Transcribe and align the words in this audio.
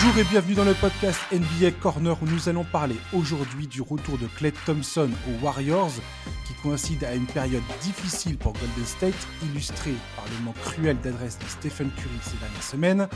Bonjour 0.00 0.18
et 0.18 0.24
bienvenue 0.24 0.54
dans 0.54 0.64
le 0.64 0.74
podcast 0.74 1.18
NBA 1.32 1.72
Corner 1.72 2.16
où 2.22 2.26
nous 2.26 2.48
allons 2.48 2.62
parler 2.62 2.94
aujourd'hui 3.12 3.66
du 3.66 3.82
retour 3.82 4.16
de 4.16 4.28
Clay 4.28 4.52
Thompson 4.64 5.10
aux 5.26 5.44
Warriors 5.44 5.90
qui 6.46 6.54
coïncide 6.62 7.02
à 7.02 7.16
une 7.16 7.26
période 7.26 7.64
difficile 7.82 8.38
pour 8.38 8.52
Golden 8.52 8.84
State, 8.84 9.26
illustrée 9.42 9.94
par 10.14 10.24
le 10.26 10.44
manque 10.44 10.60
cruel 10.60 11.00
d'adresse 11.00 11.36
de 11.40 11.46
Stephen 11.46 11.90
Curry 11.96 12.18
ces 12.22 12.36
dernières 12.36 12.62
semaines. 12.62 13.08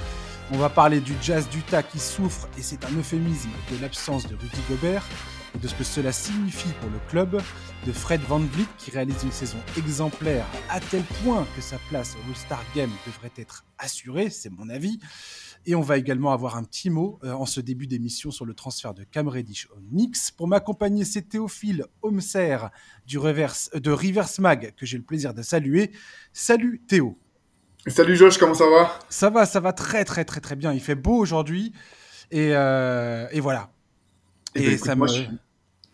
On 0.50 0.58
va 0.58 0.70
parler 0.70 0.98
du 0.98 1.12
Jazz 1.22 1.48
d'Utah 1.48 1.84
qui 1.84 2.00
souffre, 2.00 2.48
et 2.58 2.62
c'est 2.62 2.84
un 2.84 2.98
euphémisme, 2.98 3.50
de 3.70 3.80
l'absence 3.80 4.26
de 4.26 4.34
Rudy 4.34 4.60
Gobert 4.68 5.04
et 5.54 5.58
de 5.58 5.68
ce 5.68 5.74
que 5.74 5.84
cela 5.84 6.10
signifie 6.10 6.72
pour 6.80 6.90
le 6.90 6.98
club, 7.08 7.40
de 7.86 7.92
Fred 7.92 8.22
Van 8.22 8.40
Vliet 8.40 8.66
qui 8.78 8.90
réalise 8.90 9.22
une 9.22 9.30
saison 9.30 9.58
exemplaire 9.76 10.46
à 10.68 10.80
tel 10.80 11.04
point 11.24 11.46
que 11.54 11.62
sa 11.62 11.78
place 11.90 12.16
au 12.16 12.30
All-Star 12.30 12.64
Game 12.74 12.90
devrait 13.06 13.32
être 13.36 13.64
assurée, 13.78 14.30
c'est 14.30 14.50
mon 14.50 14.68
avis. 14.68 14.98
Et 15.64 15.74
on 15.74 15.80
va 15.80 15.96
également 15.96 16.32
avoir 16.32 16.56
un 16.56 16.64
petit 16.64 16.90
mot 16.90 17.20
euh, 17.22 17.32
en 17.32 17.46
ce 17.46 17.60
début 17.60 17.86
d'émission 17.86 18.30
sur 18.30 18.44
le 18.44 18.54
transfert 18.54 18.94
de 18.94 19.04
Cam 19.04 19.28
Reddish 19.28 19.68
au 19.70 19.78
Knicks. 19.92 20.32
Pour 20.36 20.48
m'accompagner, 20.48 21.04
c'est 21.04 21.22
Théophile 21.22 21.84
Homser 22.02 22.56
du 23.06 23.18
reverse, 23.18 23.70
euh, 23.74 23.80
de 23.80 23.90
Reverse 23.92 24.40
Mag 24.40 24.74
que 24.76 24.86
j'ai 24.86 24.96
le 24.96 25.04
plaisir 25.04 25.34
de 25.34 25.42
saluer. 25.42 25.92
Salut 26.32 26.80
Théo. 26.88 27.16
Salut 27.86 28.16
Josh, 28.16 28.38
comment 28.38 28.54
ça 28.54 28.68
va? 28.68 28.98
Ça 29.08 29.30
va, 29.30 29.46
ça 29.46 29.60
va 29.60 29.72
très 29.72 30.04
très 30.04 30.24
très 30.24 30.40
très 30.40 30.56
bien. 30.56 30.72
Il 30.72 30.80
fait 30.80 30.94
beau 30.94 31.16
aujourd'hui 31.16 31.72
et, 32.30 32.50
euh, 32.54 33.26
et 33.30 33.40
voilà. 33.40 33.70
Et, 34.54 34.70
ben, 34.70 34.78
ça 34.78 34.94
moi, 34.96 35.06
je, 35.06 35.22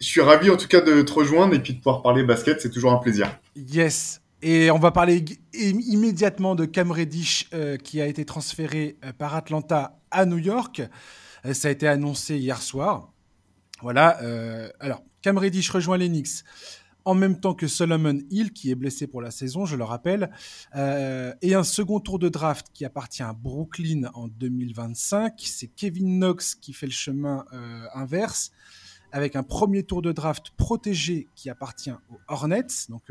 je, 0.01 0.07
suis 0.07 0.21
ravi 0.21 0.51
en 0.51 0.57
tout 0.57 0.69
cas 0.69 0.81
de 0.81 1.03
te 1.03 1.13
rejoindre 1.13 1.55
et 1.55 1.63
puis 1.63 1.75
de 1.75 1.79
pouvoir 1.79 2.03
parler 2.03 2.23
basket, 2.25 2.61
c'est 2.61 2.71
toujours 2.71 2.93
un 2.93 2.99
plaisir. 2.99 3.39
Yes. 3.55 4.21
Et 4.41 4.71
on 4.71 4.79
va 4.79 4.93
parler 4.93 5.25
immédiatement 5.53 6.55
de 6.55 6.65
Cam 6.65 6.93
Reddish 6.93 7.49
euh, 7.53 7.77
qui 7.77 8.01
a 8.01 8.07
été 8.07 8.25
transféré 8.25 8.97
euh, 9.05 9.13
par 9.13 9.35
Atlanta 9.35 9.99
à 10.13 10.27
New 10.27 10.39
York. 10.39 10.81
Euh, 11.45 11.55
ça 11.55 11.69
a 11.69 11.71
été 11.73 11.89
annoncé 11.89 12.39
hier 12.39 12.63
soir. 12.63 13.13
Voilà. 13.81 14.19
Alors, 14.81 15.05
Cam 15.23 15.39
Reddish 15.39 15.71
rejoint 15.71 15.97
les 15.97 16.09
Knicks 16.09 16.43
en 17.05 17.15
même 17.15 17.39
temps 17.39 17.55
que 17.55 17.69
Solomon 17.69 18.19
Hill, 18.29 18.53
qui 18.53 18.73
est 18.73 18.75
blessé 18.75 19.07
pour 19.07 19.23
la 19.23 19.31
saison, 19.31 19.67
je 19.67 19.77
le 19.77 19.85
rappelle, 19.85 20.31
et 20.75 21.55
un 21.55 21.63
second 21.63 22.01
tour 22.01 22.19
de 22.19 22.29
draft 22.29 22.67
qui 22.75 22.85
appartient 22.85 23.23
à 23.23 23.33
Brooklyn 23.33 24.11
en 24.15 24.27
2025. 24.27 25.35
C'est 25.39 25.69
Kevin 25.69 26.19
Knox 26.19 26.57
qui 26.57 26.73
fait 26.73 26.87
le 26.87 26.93
chemin 26.93 27.45
inverse, 27.95 28.51
avec 29.13 29.37
un 29.37 29.45
premier 29.45 29.85
tour 29.85 30.03
de 30.03 30.11
draft 30.11 30.51
protégé 30.57 31.29
qui 31.37 31.51
appartient 31.51 31.93
aux 31.93 32.19
Hornets. 32.27 32.89
Donc, 32.89 33.05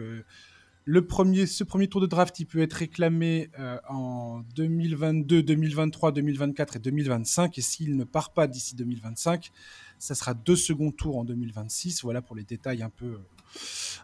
le 0.89 1.05
premier, 1.05 1.47
ce 1.47 1.66
premier 1.66 1.89
tour 1.89 1.99
de 1.99 2.05
draft, 2.05 2.39
il 2.39 2.45
peut 2.45 2.61
être 2.61 2.71
réclamé 2.71 3.49
euh, 3.59 3.77
en 3.89 4.39
2022, 4.55 5.43
2023, 5.43 6.13
2024 6.13 6.77
et 6.77 6.80
2025. 6.80 7.57
Et 7.57 7.61
s'il 7.61 7.97
ne 7.97 8.05
part 8.05 8.31
pas 8.31 8.47
d'ici 8.47 8.73
2025, 8.73 9.52
ça 9.99 10.15
sera 10.15 10.33
deux 10.33 10.55
seconds 10.55 10.91
tours 10.91 11.17
en 11.17 11.25
2026. 11.25 12.03
Voilà 12.03 12.21
pour 12.21 12.38
les 12.38 12.45
détails 12.45 12.83
un 12.83 12.89
peu, 12.89 13.19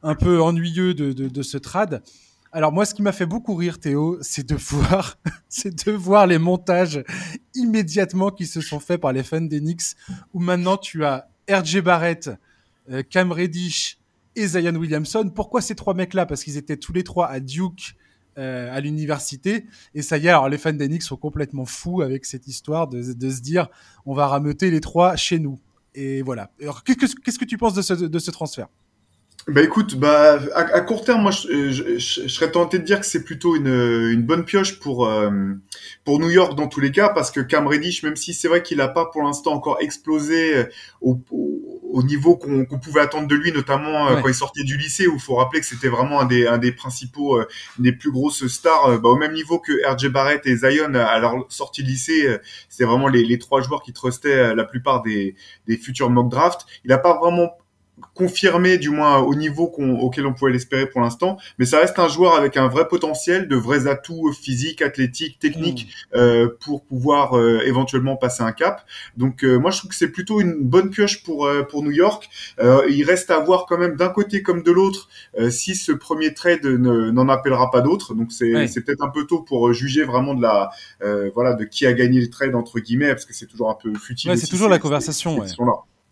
un 0.04 0.14
peu 0.14 0.42
ennuyeux 0.42 0.94
de, 0.94 1.14
de, 1.14 1.42
ce 1.42 1.58
trad. 1.58 2.04
Alors 2.52 2.74
moi, 2.74 2.86
ce 2.86 2.94
qui 2.94 3.02
m'a 3.02 3.14
fait 3.14 3.26
beaucoup 3.26 3.56
rire, 3.56 3.80
Théo, 3.80 4.18
c'est 4.20 4.46
de 4.46 4.56
voir, 4.60 5.18
c'est 5.48 5.88
de 5.88 5.92
voir 5.94 6.28
les 6.28 6.38
montages 6.38 7.02
immédiatement 7.56 8.30
qui 8.30 8.46
se 8.46 8.60
sont 8.60 8.82
faits 8.82 9.00
par 9.00 9.14
les 9.14 9.24
fans 9.24 9.40
d'Enix, 9.40 9.96
où 10.34 10.42
maintenant 10.42 10.76
tu 10.76 11.06
as 11.06 11.30
RJ 11.50 11.80
Barrett, 11.80 12.30
euh, 12.92 13.04
Cam 13.10 13.32
Reddish 13.32 14.00
et 14.36 14.48
Zion 14.48 14.76
Williamson. 14.76 15.32
Pourquoi 15.34 15.62
ces 15.62 15.76
trois 15.76 15.94
mecs-là? 15.94 16.26
Parce 16.26 16.44
qu'ils 16.44 16.58
étaient 16.58 16.78
tous 16.78 16.94
les 16.94 17.04
trois 17.04 17.28
à 17.28 17.40
Duke. 17.40 17.96
Euh, 18.40 18.76
à 18.76 18.80
l'université 18.80 19.68
et 19.94 20.02
ça 20.02 20.18
y 20.18 20.26
est 20.26 20.30
alors 20.30 20.50
les 20.50 20.58
fans 20.58 20.74
d'Enix 20.74 21.06
sont 21.06 21.18
complètement 21.18 21.68
fous 21.68 22.02
avec 22.02 22.26
cette 22.26 22.48
histoire 22.48 22.88
de, 22.88 23.04
se 23.04 23.42
dire 23.42 23.68
on 24.08 24.16
va 24.16 24.26
rameuter 24.26 24.72
les 24.72 24.82
trois 24.82 25.16
chez 25.16 25.38
nous 25.38 25.60
et 25.96 26.22
voilà. 26.22 26.52
Alors, 26.62 26.84
qu'est-ce 26.84 27.40
que, 27.40 27.46
tu 27.46 27.58
penses 27.58 27.74
de 27.74 27.82
ce, 27.82 28.32
transfert? 28.32 28.68
Bah 29.48 29.62
écoute, 29.62 29.96
bah 29.96 30.40
à, 30.56 30.82
court 30.82 31.04
terme, 31.04 31.22
moi, 31.22 31.32
je, 31.32 31.72
je, 31.98 32.28
serais 32.28 32.50
tenté 32.50 32.80
de 32.80 32.84
dire 32.84 33.02
que 33.02 33.06
c'est 33.06 33.24
plutôt 33.24 33.58
une, 33.58 33.68
une 33.68 34.24
bonne 34.24 34.46
pioche 34.46 34.80
pour 34.80 35.06
euh, 35.06 35.30
New 36.08 36.30
York 36.30 36.56
dans 36.56 36.68
tous 36.68 36.80
les 36.80 36.92
cas, 36.92 37.10
parce 37.10 37.30
que 37.30 37.42
Cam 37.42 37.68
Reddish, 37.68 38.04
même 38.04 38.16
si 38.16 38.34
c'est 38.34 38.48
vrai 38.48 38.64
qu'il 38.64 38.78
n'a 38.78 38.88
pas 38.88 39.06
pour 39.08 39.22
l'instant 39.22 39.52
encore 39.52 39.78
explosé 39.82 40.56
euh, 40.56 40.64
au, 41.02 41.20
au, 41.32 41.73
au 41.94 42.04
niveau 42.04 42.36
qu'on 42.36 42.66
qu 42.66 42.78
pouvait 42.78 43.02
attendre 43.02 43.28
de 43.28 43.36
lui, 43.36 43.52
notamment 43.52 44.08
euh, 44.08 44.16
ouais. 44.16 44.22
quand 44.22 44.28
il 44.28 44.34
sortait 44.34 44.64
du 44.64 44.78
lycée, 44.78 45.08
où 45.08 45.14
il 45.14 45.22
faut 45.22 45.36
rappeler 45.36 45.62
que 45.62 45.66
c'était 45.66 45.88
vraiment 45.88 46.20
un 46.20 46.26
des 46.26 46.48
un 46.48 46.58
des 46.58 46.72
principaux, 46.72 47.40
euh, 47.40 47.48
des 47.80 47.94
plus 47.94 48.12
grosses 48.12 48.48
stars, 48.48 49.00
bah, 49.00 49.10
au 49.10 49.16
même 49.16 49.34
niveau 49.34 49.60
que 49.60 49.72
RJ 49.88 50.08
Barrett 50.10 50.46
et 50.46 50.58
Zion 50.58 50.94
à 50.96 51.20
leur 51.20 51.46
sortie 51.50 51.84
de 51.84 51.88
lycée, 51.88 52.38
c'est 52.68 52.84
vraiment 52.84 53.08
les, 53.08 53.24
les 53.24 53.40
trois 53.40 53.62
joueurs 53.62 53.84
qui 53.84 53.94
trustaient 53.94 54.56
la 54.56 54.66
plupart 54.66 55.04
des 55.04 55.36
des 55.68 55.78
futurs 55.78 56.10
mock 56.10 56.30
drafts. 56.30 56.66
Il 56.84 56.90
n'a 56.90 56.98
pas 56.98 57.18
vraiment 57.18 57.52
confirmé 58.14 58.78
du 58.78 58.90
moins 58.90 59.20
au 59.20 59.36
niveau 59.36 59.68
qu 59.68 59.82
on, 59.82 60.00
auquel 60.00 60.26
on 60.26 60.34
pouvait 60.34 60.52
l'espérer 60.52 60.88
pour 60.88 61.02
l'instant. 61.02 61.38
Mais 61.58 61.66
ça 61.66 61.80
reste 61.80 61.98
un 62.00 62.08
joueur 62.08 62.36
avec 62.36 62.58
un 62.58 62.68
vrai 62.68 62.88
potentiel 62.88 63.48
de 63.48 63.56
vrais 63.56 63.88
atouts 63.88 64.32
physiques 64.34 64.82
athlétiques 64.82 65.40
techniques 65.40 65.88
mmh. 65.88 66.18
euh, 66.18 66.50
pour 66.60 66.84
pouvoir 66.84 67.38
euh, 67.38 67.62
éventuellement 67.66 68.16
passer 68.16 68.44
un 68.44 68.52
cap. 68.52 68.86
Donc 69.18 69.44
euh, 69.44 69.58
moi 69.58 69.72
je 69.72 69.80
trouve 69.80 69.90
que 69.90 69.96
c'est 69.96 70.10
plutôt 70.10 70.42
une 70.42 70.64
bonne 70.64 70.90
pioche 70.90 71.24
pour 71.24 71.46
euh, 71.46 71.64
pour 71.64 71.84
New 71.84 71.92
York. 71.92 72.30
Euh, 72.60 72.84
il 72.90 73.04
reste 73.04 73.32
à 73.32 73.40
voir 73.40 73.66
quand 73.68 73.78
même 73.78 73.96
d'un 73.96 74.10
côté 74.10 74.44
comme 74.44 74.64
de 74.64 74.72
l'autre 74.72 75.10
euh, 75.40 75.50
si 75.50 75.76
ce 75.76 75.92
premier 75.92 76.34
trade 76.34 76.66
n'en 76.66 77.30
appellera 77.30 77.72
pas 77.72 77.82
d'autres. 77.82 78.14
Donc 78.14 78.32
c'est 78.32 78.68
c'est 78.68 78.82
peut-être 78.82 79.04
un 79.04 79.10
peu 79.10 79.26
tôt 79.26 79.42
pour 79.42 79.74
juger 79.74 80.04
vraiment 80.04 80.34
de 80.34 80.42
la 80.42 80.70
voilà 81.36 81.54
de 81.54 81.64
qui 81.64 81.86
a 81.86 81.94
gagné 81.94 82.22
le 82.22 82.30
trade 82.30 82.56
entre 82.56 82.80
guillemets 82.80 83.10
parce 83.10 83.26
que 83.26 83.34
c'est 83.34 83.48
toujours 83.48 83.70
un 83.70 83.78
peu 83.82 83.94
futile 83.98 84.32
ouais, 84.32 84.38
c'est 84.38 84.48
toujours 84.48 84.70
la 84.70 84.80
conversation 84.80 85.40
ouais. 85.40 85.48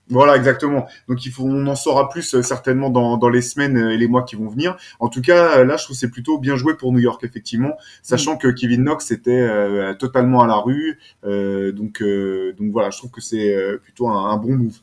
Voilà, 0.09 0.35
exactement. 0.35 0.87
Donc 1.07 1.25
il 1.25 1.31
faut, 1.31 1.45
on 1.45 1.65
en 1.67 1.75
saura 1.75 2.09
plus 2.09 2.35
euh, 2.35 2.41
certainement 2.41 2.89
dans, 2.89 3.17
dans 3.17 3.29
les 3.29 3.41
semaines 3.41 3.77
et 3.77 3.97
les 3.97 4.07
mois 4.07 4.23
qui 4.23 4.35
vont 4.35 4.49
venir. 4.49 4.75
En 4.99 5.07
tout 5.07 5.21
cas, 5.21 5.59
euh, 5.59 5.65
là, 5.65 5.77
je 5.77 5.85
trouve 5.85 5.95
c'est 5.95 6.09
plutôt 6.09 6.37
bien 6.37 6.57
joué 6.57 6.75
pour 6.75 6.91
New 6.91 6.99
York, 6.99 7.23
effectivement, 7.23 7.77
sachant 8.03 8.35
mmh. 8.35 8.39
que 8.39 8.47
Kevin 8.49 8.83
Knox 8.83 9.11
était 9.11 9.31
euh, 9.31 9.93
totalement 9.93 10.41
à 10.41 10.47
la 10.47 10.57
rue. 10.57 10.99
Euh, 11.23 11.71
donc, 11.71 12.01
euh, 12.01 12.53
donc 12.57 12.71
voilà, 12.71 12.89
je 12.89 12.97
trouve 12.97 13.11
que 13.11 13.21
c'est 13.21 13.53
euh, 13.55 13.77
plutôt 13.77 14.09
un, 14.09 14.31
un, 14.31 14.37
bon 14.37 14.57
move. 14.57 14.79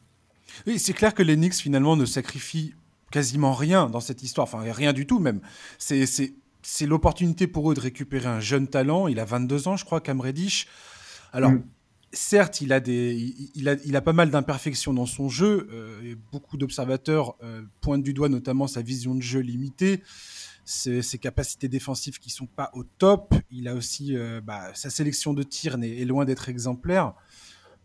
Oui, 0.67 0.79
c'est 0.79 0.95
clair 0.95 1.12
que 1.15 1.23
les 1.23 1.37
Knicks 1.37 1.56
finalement 1.56 1.97
ne 1.97 2.06
sacrifient 2.06 2.75
quasiment 3.11 3.53
rien 3.53 3.89
dans 3.89 4.00
cette 4.00 4.23
histoire, 4.23 4.47
enfin 4.47 4.61
rien 4.73 4.93
du 4.93 5.06
tout 5.06 5.19
même. 5.19 5.41
C'est 5.79 6.05
c'est 6.61 6.87
l'opportunité 6.87 7.47
pour 7.47 7.71
eux 7.71 7.75
de 7.75 7.81
récupérer 7.81 8.27
un 8.27 8.41
jeune 8.41 8.67
talent. 8.67 9.09
Il 9.09 9.21
a 9.21 9.25
22 9.25 9.69
ans, 9.69 9.77
je 9.77 9.85
crois, 9.85 10.00
Cam 10.00 10.21
Reddish. 10.21 10.67
Alors. 11.33 11.53
Mmh 11.53 11.62
certes, 12.12 12.60
il 12.60 12.72
a, 12.72 12.80
des, 12.80 13.34
il, 13.54 13.69
a, 13.69 13.74
il 13.84 13.96
a 13.96 14.00
pas 14.00 14.12
mal 14.12 14.30
d'imperfections 14.30 14.94
dans 14.94 15.06
son 15.06 15.28
jeu. 15.28 15.69
Euh, 15.72 16.14
beaucoup 16.32 16.56
d'observateurs 16.56 17.36
euh, 17.42 17.62
pointent 17.80 18.02
du 18.02 18.14
doigt 18.14 18.28
notamment 18.28 18.66
sa 18.66 18.82
vision 18.82 19.14
de 19.14 19.22
jeu 19.22 19.41
limitée, 19.41 20.02
ses, 20.64 21.02
ses, 21.02 21.19
capacités 21.19 21.69
défensives 21.69 22.19
qui 22.19 22.30
sont 22.30 22.46
pas 22.46 22.70
au 22.74 22.84
top. 22.84 23.34
Il 23.50 23.69
a 23.69 23.74
aussi 23.74 24.16
euh, 24.16 24.41
bah, 24.41 24.72
sa 24.74 24.91
sélection 24.91 25.34
de 25.34 25.42
tir 25.42 25.76
est, 25.82 25.98
est 25.98 26.04
loin 26.04 26.24
d'être 26.24 26.48
exemplaire. 26.48 27.14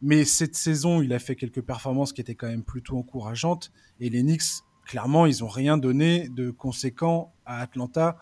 Mais 0.01 0.25
cette 0.25 0.55
saison, 0.55 1.01
il 1.01 1.13
a 1.13 1.19
fait 1.19 1.35
quelques 1.35 1.61
performances 1.61 2.11
qui 2.11 2.21
étaient 2.21 2.35
quand 2.35 2.47
même 2.47 2.63
plutôt 2.63 2.97
encourageantes. 2.97 3.71
Et 3.99 4.09
les 4.09 4.21
Knicks, 4.21 4.63
clairement, 4.85 5.25
ils 5.25 5.43
ont 5.43 5.47
rien 5.47 5.77
donné 5.77 6.27
de 6.29 6.51
conséquent 6.51 7.33
à 7.45 7.61
Atlanta. 7.61 8.17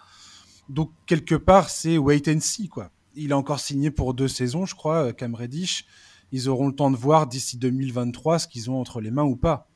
Donc 0.69 0.91
quelque 1.05 1.35
part, 1.35 1.69
c'est 1.69 1.97
wait 1.97 2.23
and 2.27 2.39
see 2.39 2.69
quoi 2.69 2.91
il 3.15 3.33
a 3.33 3.37
encore 3.37 3.59
signé 3.59 3.91
pour 3.91 4.13
deux 4.13 4.27
saisons, 4.27 4.65
je 4.65 4.75
crois, 4.75 5.07
euh, 5.07 5.13
Cam 5.13 5.35
Reddish. 5.35 5.85
Ils 6.31 6.47
auront 6.49 6.67
le 6.67 6.75
temps 6.75 6.91
de 6.91 6.95
voir 6.95 7.27
d'ici 7.27 7.57
2023 7.57 8.39
ce 8.39 8.47
qu'ils 8.47 8.69
ont 8.69 8.79
entre 8.79 9.01
les 9.01 9.11
mains 9.11 9.23
ou 9.23 9.35
pas. 9.35 9.70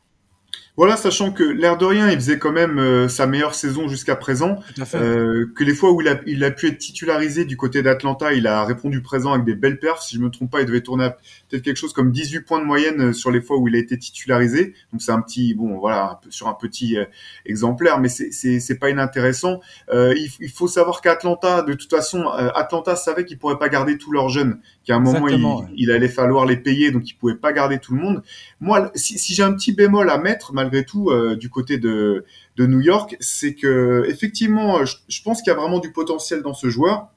Voilà, 0.77 0.97
sachant 0.97 1.31
que 1.31 1.43
l'air 1.43 1.77
de 1.77 1.85
rien, 1.85 2.09
il 2.09 2.15
faisait 2.15 2.37
quand 2.37 2.51
même 2.51 2.79
euh, 2.79 3.07
sa 3.07 3.27
meilleure 3.27 3.55
saison 3.55 3.87
jusqu'à 3.87 4.17
présent. 4.17 4.59
Euh, 4.93 5.45
que 5.55 5.63
les 5.63 5.73
fois 5.73 5.93
où 5.93 6.01
il 6.01 6.07
a, 6.09 6.19
il 6.25 6.43
a 6.43 6.51
pu 6.51 6.67
être 6.67 6.77
titularisé 6.77 7.45
du 7.45 7.55
côté 7.55 7.81
d'Atlanta, 7.81 8.33
il 8.33 8.45
a 8.45 8.65
répondu 8.65 9.01
présent 9.01 9.31
avec 9.31 9.45
des 9.45 9.55
belles 9.55 9.79
perfs. 9.79 10.01
Si 10.03 10.15
je 10.15 10.21
me 10.21 10.29
trompe 10.29 10.51
pas, 10.51 10.59
il 10.59 10.65
devait 10.65 10.81
tourner 10.81 11.09
peut-être 11.49 11.63
quelque 11.63 11.77
chose 11.77 11.93
comme 11.93 12.11
18 12.11 12.41
points 12.41 12.59
de 12.59 12.65
moyenne 12.65 13.01
euh, 13.01 13.13
sur 13.13 13.31
les 13.31 13.41
fois 13.41 13.57
où 13.57 13.67
il 13.67 13.75
a 13.75 13.79
été 13.79 13.97
titularisé. 13.97 14.73
Donc 14.91 15.01
c'est 15.01 15.11
un 15.11 15.21
petit, 15.21 15.53
bon, 15.53 15.77
voilà, 15.79 16.11
un 16.11 16.15
peu, 16.15 16.31
sur 16.31 16.47
un 16.47 16.53
petit 16.53 16.97
euh, 16.97 17.05
exemplaire, 17.45 17.99
mais 17.99 18.09
c'est 18.09 18.31
c'est 18.31 18.79
pas 18.79 18.89
inintéressant. 18.89 19.59
Euh, 19.93 20.13
il, 20.17 20.29
il, 20.39 20.49
faut 20.49 20.67
savoir 20.67 21.01
qu'Atlanta, 21.01 21.61
de 21.61 21.73
toute 21.73 21.89
façon, 21.89 22.25
euh, 22.37 22.49
Atlanta 22.55 22.95
savait 22.95 23.25
qu'il 23.25 23.37
pourrait 23.37 23.57
pas 23.57 23.69
garder 23.69 23.97
tous 23.97 24.11
leurs 24.11 24.29
jeunes, 24.29 24.59
qu'à 24.83 24.95
un 24.95 24.99
moment 24.99 25.27
il, 25.27 25.43
ouais. 25.43 25.65
il, 25.75 25.91
allait 25.91 26.09
falloir 26.09 26.45
les 26.45 26.57
payer, 26.57 26.91
donc 26.91 27.09
il 27.09 27.13
pouvait 27.13 27.35
pas 27.35 27.53
garder 27.53 27.79
tout 27.79 27.93
le 27.93 28.01
monde. 28.01 28.23
Moi, 28.59 28.91
si, 28.95 29.17
si 29.17 29.33
j'ai 29.33 29.43
un 29.43 29.53
petit 29.53 29.73
bémol 29.73 30.09
à 30.09 30.17
mettre 30.17 30.44
malgré 30.53 30.85
tout 30.85 31.09
euh, 31.09 31.35
du 31.35 31.49
côté 31.49 31.77
de, 31.77 32.25
de 32.57 32.65
New 32.65 32.81
York, 32.81 33.15
c'est 33.19 33.55
que 33.55 34.05
effectivement, 34.07 34.85
je, 34.85 34.97
je 35.07 35.21
pense 35.21 35.41
qu'il 35.41 35.51
y 35.51 35.55
a 35.55 35.59
vraiment 35.59 35.79
du 35.79 35.91
potentiel 35.91 36.41
dans 36.41 36.53
ce 36.53 36.69
joueur. 36.69 37.09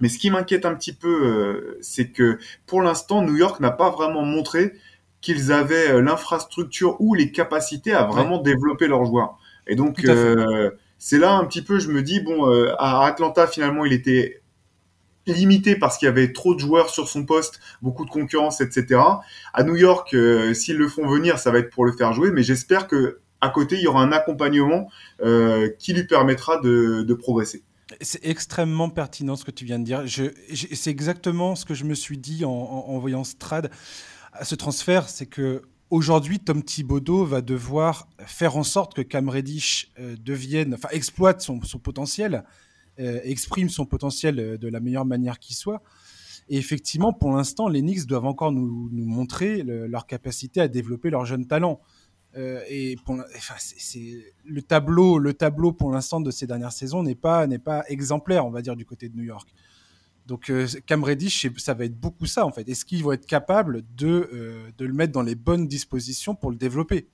Mais 0.00 0.08
ce 0.08 0.18
qui 0.18 0.30
m'inquiète 0.30 0.66
un 0.66 0.74
petit 0.74 0.92
peu, 0.92 1.08
euh, 1.08 1.78
c'est 1.80 2.08
que 2.08 2.38
pour 2.66 2.82
l'instant, 2.82 3.22
New 3.22 3.36
York 3.36 3.60
n'a 3.60 3.70
pas 3.70 3.90
vraiment 3.90 4.22
montré 4.22 4.74
qu'ils 5.20 5.52
avaient 5.52 5.90
euh, 5.90 6.02
l'infrastructure 6.02 7.00
ou 7.00 7.14
les 7.14 7.32
capacités 7.32 7.92
à 7.92 8.04
vraiment 8.04 8.36
ouais. 8.36 8.52
développer 8.52 8.88
leurs 8.88 9.04
joueurs. 9.06 9.38
Et 9.66 9.74
donc, 9.74 10.04
euh, 10.04 10.70
c'est 10.98 11.18
là 11.18 11.32
un 11.32 11.44
petit 11.44 11.62
peu, 11.62 11.78
je 11.78 11.90
me 11.90 12.02
dis, 12.02 12.20
bon, 12.20 12.48
euh, 12.48 12.74
à 12.78 13.06
Atlanta, 13.06 13.46
finalement, 13.46 13.84
il 13.84 13.92
était 13.92 14.42
limité 15.32 15.76
parce 15.76 15.98
qu'il 15.98 16.06
y 16.06 16.08
avait 16.08 16.32
trop 16.32 16.54
de 16.54 16.60
joueurs 16.60 16.90
sur 16.90 17.08
son 17.08 17.24
poste, 17.24 17.60
beaucoup 17.82 18.04
de 18.04 18.10
concurrence, 18.10 18.60
etc. 18.60 19.00
À 19.52 19.62
New 19.64 19.76
York, 19.76 20.14
euh, 20.14 20.54
s'ils 20.54 20.76
le 20.76 20.88
font 20.88 21.06
venir, 21.06 21.38
ça 21.38 21.50
va 21.50 21.58
être 21.58 21.70
pour 21.70 21.84
le 21.84 21.92
faire 21.92 22.12
jouer, 22.12 22.30
mais 22.30 22.42
j'espère 22.42 22.86
que 22.86 23.20
à 23.40 23.50
côté, 23.50 23.76
il 23.76 23.82
y 23.82 23.86
aura 23.86 24.02
un 24.02 24.12
accompagnement 24.12 24.88
euh, 25.22 25.68
qui 25.78 25.92
lui 25.92 26.04
permettra 26.04 26.58
de, 26.58 27.14
progresser. 27.14 27.62
C'est 28.00 28.24
extrêmement 28.26 28.88
pertinent 28.88 29.36
ce 29.36 29.44
que 29.44 29.50
tu 29.50 29.64
viens 29.64 29.78
de 29.78 29.84
dire. 29.84 30.04
c'est 30.52 30.90
exactement 30.90 31.54
ce 31.54 31.64
que 31.64 31.74
je 31.74 31.84
me 31.84 31.94
suis 31.94 32.18
dit 32.18 32.44
en, 32.44 32.98
voyant 32.98 33.24
Strad. 33.24 33.70
Ce 34.42 34.54
transfert, 34.54 35.08
c'est 35.08 35.26
que 35.26 35.62
aujourd'hui, 35.90 36.40
Tom 36.40 36.62
Thibodeau 36.62 37.24
va 37.24 37.40
devoir 37.40 38.08
faire 38.26 38.56
en 38.56 38.64
sorte 38.64 38.94
que 38.94 39.02
Cam 39.02 39.28
Reddish 39.28 39.90
euh, 39.98 40.16
devienne, 40.18 40.74
enfin, 40.74 40.88
exploite 40.90 41.40
son, 41.40 41.58
potentiel, 41.58 42.44
exprime 42.98 43.68
son 43.68 43.86
potentiel 43.86 44.38
euh, 44.38 44.58
de 44.58 44.68
la 44.68 44.80
meilleure 44.80 45.04
manière 45.04 45.38
qui 45.38 45.54
soit. 45.54 45.82
Et 46.48 46.58
effectivement, 46.58 47.12
pour 47.12 47.32
l'instant, 47.32 47.68
les 47.68 47.80
Knicks 47.80 48.06
doivent 48.06 48.26
encore 48.26 48.52
nous, 48.52 48.88
montrer 48.92 49.62
leur 49.64 50.06
capacité 50.06 50.60
à 50.60 50.68
développer 50.68 51.10
leurs 51.10 51.26
jeunes 51.26 51.46
talents. 51.46 51.80
Euh, 52.36 52.60
et 52.68 52.96
pour, 53.04 53.16
le 53.16 54.60
tableau, 54.62 55.18
le 55.18 55.32
tableau 55.32 55.72
pour 55.72 55.90
l'instant 55.90 56.20
de 56.20 56.30
ces 56.30 56.46
dernières 56.46 56.72
saisons 56.72 57.02
n'est 57.02 57.14
pas 57.14 57.46
pas 57.64 57.84
exemplaire, 57.88 58.46
on 58.46 58.50
va 58.50 58.62
dire, 58.62 58.76
du 58.76 58.84
côté 58.84 59.08
de 59.08 59.16
New 59.16 59.24
York. 59.24 59.48
Donc 60.26 60.50
euh, 60.50 60.66
Cam 60.86 61.02
Reddish, 61.04 61.46
ça 61.56 61.72
va 61.74 61.84
être 61.84 61.98
beaucoup 61.98 62.26
ça 62.26 62.44
en 62.44 62.50
fait. 62.50 62.68
Est-ce 62.68 62.84
qu'ils 62.84 63.02
vont 63.04 63.12
être 63.12 63.26
capables 63.26 63.82
de 63.96 64.28
euh, 64.32 64.70
de 64.76 64.84
le 64.84 64.92
mettre 64.92 65.12
dans 65.12 65.22
les 65.22 65.36
bonnes 65.36 65.66
dispositions 65.66 66.34
pour 66.34 66.50
le 66.50 66.56
développer? 66.56 67.08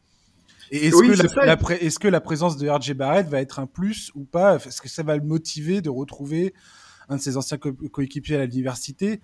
Et 0.72 0.86
est-ce 0.86 0.96
que 0.96 1.40
la, 1.40 1.56
est-ce 1.82 1.98
que 1.98 2.08
la 2.08 2.20
présence 2.22 2.56
de 2.56 2.66
RJ 2.66 2.94
Barrett 2.94 3.28
va 3.28 3.42
être 3.42 3.60
un 3.60 3.66
plus 3.66 4.10
ou 4.14 4.24
pas? 4.24 4.56
Est-ce 4.56 4.80
que 4.80 4.88
ça 4.88 5.02
va 5.02 5.14
le 5.16 5.22
motiver 5.22 5.82
de 5.82 5.90
retrouver 5.90 6.54
un 7.10 7.16
de 7.16 7.20
ses 7.20 7.36
anciens 7.36 7.58
coéquipiers 7.58 8.36
à 8.36 8.46
l'université? 8.46 9.20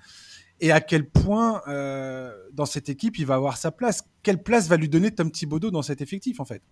Et 0.61 0.73
à 0.73 0.83
quel 0.83 1.09
point 1.09 1.63
euh, 1.67 2.35
dans 2.53 2.67
cette 2.67 2.91
équipe 2.91 3.19
il 3.19 3.25
va 3.25 3.35
avoir 3.35 3.57
sa 3.57 3.71
place? 3.71 4.03
Quelle 4.23 4.43
place 4.43 4.69
va 4.69 4.77
lui 4.77 4.91
donner 4.91 5.11
Tom 5.11 5.31
Thibodeau 5.31 5.71
dans 5.71 5.83
cet 5.83 6.03
effectif 6.03 6.39
en 6.39 6.45
fait? 6.45 6.63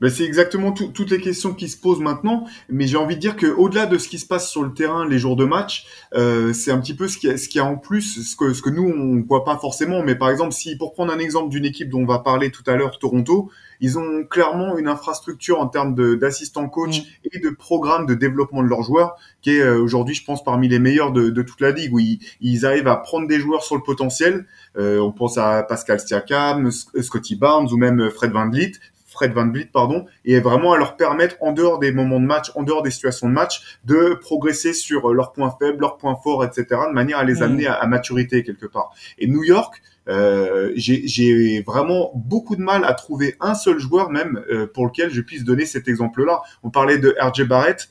Ben 0.00 0.10
c'est 0.10 0.24
exactement 0.24 0.72
toutes 0.72 1.10
les 1.10 1.20
questions 1.20 1.52
qui 1.52 1.68
se 1.68 1.76
posent 1.76 2.00
maintenant, 2.00 2.46
mais 2.68 2.86
j'ai 2.86 2.96
envie 2.96 3.16
de 3.16 3.20
dire 3.20 3.36
que 3.36 3.46
au-delà 3.46 3.86
de 3.86 3.98
ce 3.98 4.08
qui 4.08 4.18
se 4.18 4.26
passe 4.26 4.50
sur 4.50 4.62
le 4.62 4.72
terrain 4.72 5.06
les 5.06 5.18
jours 5.18 5.36
de 5.36 5.44
match, 5.44 5.86
euh, 6.14 6.52
c'est 6.52 6.70
un 6.70 6.80
petit 6.80 6.94
peu 6.94 7.06
ce 7.06 7.18
qui, 7.18 7.28
a, 7.28 7.36
ce 7.36 7.48
qui 7.48 7.58
a 7.58 7.64
en 7.64 7.76
plus, 7.76 8.22
ce 8.22 8.36
que, 8.36 8.52
ce 8.54 8.62
que 8.62 8.70
nous 8.70 8.84
on 8.84 9.22
voit 9.28 9.44
pas 9.44 9.58
forcément. 9.58 10.02
Mais 10.02 10.14
par 10.14 10.30
exemple, 10.30 10.52
si 10.52 10.76
pour 10.76 10.92
prendre 10.94 11.12
un 11.12 11.18
exemple 11.18 11.50
d'une 11.50 11.64
équipe 11.64 11.90
dont 11.90 12.00
on 12.00 12.06
va 12.06 12.20
parler 12.20 12.50
tout 12.50 12.62
à 12.66 12.76
l'heure, 12.76 12.98
Toronto, 12.98 13.50
ils 13.82 13.98
ont 13.98 14.24
clairement 14.24 14.78
une 14.78 14.88
infrastructure 14.88 15.60
en 15.60 15.66
termes 15.66 15.94
d'assistants 16.16 16.68
coach 16.68 17.02
et 17.32 17.38
de 17.38 17.50
programme 17.50 18.06
de 18.06 18.14
développement 18.14 18.62
de 18.62 18.68
leurs 18.68 18.82
joueurs 18.82 19.16
qui 19.42 19.56
est 19.56 19.62
euh, 19.62 19.80
aujourd'hui, 19.80 20.14
je 20.14 20.24
pense, 20.24 20.44
parmi 20.44 20.68
les 20.68 20.78
meilleurs 20.78 21.12
de, 21.12 21.30
de 21.30 21.42
toute 21.42 21.60
la 21.60 21.70
ligue, 21.70 21.94
où 21.94 21.98
ils, 21.98 22.20
ils, 22.40 22.66
arrivent 22.66 22.88
à 22.88 22.96
prendre 22.96 23.26
des 23.26 23.38
joueurs 23.38 23.64
sur 23.64 23.74
le 23.74 23.82
potentiel. 23.82 24.46
Euh, 24.76 24.98
on 24.98 25.12
pense 25.12 25.38
à 25.38 25.62
Pascal 25.62 25.98
Siakam, 25.98 26.70
Scotty 26.70 27.36
Barnes 27.36 27.68
ou 27.72 27.76
même 27.76 28.10
Fred 28.10 28.32
Van 28.32 28.50
Vliet 28.50 28.72
Fred 29.10 29.32
Van 29.32 29.48
Vliet, 29.50 29.68
pardon, 29.72 30.06
et 30.24 30.40
vraiment 30.40 30.72
à 30.72 30.78
leur 30.78 30.96
permettre, 30.96 31.36
en 31.40 31.52
dehors 31.52 31.78
des 31.78 31.92
moments 31.92 32.20
de 32.20 32.26
match, 32.26 32.52
en 32.54 32.62
dehors 32.62 32.82
des 32.82 32.90
situations 32.90 33.28
de 33.28 33.32
match, 33.32 33.78
de 33.84 34.14
progresser 34.14 34.72
sur 34.72 35.12
leurs 35.12 35.32
points 35.32 35.54
faibles, 35.60 35.80
leurs 35.80 35.96
points 35.96 36.16
forts, 36.16 36.44
etc., 36.44 36.64
de 36.88 36.94
manière 36.94 37.18
à 37.18 37.24
les 37.24 37.40
mm. 37.40 37.42
amener 37.42 37.66
à, 37.66 37.86
maturité 37.86 38.44
quelque 38.44 38.66
part. 38.66 38.94
Et 39.18 39.26
New 39.26 39.42
York, 39.42 39.82
euh, 40.08 40.72
j'ai 40.76 41.62
vraiment 41.66 42.12
beaucoup 42.14 42.56
de 42.56 42.62
mal 42.62 42.84
à 42.84 42.94
trouver 42.94 43.36
un 43.40 43.54
seul 43.54 43.78
joueur 43.78 44.10
même 44.10 44.42
euh, 44.50 44.66
pour 44.66 44.86
lequel 44.86 45.10
je 45.10 45.20
puisse 45.20 45.44
donner 45.44 45.66
cet 45.66 45.88
exemple-là. 45.88 46.40
On 46.62 46.70
parlait 46.70 46.98
de 46.98 47.16
RJ 47.20 47.46
Barrett. 47.46 47.88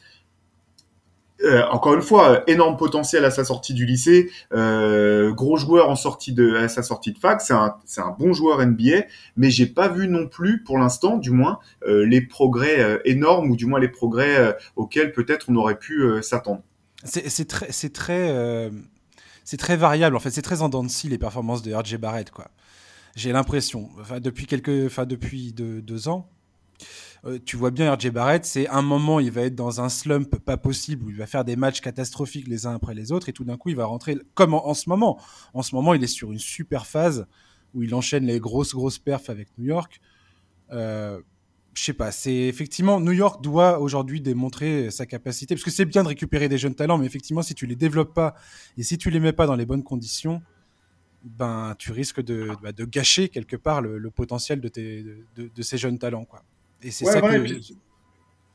Euh, 1.44 1.64
encore 1.70 1.94
une 1.94 2.02
fois, 2.02 2.44
énorme 2.48 2.76
potentiel 2.76 3.24
à 3.24 3.32
sa 3.32 3.46
sortie 3.46 3.74
du 3.74 3.86
lycée, 3.86 4.30
euh, 4.54 5.32
gros 5.32 5.56
joueur 5.56 5.90
en 5.90 5.96
sortie 5.96 6.34
de 6.34 6.56
à 6.56 6.68
sa 6.68 6.84
sortie 6.84 7.14
de 7.14 7.18
fac, 7.18 7.42
c'est 7.42 7.54
un 7.54 7.76
un 7.98 8.16
bon 8.18 8.34
joueur 8.34 8.66
NBA, 8.66 9.06
mais 9.38 9.50
j'ai 9.50 9.66
pas 9.66 9.88
vu 9.88 10.08
non 10.08 10.28
plus 10.28 10.64
pour 10.64 10.78
l'instant, 10.78 11.18
du 11.18 11.32
moins, 11.32 11.60
euh, 11.88 12.06
les 12.06 12.22
progrès 12.22 13.02
énormes 13.06 13.52
ou 13.52 13.56
du 13.56 13.66
moins 13.66 13.80
les 13.80 13.88
progrès 13.88 14.58
auxquels 14.76 15.12
peut-être 15.14 15.46
on 15.50 15.56
aurait 15.56 15.80
pu 15.80 16.04
s'attendre. 16.22 16.62
C'est 17.06 17.48
très 17.48 17.72
c'est 17.72 17.94
très 17.94 18.70
c'est 19.46 19.58
très 19.58 19.78
variable 19.78 20.16
en 20.16 20.20
fait, 20.20 20.32
c'est 20.32 20.42
très 20.42 20.62
en 20.62 20.70
dents 20.70 20.86
les 21.06 21.18
performances 21.18 21.62
de 21.62 21.74
RJ 21.74 21.98
Barrett 21.98 22.32
quoi. 22.32 22.50
J'ai 23.16 23.32
l'impression, 23.32 23.90
depuis 24.22 24.46
quelques, 24.46 24.86
enfin 24.86 25.06
depuis 25.06 25.54
deux 25.54 26.08
ans, 26.08 26.30
euh, 27.26 27.38
tu 27.44 27.58
vois 27.58 27.72
bien 27.72 27.94
RJ 27.94 28.10
Barrett, 28.12 28.46
c'est 28.46 28.68
un 28.70 28.82
moment, 28.82 29.20
il 29.20 29.32
va 29.32 29.42
être 29.42 29.56
dans 29.56 29.82
un 29.82 29.90
slump 29.90 30.38
pas 30.38 30.58
possible 30.58 31.06
où 31.06 31.10
il 31.10 31.18
va 31.18 31.28
faire 31.28 31.44
des 31.44 31.56
matchs 31.56 31.82
catastrophiques 31.82 32.48
les 32.48 32.66
uns 32.66 32.76
après 32.76 32.94
les 32.94 33.12
autres 33.12 33.30
et 33.30 33.34
tout 33.34 33.44
d'un 33.44 33.58
coup, 33.58 33.70
il 33.70 33.76
va 33.76 33.86
rentrer 33.86 34.18
comme 34.36 34.54
en, 34.54 34.74
ce 34.74 34.90
moment. 34.90 35.20
En 35.54 35.62
ce 35.62 35.76
moment, 35.76 35.94
il 35.94 36.04
est 36.04 36.08
sur 36.08 36.32
une 36.32 36.40
super 36.40 36.86
phase 36.86 37.28
où 37.74 37.84
il 37.84 37.94
enchaîne 37.94 38.26
les 38.26 38.40
grosses, 38.40 38.74
grosses 38.74 39.00
perfs 39.00 39.30
avec 39.30 39.50
New 39.58 39.66
York. 39.66 40.00
Euh, 40.72 41.20
je 41.74 41.84
sais 41.84 41.94
pas, 41.94 42.12
c'est 42.12 42.34
effectivement 42.34 43.00
New 43.00 43.12
York 43.12 43.44
doit 43.44 43.80
aujourd'hui 43.80 44.22
démontrer 44.22 44.92
sa 44.92 45.06
capacité 45.06 45.56
parce 45.56 45.64
que 45.64 45.72
c'est 45.72 45.86
bien 45.86 46.04
de 46.04 46.08
récupérer 46.08 46.50
des 46.50 46.58
jeunes 46.58 46.76
talents, 46.76 46.98
mais 46.98 47.06
effectivement, 47.06 47.42
si 47.42 47.54
tu 47.54 47.68
les 47.68 47.76
développes 47.76 48.14
pas 48.14 48.34
et 48.78 48.84
si 48.84 48.98
tu 48.98 49.10
les 49.10 49.20
mets 49.20 49.34
pas 49.34 49.46
dans 49.46 49.56
les 49.56 49.66
bonnes 49.66 49.84
conditions, 49.84 50.42
ben 51.24 51.76
tu 51.78 51.92
risques 51.92 52.22
de, 52.22 52.50
bah, 52.64 52.72
gâcher 52.74 53.30
quelque 53.30 53.56
part 53.56 53.82
le, 53.82 54.10
potentiel 54.10 54.62
de, 54.62 54.70
de, 55.36 55.62
ces 55.62 55.78
jeunes 55.78 56.00
talents, 56.00 56.26
quoi. 56.26 56.44
Et 56.84 56.92
c'est 56.92 57.06
ça 57.06 57.22
que. 57.22 57.28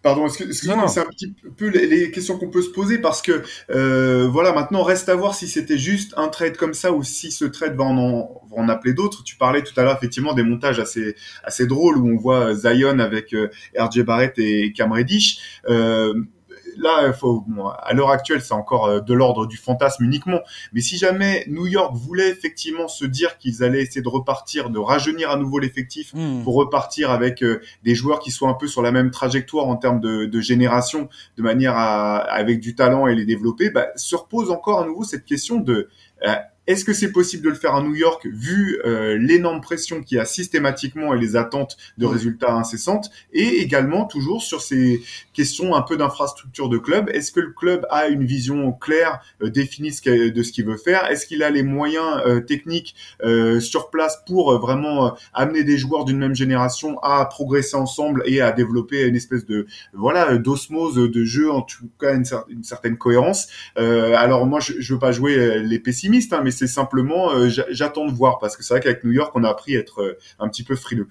Pardon, 0.04 0.26
excuse-moi, 0.26 0.86
c'est 0.86 1.00
un 1.00 1.06
petit 1.06 1.34
peu 1.56 1.68
les, 1.68 2.10
questions 2.10 2.36
qu'on 2.36 2.50
peut 2.50 2.60
se 2.60 2.68
poser 2.68 2.98
parce 2.98 3.22
que 3.22 3.42
euh, 3.70 4.28
voilà, 4.28 4.52
maintenant 4.52 4.82
reste 4.82 5.08
à 5.08 5.14
voir 5.14 5.34
si 5.34 5.48
c'était 5.48 5.78
juste 5.78 6.12
un 6.18 6.28
trade 6.28 6.58
comme 6.58 6.74
ça 6.74 6.92
ou 6.92 7.02
si 7.02 7.32
ce 7.32 7.46
trade 7.46 7.74
va 7.74 7.84
en, 7.84 8.42
en, 8.50 8.68
appeler 8.68 8.92
d'autres. 8.92 9.24
Tu 9.24 9.36
parlais 9.36 9.62
tout 9.62 9.72
à 9.80 9.82
l'heure 9.82 9.96
effectivement 9.96 10.34
des 10.34 10.42
montages 10.42 10.78
assez 10.78 11.16
assez 11.42 11.66
drôles 11.66 11.96
où 11.96 12.06
on 12.06 12.18
voit 12.18 12.52
Zion 12.52 12.98
avec 12.98 13.32
euh, 13.32 13.48
RJ 13.78 14.02
Barrett 14.02 14.38
et 14.38 14.74
Cam 14.76 14.92
Reddish. 14.92 15.62
Euh, 15.70 16.12
là, 16.76 17.12
faut, 17.12 17.44
à 17.82 17.92
l'heure 17.92 18.10
actuelle, 18.10 18.40
c'est 18.40 18.54
encore 18.54 18.86
euh, 18.86 19.00
de 19.00 19.14
l'ordre 19.14 19.46
du 19.46 19.56
fantasme 19.56 20.04
uniquement. 20.04 20.40
Mais 20.72 20.80
si 20.80 20.96
jamais 20.96 21.44
New 21.48 21.66
York 21.66 21.94
voulait 21.94 22.28
effectivement 22.28 22.88
se 22.88 23.04
dire 23.04 23.38
qu'ils 23.38 23.62
allaient 23.62 23.82
essayer 23.82 24.02
de 24.02 24.08
repartir, 24.08 24.70
de 24.70 24.78
rajeunir 24.78 25.30
à 25.30 25.36
nouveau 25.36 25.58
l'effectif 25.58 26.12
hmm. 26.14 26.42
pour 26.42 26.54
repartir 26.54 27.10
avec 27.10 27.42
euh, 27.42 27.60
des 27.82 27.94
joueurs 27.94 28.18
qui 28.18 28.30
soient 28.30 28.48
un 28.48 28.54
peu 28.54 28.66
sur 28.66 28.82
la 28.82 28.92
même 28.92 29.10
trajectoire 29.10 29.66
en 29.66 29.76
termes 29.76 30.00
de, 30.00 30.26
de 30.26 30.40
génération, 30.40 31.08
de 31.36 31.42
manière 31.42 31.76
à, 31.76 32.16
avec 32.16 32.60
du 32.60 32.74
talent 32.74 33.06
et 33.06 33.14
les 33.14 33.24
développer, 33.24 33.70
bah, 33.70 33.88
se 33.96 34.16
repose 34.16 34.50
encore 34.50 34.80
à 34.80 34.86
nouveau 34.86 35.04
cette 35.04 35.24
question 35.24 35.60
de 35.60 35.88
euh, 36.26 36.34
est-ce 36.66 36.84
que 36.84 36.94
c'est 36.94 37.12
possible 37.12 37.44
de 37.44 37.50
le 37.50 37.54
faire 37.54 37.74
à 37.74 37.82
New 37.82 37.94
York 37.94 38.26
vu 38.26 38.80
euh, 38.84 39.18
l'énorme 39.18 39.60
pression 39.60 40.02
qu'il 40.02 40.16
y 40.16 40.20
a 40.20 40.24
systématiquement 40.24 41.14
et 41.14 41.18
les 41.18 41.36
attentes 41.36 41.76
de 41.98 42.06
résultats 42.06 42.54
incessantes? 42.54 43.10
Et 43.32 43.60
également 43.60 44.06
toujours 44.06 44.42
sur 44.42 44.62
ces 44.62 45.02
questions 45.34 45.74
un 45.74 45.82
peu 45.82 45.96
d'infrastructure 45.96 46.68
de 46.68 46.78
club. 46.78 47.10
Est-ce 47.12 47.32
que 47.32 47.40
le 47.40 47.52
club 47.52 47.86
a 47.90 48.08
une 48.08 48.24
vision 48.24 48.72
claire, 48.72 49.20
euh, 49.42 49.50
définie 49.50 49.90
de 49.90 50.42
ce 50.42 50.52
qu'il 50.52 50.64
veut 50.64 50.78
faire? 50.78 51.10
Est-ce 51.10 51.26
qu'il 51.26 51.42
a 51.42 51.50
les 51.50 51.62
moyens 51.62 52.22
euh, 52.26 52.40
techniques 52.40 52.94
euh, 53.22 53.60
sur 53.60 53.90
place 53.90 54.22
pour 54.26 54.58
vraiment 54.58 55.14
amener 55.34 55.64
des 55.64 55.76
joueurs 55.76 56.04
d'une 56.04 56.18
même 56.18 56.34
génération 56.34 56.98
à 57.02 57.24
progresser 57.26 57.76
ensemble 57.76 58.22
et 58.24 58.40
à 58.40 58.52
développer 58.52 59.02
une 59.06 59.16
espèce 59.16 59.44
de 59.44 59.66
voilà 59.92 60.38
d'osmose 60.38 60.94
de 60.94 61.24
jeu, 61.24 61.50
en 61.50 61.62
tout 61.62 61.90
cas 62.00 62.14
une, 62.14 62.24
une 62.48 62.64
certaine 62.64 62.96
cohérence? 62.96 63.48
Alors 63.76 64.46
moi, 64.46 64.60
je, 64.60 64.74
je 64.78 64.94
veux 64.94 64.98
pas 64.98 65.12
jouer 65.12 65.62
les 65.62 65.78
pessimistes, 65.78 66.32
hein, 66.32 66.40
mais 66.42 66.53
c'est 66.54 66.66
simplement, 66.66 67.32
euh, 67.32 67.50
j'attends 67.70 68.06
de 68.06 68.12
voir 68.12 68.38
parce 68.38 68.56
que 68.56 68.62
c'est 68.62 68.74
vrai 68.74 68.80
qu'avec 68.80 69.04
New 69.04 69.12
York, 69.12 69.32
on 69.34 69.44
a 69.44 69.50
appris 69.50 69.76
à 69.76 69.80
être 69.80 70.02
euh, 70.02 70.18
un 70.38 70.48
petit 70.48 70.62
peu 70.62 70.76
frileux. 70.76 71.08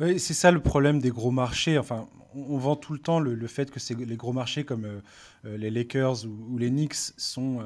Oui, 0.00 0.18
c'est 0.18 0.34
ça 0.34 0.50
le 0.50 0.60
problème 0.60 1.00
des 1.00 1.10
gros 1.10 1.30
marchés. 1.30 1.78
Enfin, 1.78 2.08
on, 2.34 2.58
vend 2.58 2.76
tout 2.76 2.92
le 2.92 2.98
temps 2.98 3.20
le, 3.20 3.46
fait 3.46 3.70
que 3.70 3.78
les 3.94 4.16
gros 4.16 4.32
marchés 4.32 4.64
comme 4.64 4.84
euh, 4.84 5.56
les 5.56 5.70
Lakers 5.70 6.24
ou, 6.26 6.58
les 6.58 6.70
Knicks 6.70 6.94
sont, 7.16 7.62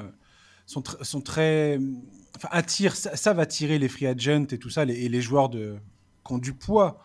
sont, 0.67 0.83
très. 1.23 1.79
Enfin, 2.37 2.49
attirent, 2.51 2.95
va 3.25 3.43
attirer 3.43 3.79
les 3.79 3.89
free 3.89 4.07
agents 4.07 4.47
et 4.51 4.59
tout 4.59 4.71
ça, 4.71 4.85
et 4.85 5.09
les 5.09 5.21
joueurs 5.23 5.51
qui 5.51 6.33
ont 6.33 6.39
du 6.39 6.53
poids. 6.53 7.03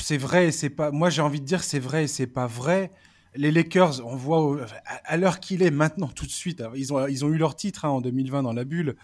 C'est 0.00 0.18
vrai 0.18 0.48
et 0.48 0.52
c'est 0.52 0.70
pas. 0.70 0.90
Moi, 0.90 1.08
j'ai 1.08 1.22
envie 1.22 1.40
de 1.40 1.46
dire 1.46 1.62
c'est 1.62 1.78
vrai 1.78 2.04
et 2.04 2.08
c'est 2.08 2.26
pas 2.26 2.48
vrai 2.48 2.90
les 3.34 3.50
Lakers, 3.50 4.04
on 4.04 4.16
voit 4.16 4.66
à 4.84 5.16
l'heure 5.16 5.40
qu'il 5.40 5.62
est 5.62 5.70
maintenant, 5.70 6.08
tout 6.08 6.26
de 6.26 6.30
suite, 6.30 6.62
ils 6.74 6.92
ont, 6.92 7.06
ils 7.06 7.24
ont 7.24 7.28
eu 7.28 7.38
leur 7.38 7.56
titre 7.56 7.84
hein, 7.84 7.90
en 7.90 8.00
2020 8.00 8.42
dans 8.42 8.52
la 8.52 8.64
bulle, 8.64 8.96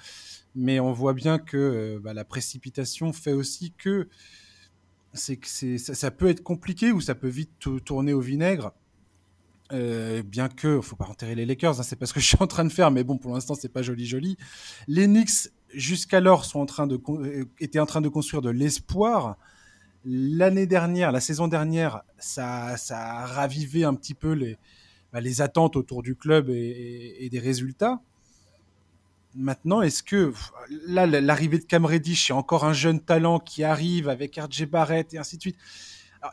mais 0.54 0.80
on 0.80 0.92
voit 0.92 1.14
bien 1.14 1.38
que 1.38 1.56
euh, 1.56 2.00
bah, 2.00 2.14
la 2.14 2.24
précipitation 2.24 3.12
fait 3.12 3.32
aussi 3.32 3.72
que, 3.72 4.08
c'est 5.14 5.36
que 5.36 5.48
ça, 5.48 5.94
ça, 5.94 6.10
peut 6.10 6.28
être 6.28 6.42
compliqué 6.42 6.92
ou 6.92 7.00
ça 7.00 7.14
peut 7.14 7.28
vite 7.28 7.50
tourner 7.84 8.12
au 8.12 8.20
vinaigre. 8.20 8.72
Euh, 9.72 10.22
bien 10.22 10.48
que, 10.48 10.80
faut 10.80 10.96
pas 10.96 11.06
enterrer 11.06 11.34
les 11.34 11.44
Lakers, 11.44 11.78
hein, 11.78 11.82
c'est 11.82 11.96
pas 11.96 12.06
ce 12.06 12.14
que 12.14 12.20
je 12.20 12.26
suis 12.26 12.38
en 12.40 12.46
train 12.46 12.64
de 12.64 12.72
faire, 12.72 12.90
mais 12.90 13.04
bon, 13.04 13.18
pour 13.18 13.34
l'instant, 13.34 13.54
c'est 13.54 13.68
pas 13.68 13.82
joli 13.82 14.06
joli. 14.06 14.36
Les 14.86 15.06
Knicks, 15.06 15.50
jusqu'alors, 15.74 16.44
sont 16.44 16.60
en 16.60 16.66
train 16.66 16.86
de, 16.86 16.98
euh, 17.08 17.44
étaient 17.60 17.80
en 17.80 17.86
train 17.86 18.00
de 18.00 18.08
construire 18.08 18.42
de 18.42 18.50
l'espoir 18.50 19.36
L'année 20.04 20.66
dernière, 20.66 21.12
la 21.12 21.20
saison 21.20 21.48
dernière, 21.48 22.02
ça, 22.18 22.76
ça 22.76 22.98
a 22.98 23.26
ravivé 23.26 23.84
un 23.84 23.94
petit 23.94 24.14
peu 24.14 24.32
les, 24.32 24.56
bah, 25.12 25.20
les 25.20 25.40
attentes 25.40 25.76
autour 25.76 26.02
du 26.02 26.14
club 26.14 26.50
et, 26.50 27.28
des 27.30 27.38
résultats. 27.38 28.00
Maintenant, 29.34 29.80
est-ce 29.82 30.02
que 30.02 30.32
là, 30.86 31.06
l'arrivée 31.06 31.58
de 31.58 31.64
Cam 31.64 31.84
Reddish, 31.84 32.30
encore 32.30 32.64
un 32.64 32.72
jeune 32.72 33.00
talent 33.00 33.38
qui 33.38 33.64
arrive 33.64 34.08
avec 34.08 34.36
RJ 34.36 34.66
Barrett 34.66 35.14
et 35.14 35.18
ainsi 35.18 35.36
de 35.36 35.42
suite. 35.42 35.56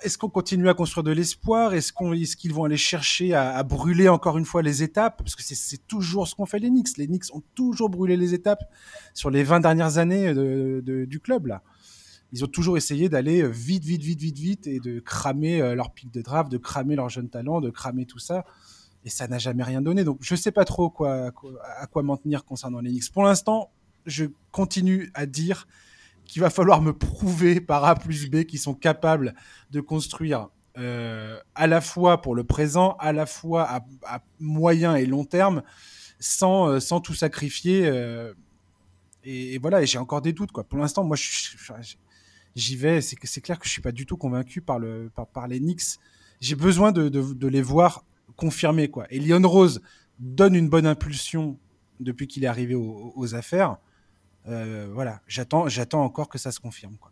Est-ce 0.01 0.17
qu'on 0.17 0.29
continue 0.29 0.67
à 0.67 0.74
construire 0.74 1.03
de 1.03 1.12
l'espoir? 1.12 1.74
Est-ce 1.75 1.93
qu'on, 1.93 2.12
est-ce 2.12 2.36
qu'ils 2.36 2.53
vont 2.53 2.63
aller 2.63 2.77
chercher 2.77 3.36
à, 3.36 3.62
brûler 3.63 4.10
encore 4.10 4.38
une 4.38 4.45
fois 4.45 4.63
les 4.63 4.81
étapes? 4.81 5.17
Parce 5.19 5.36
que 5.36 5.43
c'est, 5.43 5.88
toujours 5.88 6.27
ce 6.27 6.34
qu'ont 6.34 6.48
fait 6.48 6.60
les 6.60 6.69
Knicks. 6.69 6.98
Les 6.98 7.07
Knicks 7.07 7.34
ont 7.34 7.43
toujours 7.53 7.89
brûlé 7.89 8.17
les 8.17 8.34
étapes 8.34 8.63
sur 9.13 9.29
les 9.29 9.43
20 9.43 9.60
dernières 9.60 10.00
années 10.00 10.34
du 10.34 11.19
club 11.19 11.48
là 11.48 11.62
ils 12.32 12.44
ont 12.44 12.48
toujours 12.48 12.77
essayé 12.77 13.10
d'aller 13.10 13.41
euh, 13.41 13.48
vite, 13.48 13.84
vite, 13.84 14.01
vite, 14.01 14.20
vite, 14.20 14.38
vite 14.38 14.67
et 14.67 14.79
de 14.79 15.00
cramer 15.00 15.62
euh, 15.62 15.75
leur 15.75 15.91
pic 15.91 16.12
de 16.12 16.22
draft, 16.22 16.51
de 16.51 16.58
cramer 16.58 16.96
leurs 16.96 17.10
jeunes 17.10 17.29
talents, 17.29 17.62
de 17.62 17.70
cramer 17.70 18.05
tout 18.05 18.20
ça. 18.20 18.46
Et 19.03 19.10
ça 19.10 19.27
n'a 19.27 19.38
jamais 19.38 19.63
rien 19.63 19.82
donné. 19.82 20.03
Donc, 20.03 20.17
je 20.22 20.34
ne 20.34 20.38
sais 20.38 20.51
pas 20.51 20.65
trop 20.65 20.89
quoi, 20.89 21.32
à 21.77 21.88
quoi 21.88 22.01
m'en 22.01 22.17
tenir 22.17 22.44
concernant 22.44 22.79
les 22.79 22.89
Knicks. 22.89 23.12
Pour 23.12 23.24
l'instant, 23.24 23.72
je 24.08 24.25
continue 24.51 25.12
à 25.13 25.27
dire 25.27 25.67
qu'il 26.25 26.41
va 26.41 26.50
falloir 26.50 26.82
me 26.82 26.91
prouver 26.91 27.62
par 27.62 27.86
A 27.86 27.96
plus 27.96 28.29
B 28.29 28.46
qu'ils 28.46 28.60
sont 28.60 28.74
capables 28.74 29.36
de 29.70 29.79
construire 29.79 30.50
euh, 30.79 31.39
à 31.53 31.67
la 31.67 31.82
fois 31.82 32.22
pour 32.24 32.34
le 32.34 32.44
présent, 32.44 32.98
à 33.00 33.13
la 33.13 33.27
fois 33.27 33.70
à, 34.03 34.24
moyen 34.39 34.96
et 34.96 35.05
long 35.05 35.24
terme, 35.24 35.62
sans, 36.20 36.79
sans 36.79 37.00
tout 37.00 37.13
sacrifier. 37.13 37.86
et, 39.24 39.60
voilà, 39.60 39.84
et 39.84 39.86
j'ai 39.86 40.00
encore 40.00 40.24
des 40.24 40.34
doutes. 40.34 40.51
Quoi. 40.51 40.63
Pour 40.63 40.79
l'instant, 40.79 41.03
moi, 41.03 41.15
je, 41.15 41.29
je, 41.29 41.96
j'y 42.55 42.75
vais. 42.75 43.01
C'est 43.01 43.17
c'est 43.24 43.41
clair 43.41 43.59
que 43.59 43.65
je 43.65 43.71
suis 43.71 43.81
pas 43.81 43.91
du 43.91 44.05
tout 44.05 44.17
convaincu 44.17 44.62
par 44.62 44.79
le 44.79 45.12
par, 45.13 45.27
par 45.27 45.47
les 45.47 45.59
Knicks. 45.59 46.00
J'ai 46.41 46.55
besoin 46.55 46.91
de, 46.91 47.09
de, 47.09 47.33
de, 47.33 47.47
les 47.47 47.62
voir 47.62 48.03
confirmer 48.35 48.89
quoi. 48.89 49.05
Et 49.09 49.19
Lyon 49.19 49.41
Rose 49.43 49.81
donne 50.19 50.55
une 50.55 50.69
bonne 50.69 50.85
impulsion 50.85 51.57
depuis 52.00 52.27
qu'il 52.27 52.43
est 52.43 52.47
arrivé 52.47 52.75
aux, 52.75 53.13
aux 53.15 53.35
affaires. 53.35 53.77
Euh, 54.47 54.89
voilà, 54.93 55.21
j'attends 55.27 55.67
j'attends 55.69 56.03
encore 56.03 56.29
que 56.29 56.38
ça 56.38 56.51
se 56.51 56.59
confirme 56.59 56.97
quoi. 56.97 57.12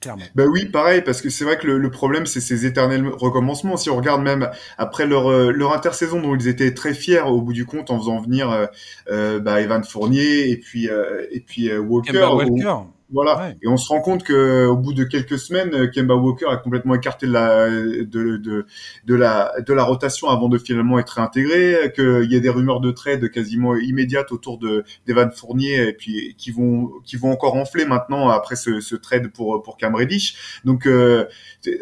Clairement. 0.00 0.24
Bah 0.36 0.44
oui, 0.46 0.66
pareil, 0.66 1.02
parce 1.02 1.20
que 1.20 1.28
c'est 1.28 1.44
vrai 1.44 1.58
que 1.58 1.66
le, 1.66 1.78
le 1.78 1.90
problème, 1.90 2.24
c'est 2.24 2.40
ces 2.40 2.66
éternels 2.66 3.08
recommencements. 3.08 3.76
Si 3.76 3.90
on 3.90 3.96
regarde 3.96 4.22
même 4.22 4.48
après 4.76 5.06
leur, 5.06 5.28
euh, 5.28 5.50
leur 5.50 5.72
intersaison 5.72 6.20
dont 6.20 6.36
ils 6.36 6.46
étaient 6.46 6.72
très 6.72 6.94
fiers 6.94 7.22
au 7.22 7.40
bout 7.40 7.52
du 7.52 7.66
compte 7.66 7.90
en 7.90 7.98
faisant 7.98 8.20
venir 8.20 8.50
euh, 8.50 8.66
euh 9.10 9.40
bah, 9.40 9.60
Evan 9.60 9.82
Fournier 9.82 10.50
et 10.50 10.56
puis, 10.56 10.88
euh, 10.88 11.26
et 11.32 11.40
puis 11.40 11.76
Walker. 11.76 12.24
Walker. 12.32 12.74
Voilà. 13.10 13.54
Et 13.62 13.68
on 13.68 13.78
se 13.78 13.88
rend 13.88 14.00
compte 14.02 14.22
que 14.22 14.66
au 14.66 14.76
bout 14.76 14.92
de 14.92 15.04
quelques 15.04 15.38
semaines, 15.38 15.74
euh, 15.74 15.86
Kemba 15.86 16.14
Walker 16.14 16.46
a 16.50 16.58
complètement 16.58 16.94
écarté 16.94 17.26
de 17.26 17.32
la 17.32 17.70
de, 17.70 18.36
de, 18.36 18.66
de 19.06 19.14
la 19.14 19.52
de 19.66 19.72
la 19.72 19.84
rotation 19.84 20.28
avant 20.28 20.48
de 20.48 20.58
finalement 20.58 20.98
être 20.98 21.10
réintégré. 21.10 21.90
Qu'il 21.94 22.30
y 22.30 22.36
a 22.36 22.40
des 22.40 22.50
rumeurs 22.50 22.80
de 22.80 22.90
trade 22.90 23.30
quasiment 23.30 23.76
immédiates 23.76 24.30
autour 24.30 24.58
de 24.58 24.84
d'Evan 25.06 25.30
Fournier 25.30 25.88
et 25.88 25.92
puis 25.94 26.34
qui 26.36 26.50
vont 26.50 26.90
qui 27.02 27.16
vont 27.16 27.32
encore 27.32 27.54
enfler 27.54 27.86
maintenant 27.86 28.28
après 28.28 28.56
ce, 28.56 28.80
ce 28.80 28.94
trade 28.94 29.28
pour 29.32 29.62
pour 29.62 29.78
Cam 29.78 29.94
Reddish. 29.94 30.60
Donc 30.66 30.86
euh, 30.86 31.24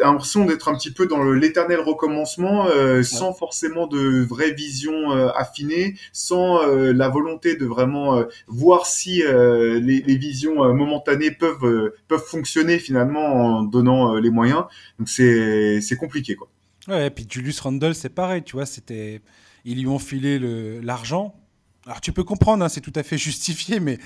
l'impression 0.00 0.44
d'être 0.44 0.68
un 0.68 0.76
petit 0.76 0.92
peu 0.92 1.06
dans 1.06 1.24
l'éternel 1.24 1.80
recommencement, 1.80 2.68
euh, 2.68 3.02
sans 3.02 3.32
forcément 3.32 3.88
de 3.88 4.24
vraie 4.24 4.52
vision 4.52 5.12
euh, 5.12 5.28
affinée, 5.34 5.94
sans 6.12 6.64
la 6.66 7.08
volonté 7.08 7.56
de 7.56 7.66
vraiment 7.66 8.22
voir 8.46 8.86
si 8.86 9.22
les, 9.22 9.80
les 9.80 10.16
visions 10.16 10.72
momentanées 10.74 11.15
peuvent 11.38 11.64
euh, 11.64 11.94
peuvent 12.08 12.24
fonctionner 12.24 12.78
finalement 12.78 13.34
en 13.34 13.62
donnant 13.62 14.14
euh, 14.14 14.20
les 14.20 14.30
moyens. 14.30 14.64
Donc 14.98 15.08
c'est 15.08 15.80
c'est 15.80 15.96
compliqué 15.96 16.34
quoi. 16.36 16.48
Ouais, 16.88 17.08
et 17.08 17.10
puis 17.10 17.26
Julius 17.28 17.58
Randle, 17.60 17.94
c'est 17.94 18.10
pareil, 18.10 18.42
tu 18.42 18.52
vois, 18.52 18.66
c'était 18.66 19.20
ils 19.64 19.80
lui 19.80 19.88
ont 19.88 19.98
filé 19.98 20.38
l'argent. 20.80 21.34
Alors 21.84 22.00
tu 22.00 22.12
peux 22.12 22.24
comprendre, 22.24 22.64
hein, 22.64 22.68
c'est 22.68 22.80
tout 22.80 22.92
à 22.94 23.02
fait 23.02 23.18
justifié, 23.18 23.80
mais 23.80 23.98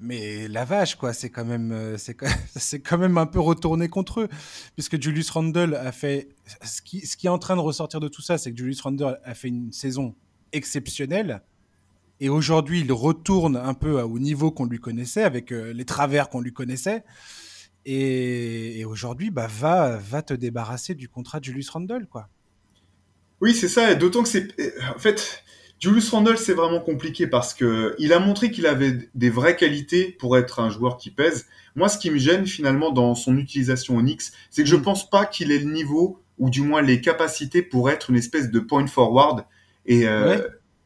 mais 0.00 0.48
la 0.48 0.64
vache, 0.64 0.94
quoi, 0.94 1.12
c'est 1.12 1.28
quand 1.28 1.44
même, 1.44 1.72
euh, 1.72 1.98
c'est 1.98 2.16
c'est 2.56 2.80
quand 2.80 2.98
même 2.98 3.18
un 3.18 3.26
peu 3.26 3.38
retourné 3.38 3.88
contre 3.88 4.20
eux, 4.20 4.28
puisque 4.74 5.00
Julius 5.00 5.30
Randle 5.30 5.74
a 5.74 5.92
fait 5.92 6.30
ce 6.64 6.80
qui, 6.80 7.06
ce 7.06 7.16
qui 7.16 7.26
est 7.26 7.30
en 7.30 7.38
train 7.38 7.54
de 7.54 7.60
ressortir 7.60 8.00
de 8.00 8.08
tout 8.08 8.22
ça, 8.22 8.38
c'est 8.38 8.50
que 8.50 8.56
Julius 8.56 8.80
Randle 8.80 9.20
a 9.22 9.34
fait 9.34 9.48
une 9.48 9.72
saison 9.72 10.14
exceptionnelle, 10.52 11.42
et 12.20 12.28
aujourd'hui, 12.28 12.80
il 12.80 12.92
retourne 12.92 13.56
un 13.56 13.74
peu 13.74 14.00
au 14.02 14.18
niveau 14.18 14.50
qu'on 14.50 14.66
lui 14.66 14.78
connaissait, 14.78 15.22
avec 15.22 15.52
euh, 15.52 15.72
les 15.72 15.84
travers 15.84 16.28
qu'on 16.28 16.40
lui 16.40 16.52
connaissait. 16.52 17.02
Et, 17.86 18.84
aujourd'hui, 18.84 19.30
bah, 19.30 19.48
va, 19.50 19.96
va 19.96 20.20
te 20.20 20.34
débarrasser 20.34 20.94
du 20.94 21.08
contrat 21.08 21.40
de 21.40 21.46
Julius 21.46 21.70
Randle, 21.70 22.06
quoi. 22.06 22.28
Oui, 23.40 23.54
c'est 23.54 23.68
ça. 23.68 23.94
D'autant 23.94 24.22
que 24.22 24.28
c'est, 24.28 24.48
en 24.94 24.98
fait, 24.98 25.42
Julius 25.80 26.10
Randle, 26.10 26.36
c'est 26.36 26.52
vraiment 26.52 26.80
compliqué 26.80 27.26
parce 27.26 27.54
que 27.54 27.94
il 27.98 28.12
a 28.12 28.18
montré 28.18 28.50
qu'il 28.50 28.66
avait 28.66 29.08
des 29.14 29.30
vraies 29.30 29.56
qualités 29.56 30.14
pour 30.18 30.36
être 30.36 30.60
un 30.60 30.68
joueur 30.68 30.98
qui 30.98 31.10
pèse. 31.10 31.46
Moi, 31.74 31.88
ce 31.88 31.96
qui 31.96 32.10
me 32.10 32.18
gêne 32.18 32.46
finalement 32.46 32.90
dans 32.90 33.14
son 33.14 33.38
utilisation 33.38 33.96
au 33.96 34.02
Knicks, 34.02 34.24
c'est 34.50 34.62
que 34.62 34.68
je 34.68 34.76
mm. 34.76 34.82
pense 34.82 35.08
pas 35.08 35.24
qu'il 35.24 35.50
ait 35.52 35.58
le 35.58 35.72
niveau 35.72 36.20
ou 36.38 36.50
du 36.50 36.60
moins 36.60 36.82
les 36.82 37.00
capacités 37.00 37.62
pour 37.62 37.88
être 37.88 38.10
une 38.10 38.16
espèce 38.16 38.50
de 38.50 38.60
point 38.60 38.86
forward. 38.86 39.46
Et 39.86 40.06
euh, 40.06 40.38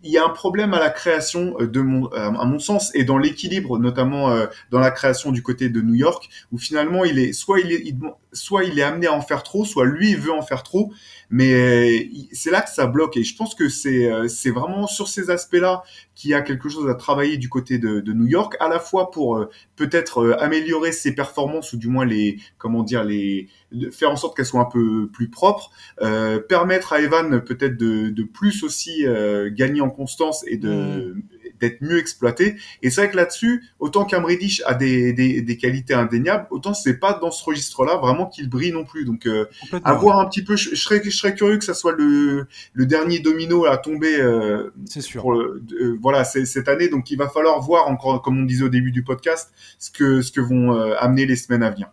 il 0.05 0.11
y 0.11 0.19
a 0.19 0.25
un 0.25 0.29
problème 0.29 0.75
à 0.75 0.79
la 0.79 0.91
création 0.91 1.57
euh, 1.59 1.67
de 1.67 1.81
mon, 1.81 2.13
euh, 2.13 2.31
à 2.31 2.45
mon 2.45 2.59
sens 2.59 2.95
et 2.95 3.05
dans 3.05 3.17
l'équilibre, 3.17 3.79
notamment 3.79 4.31
euh, 4.31 4.47
dans 4.71 4.79
la 4.79 4.91
création 4.91 5.33
du 5.33 5.43
côté 5.43 5.71
de 5.71 5.81
New 5.81 5.95
York, 5.95 6.29
où 6.53 6.59
finalement 6.59 7.05
il 7.05 7.19
est 7.19 7.33
soit 7.33 7.61
il 7.61 7.73
est 7.73 7.95
soit 8.33 8.65
il 8.65 8.79
est 8.79 8.83
amené 8.83 9.07
à 9.07 9.15
en 9.15 9.23
faire 9.23 9.43
trop, 9.43 9.65
soit 9.65 9.87
lui 9.87 10.15
veut 10.15 10.33
en 10.33 10.43
faire 10.43 10.63
trop, 10.63 10.93
mais 11.31 12.11
c'est 12.33 12.51
là 12.51 12.61
que 12.61 12.71
ça 12.71 12.87
bloque 12.87 13.17
et 13.17 13.23
je 13.23 13.37
pense 13.37 13.55
que 13.55 13.69
c'est 13.69 14.11
c'est 14.29 14.51
vraiment 14.51 14.87
sur 14.89 15.09
ces 15.09 15.31
aspects-là 15.31 15.83
qu'il 16.17 16.31
y 16.31 16.35
a 16.35 16.43
quelque 16.43 16.69
chose 16.69 16.89
à 16.91 16.95
travailler 16.95 17.37
du 17.37 17.49
côté 17.49 17.79
de, 17.79 18.01
de 18.01 18.13
New 18.13 18.27
York, 18.27 18.57
à 18.59 18.69
la 18.69 18.81
fois 18.81 19.13
pour 19.13 19.47
peut-être 19.77 20.37
améliorer 20.41 20.91
ses 20.91 21.15
performances 21.15 21.73
ou 21.73 21.77
du 21.77 21.89
moins 21.89 22.05
les 22.05 22.39
comment 22.59 22.83
dire 22.83 23.05
les 23.05 23.49
faire 23.91 24.11
en 24.11 24.17
sorte 24.17 24.37
qu'elles 24.37 24.47
soient 24.47 24.61
un 24.61 24.71
peu 24.71 25.09
plus 25.13 25.29
propres, 25.29 25.71
euh, 26.03 26.39
permettre 26.39 26.93
à 26.93 27.01
Evan 27.01 27.41
peut-être 27.41 27.77
de, 27.77 28.11
de, 28.11 28.23
plus 28.23 28.63
aussi 28.63 29.07
euh, 29.07 29.51
gagner 29.53 29.81
en 29.81 29.91
constance 29.91 30.45
et 30.47 30.57
de 30.57 31.15
mm. 31.15 31.23
d'être 31.61 31.81
mieux 31.81 31.99
exploité. 31.99 32.57
Et 32.83 32.91
c'est 32.91 33.03
vrai 33.03 33.11
que 33.11 33.17
là-dessus, 33.17 33.65
autant 33.79 34.05
Cam 34.05 34.25
Reddish 34.25 34.63
a 34.67 34.75
des, 34.75 35.13
des, 35.13 35.43
des, 35.43 35.57
qualités 35.57 35.95
indéniables, 35.95 36.47
autant 36.51 36.75
c'est 36.75 36.99
pas 36.99 37.15
dans 37.15 37.31
ce 37.31 37.45
registre-là 37.45 37.97
vraiment 37.97 38.27
qu'il 38.27 38.49
brille 38.49 38.73
non 38.73 38.85
plus. 38.85 39.05
Donc 39.05 39.27
euh, 39.27 39.47
avoir 39.85 40.19
un 40.19 40.27
petit 40.27 40.43
peu, 40.43 40.57
je, 40.57 40.75
serais, 40.75 41.01
je 41.05 41.11
serais 41.11 41.35
curieux 41.35 41.59
que 41.59 41.65
ça 41.65 41.75
soit 41.75 41.93
le, 41.93 42.47
le 42.73 42.87
dernier 42.87 43.19
domino 43.19 43.67
à 43.67 43.77
tomber. 43.77 44.21
Euh, 44.21 44.71
c'est 44.87 45.01
sûr. 45.01 45.23
Pour, 45.23 45.35
euh, 45.35 45.63
voilà, 46.01 46.25
cette 46.25 46.69
année. 46.69 46.89
Donc 46.89 47.11
il 47.11 47.19
va 47.19 47.29
falloir 47.29 47.61
voir 47.61 47.89
encore, 47.89 48.23
comme 48.23 48.39
on 48.39 48.45
disait 48.45 48.65
au 48.65 48.69
début 48.69 48.93
du 48.93 49.03
podcast, 49.03 49.53
ce 49.79 49.91
que 49.91 50.23
ce 50.23 50.33
que 50.33 50.41
vont 50.41 50.73
amener 50.99 51.27
les 51.27 51.37
semaines 51.37 51.63
à 51.63 51.71
venir. 51.71 51.91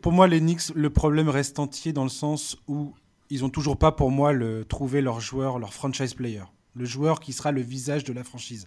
Pour 0.00 0.12
moi, 0.12 0.26
les 0.26 0.40
Knicks, 0.40 0.74
le 0.74 0.90
problème 0.90 1.28
reste 1.28 1.58
entier 1.58 1.92
dans 1.92 2.02
le 2.02 2.08
sens 2.10 2.56
où 2.66 2.94
ils 3.30 3.44
ont 3.44 3.50
toujours 3.50 3.78
pas, 3.78 3.92
pour 3.92 4.10
moi, 4.10 4.32
trouvé 4.68 5.00
leur 5.00 5.20
joueur, 5.20 5.58
leur 5.58 5.72
franchise 5.72 6.14
player. 6.14 6.42
Le 6.74 6.84
joueur 6.84 7.20
qui 7.20 7.32
sera 7.32 7.52
le 7.52 7.60
visage 7.60 8.04
de 8.04 8.12
la 8.12 8.24
franchise. 8.24 8.66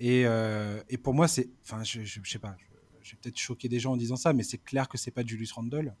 Et, 0.00 0.22
euh, 0.26 0.80
pour 1.02 1.14
moi, 1.14 1.28
c'est. 1.28 1.48
Enfin, 1.64 1.82
je, 1.84 2.04
je, 2.04 2.20
sais 2.24 2.38
pas, 2.38 2.56
je, 3.02 3.12
vais 3.12 3.18
peut-être 3.20 3.38
choquer 3.38 3.68
des 3.68 3.80
gens 3.80 3.92
en 3.92 3.96
disant 3.96 4.16
ça, 4.16 4.32
mais 4.32 4.42
c'est 4.42 4.58
clair 4.58 4.88
que 4.88 4.96
c'est 4.96 5.10
pas 5.10 5.24
Julius 5.24 5.52
Randle. 5.52 5.94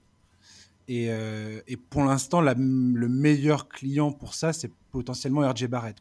Et, 0.86 1.06
euh, 1.10 1.60
pour 1.90 2.04
l'instant, 2.04 2.40
le 2.40 2.54
meilleur 3.08 3.68
client 3.68 4.12
pour 4.12 4.34
ça, 4.34 4.52
c'est 4.52 4.72
potentiellement 4.90 5.48
RJ 5.48 5.66
Barrett. 5.66 5.96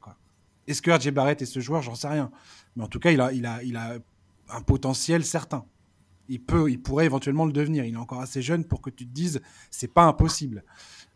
Est-ce 0.68 0.82
que 0.82 0.92
RJ 0.92 1.12
Barrett 1.12 1.42
est 1.42 1.46
ce 1.46 1.60
joueur 1.60 1.82
J'en 1.82 1.96
sais 1.96 2.08
rien. 2.08 2.32
Mais 2.76 2.84
en 2.84 2.88
tout 2.88 3.00
cas, 3.00 3.12
il 3.12 3.20
a, 3.20 3.34
il 3.34 3.46
a, 3.46 3.64
il 3.64 3.76
a 3.76 3.98
un 4.50 4.62
potentiel 4.62 5.26
certain 5.26 5.66
il 6.29 6.43
peut, 6.43 6.69
il 6.69 6.81
pourrait 6.81 7.05
éventuellement 7.05 7.46
le 7.46 7.51
devenir. 7.51 7.86
Il 7.86 7.93
est 7.93 7.98
encore 7.98 8.22
assez 8.22 8.41
jeune 8.41 8.65
pour 8.65 8.81
que 8.81 8.89
tu 8.89 9.07
te 9.07 9.13
dises, 9.13 9.41
c'est 9.72 9.93
pas 9.93 10.03
impossible. 10.03 10.63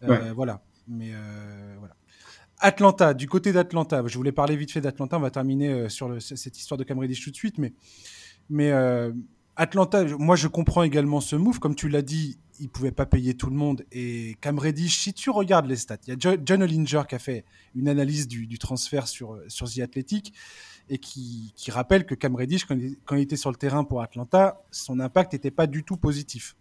Euh, 0.03 0.33
voilà. 0.33 0.63
Mais 0.87 1.11
euh, 1.13 1.75
voilà. 1.79 1.95
Atlanta, 2.59 3.13
du 3.13 3.27
côté 3.27 3.51
d'Atlanta, 3.51 4.03
je 4.05 4.17
voulais 4.17 4.31
parler 4.31 4.55
vite 4.55 4.71
fait 4.71 4.81
d'Atlanta. 4.81 5.17
On 5.17 5.21
va 5.21 5.31
terminer 5.31 5.69
euh, 5.69 5.89
sur 5.89 6.21
cette 6.21 6.57
histoire 6.57 6.77
de 6.77 6.83
Cam 6.83 6.99
Reddish 6.99 7.23
tout 7.23 7.31
de 7.31 7.35
suite, 7.35 7.57
mais 7.57 7.73
mais 8.49 8.71
Atlanta, 9.55 10.03
moi 10.17 10.35
je 10.35 10.47
comprends 10.47 10.83
également 10.83 11.21
ce 11.21 11.35
move. 11.35 11.59
Comme 11.59 11.75
tu 11.75 11.89
l'as 11.89 12.01
dit, 12.01 12.37
il 12.59 12.69
pouvait 12.69 12.91
pas 12.91 13.05
payer 13.05 13.33
tout 13.33 13.49
le 13.49 13.55
monde. 13.55 13.85
Et 13.91 14.37
Cam 14.41 14.57
Reddish, 14.57 14.99
si 14.99 15.13
tu 15.13 15.29
regardes 15.29 15.67
les 15.67 15.75
stats, 15.75 15.97
il 16.07 16.13
y 16.13 16.27
a 16.27 16.37
John 16.43 16.63
Olinger 16.63 17.01
qui 17.07 17.15
a 17.15 17.19
fait 17.19 17.43
une 17.75 17.87
analyse 17.87 18.27
du, 18.27 18.57
transfert 18.57 19.07
sur 19.07 19.39
sur 19.47 19.69
The 19.69 19.79
Athletic 19.79 20.33
et 20.89 20.97
qui, 20.97 21.53
rappelle 21.69 22.05
que 22.05 22.15
Cam 22.15 22.35
Reddish, 22.35 22.65
quand 22.65 22.75
il, 23.15 23.21
était 23.21 23.37
sur 23.37 23.49
le 23.49 23.55
terrain 23.55 23.85
pour 23.85 24.01
Atlanta, 24.01 24.61
son 24.71 24.99
impact 24.99 25.31
n'était 25.31 25.51
pas 25.51 25.65
du 25.65 25.83
tout 25.83 25.95
positif. 25.95 26.55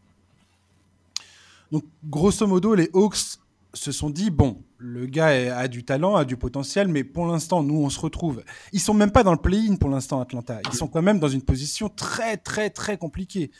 Donc, 1.73 1.85
grosso 2.05 2.47
modo, 2.47 2.75
les 2.77 2.91
Hawks 2.95 3.40
se 3.75 3.93
sont 3.93 4.11
dit 4.11 4.31
bon, 4.31 4.63
le 4.79 5.07
gars 5.07 5.57
a 5.57 5.69
du 5.69 5.85
talent, 5.85 6.17
a 6.17 6.25
du 6.25 6.37
potentiel, 6.37 6.89
mais 6.89 7.05
pour 7.05 7.27
l'instant, 7.27 7.63
nous, 7.63 7.77
on 7.77 7.91
se 7.91 8.01
retrouve. 8.01 8.43
Ils 8.73 8.81
sont 8.81 8.95
même 8.95 9.11
pas 9.11 9.23
dans 9.23 9.33
le 9.33 9.39
play-in 9.39 9.77
pour 9.77 9.91
l'instant, 9.91 10.21
Atlanta. 10.21 10.61
Ils 10.71 10.77
sont 10.77 10.89
quand 10.89 11.03
même 11.03 11.19
dans 11.19 11.29
une 11.29 11.43
position 11.43 11.89
très, 11.89 12.37
très, 12.37 12.71
très 12.71 12.99
compliquée. 12.99 13.51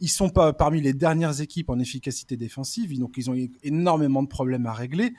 Ils 0.00 0.08
sont 0.08 0.28
pas 0.28 0.52
parmi 0.52 0.80
les 0.80 0.92
dernières 0.92 1.40
équipes 1.40 1.70
en 1.70 1.78
efficacité 1.78 2.36
défensive, 2.36 2.98
donc 2.98 3.14
ils 3.16 3.30
ont 3.30 3.36
énormément 3.62 4.22
de 4.22 4.28
problèmes 4.28 4.66
à 4.66 4.72
régler. 4.72 5.14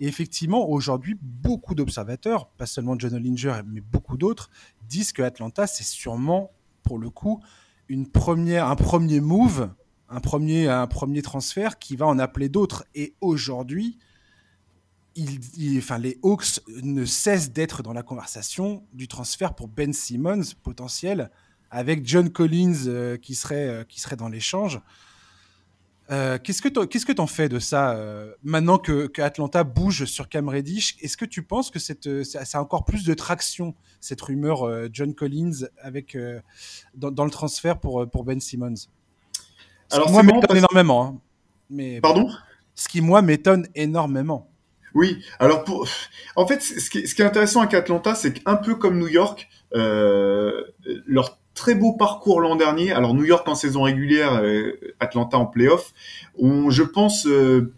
Et 0.00 0.08
effectivement, 0.08 0.68
aujourd'hui, 0.68 1.16
beaucoup 1.22 1.74
d'observateurs, 1.74 2.48
pas 2.50 2.66
seulement 2.66 2.98
John 2.98 3.14
Olinger, 3.14 3.60
mais 3.66 3.80
beaucoup 3.80 4.16
d'autres, 4.16 4.50
disent 4.88 5.12
que 5.12 5.22
Atlanta, 5.22 5.66
c'est 5.66 5.84
sûrement, 5.84 6.50
pour 6.82 6.98
le 6.98 7.08
coup, 7.08 7.40
une 7.88 8.08
première, 8.08 8.68
un 8.68 8.76
premier 8.76 9.20
move, 9.20 9.70
un 10.08 10.20
premier, 10.20 10.68
un 10.68 10.86
premier 10.86 11.22
transfert 11.22 11.78
qui 11.78 11.96
va 11.96 12.06
en 12.06 12.18
appeler 12.18 12.48
d'autres. 12.48 12.84
Et 12.94 13.14
aujourd'hui, 13.20 13.98
il, 15.16 15.78
enfin, 15.78 15.98
les 15.98 16.18
Hawks 16.22 16.60
ne 16.82 17.04
cessent 17.04 17.52
d'être 17.52 17.82
dans 17.82 17.92
la 17.92 18.02
conversation 18.02 18.84
du 18.92 19.08
transfert 19.08 19.54
pour 19.54 19.68
Ben 19.68 19.92
Simmons 19.92 20.54
potentiel, 20.62 21.30
avec 21.70 22.06
John 22.06 22.30
Collins 22.30 22.86
euh, 22.86 23.16
qui, 23.16 23.34
serait, 23.34 23.68
euh, 23.68 23.84
qui 23.84 24.00
serait 24.00 24.16
dans 24.16 24.28
l'échange. 24.28 24.80
Euh, 26.12 26.38
qu'est-ce 26.38 26.62
que 26.62 26.68
que 26.68 27.12
t'en 27.12 27.26
fais 27.26 27.48
de 27.48 27.58
ça 27.58 28.00
maintenant 28.44 28.78
que, 28.78 29.08
que, 29.08 29.20
Atlanta 29.20 29.64
bouge 29.64 30.04
sur 30.04 30.28
Cam 30.28 30.48
Reddish? 30.48 30.96
Est-ce 31.00 31.16
que 31.16 31.24
tu 31.24 31.42
penses 31.42 31.72
que 31.72 31.80
ça 31.80 32.44
a 32.52 32.60
encore 32.60 32.84
plus 32.84 33.04
de 33.04 33.12
traction 33.12 33.74
cette 34.00 34.20
rumeur 34.20 34.88
John 34.92 35.14
Collins 35.14 35.66
avec 35.82 36.16
dans, 36.94 37.10
dans, 37.10 37.24
le 37.24 37.32
transfert 37.32 37.80
pour 37.80 38.08
pour 38.08 38.22
Ben 38.22 38.38
Simmons? 38.40 38.86
Alors 39.92 40.10
moi 40.10 40.22
m'étonne 40.22 40.56
énormément. 40.56 41.04
Hein. 41.04 41.18
Mais 41.70 42.00
pardon? 42.00 42.28
Ce 42.74 42.88
qui 42.88 43.00
moi 43.00 43.22
m'étonne 43.22 43.66
énormément. 43.74 44.50
Oui, 44.94 45.22
alors 45.38 45.64
pour... 45.64 45.86
en 46.36 46.46
fait, 46.46 46.62
ce 46.62 46.88
qui, 46.88 46.98
est, 46.98 47.20
intéressant 47.20 47.60
avec 47.60 47.74
Atlanta, 47.74 48.14
c'est 48.14 48.32
qu'un 48.32 48.56
peu 48.56 48.76
comme 48.76 48.98
New 48.98 49.08
York, 49.08 49.46
euh, 49.74 50.62
leur 51.06 51.38
très 51.52 51.74
beau 51.74 51.92
parcours 51.92 52.40
l'an 52.40 52.56
dernier, 52.56 52.92
alors 52.92 53.12
New 53.14 53.24
York 53.24 53.46
en 53.46 53.54
saison 53.54 53.82
régulière, 53.82 54.40
euh, 54.42 54.72
Atlanta 55.00 55.36
en 55.36 55.46
playoff, 55.46 55.92
ont, 56.38 56.70
je 56.70 56.82
pense, 56.82 57.26
euh, 57.26 57.74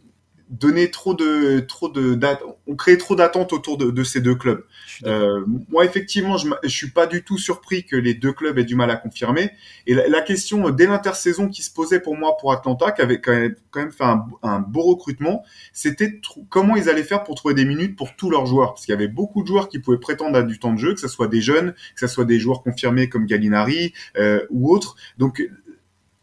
donner 0.50 0.90
trop 0.90 1.14
de 1.14 1.60
trop 1.60 1.88
de 1.88 2.18
on 2.66 2.76
crée 2.76 2.98
trop 2.98 3.16
d'attentes 3.16 3.52
autour 3.52 3.76
de, 3.76 3.90
de, 3.90 4.04
ces 4.04 4.20
deux 4.20 4.34
clubs. 4.34 4.64
Euh, 5.04 5.44
moi 5.68 5.84
effectivement, 5.84 6.36
je, 6.36 6.48
je 6.62 6.68
suis 6.68 6.90
pas 6.90 7.06
du 7.06 7.22
tout 7.22 7.38
surpris 7.38 7.84
que 7.84 7.96
les 7.96 8.14
deux 8.14 8.32
clubs 8.32 8.58
aient 8.58 8.64
du 8.64 8.74
mal 8.74 8.90
à 8.90 8.96
confirmer. 8.96 9.50
Et 9.86 9.94
la, 9.94 10.20
question 10.20 10.70
dès 10.70 10.86
l'intersaison 10.86 11.48
qui 11.48 11.62
se 11.62 11.72
posait 11.72 12.00
pour 12.00 12.16
moi 12.16 12.36
pour 12.38 12.52
Atlanta, 12.52 12.92
qui 12.92 13.02
avait 13.02 13.20
quand 13.20 13.32
même, 13.32 13.54
quand 13.70 13.80
même 13.80 13.92
fait 13.92 14.04
un, 14.04 14.26
un 14.42 14.60
beau 14.60 14.82
recrutement, 14.82 15.44
c'était 15.72 16.20
comment 16.48 16.76
ils 16.76 16.88
allaient 16.88 17.02
faire 17.02 17.24
pour 17.24 17.34
trouver 17.34 17.54
des 17.54 17.64
minutes 17.64 17.96
pour 17.96 18.16
tous 18.16 18.30
leurs 18.30 18.46
joueurs, 18.46 18.74
parce 18.74 18.84
qu'il 18.84 18.92
y 18.92 18.96
avait 18.96 19.08
beaucoup 19.08 19.42
de 19.42 19.48
joueurs 19.48 19.68
qui 19.68 19.78
pouvaient 19.78 19.98
prétendre 19.98 20.36
à 20.36 20.42
du 20.42 20.58
temps 20.58 20.72
de 20.72 20.78
jeu, 20.78 20.94
que 20.94 21.00
ce 21.00 21.08
soit 21.08 21.28
des 21.28 21.40
jeunes, 21.40 21.72
que 21.94 22.00
ce 22.00 22.06
soit 22.06 22.24
des 22.24 22.38
joueurs 22.38 22.62
confirmés 22.62 23.08
comme 23.08 23.26
Gallinari 23.26 23.92
euh, 24.16 24.46
ou 24.50 24.72
autres. 24.72 24.96
Donc 25.18 25.42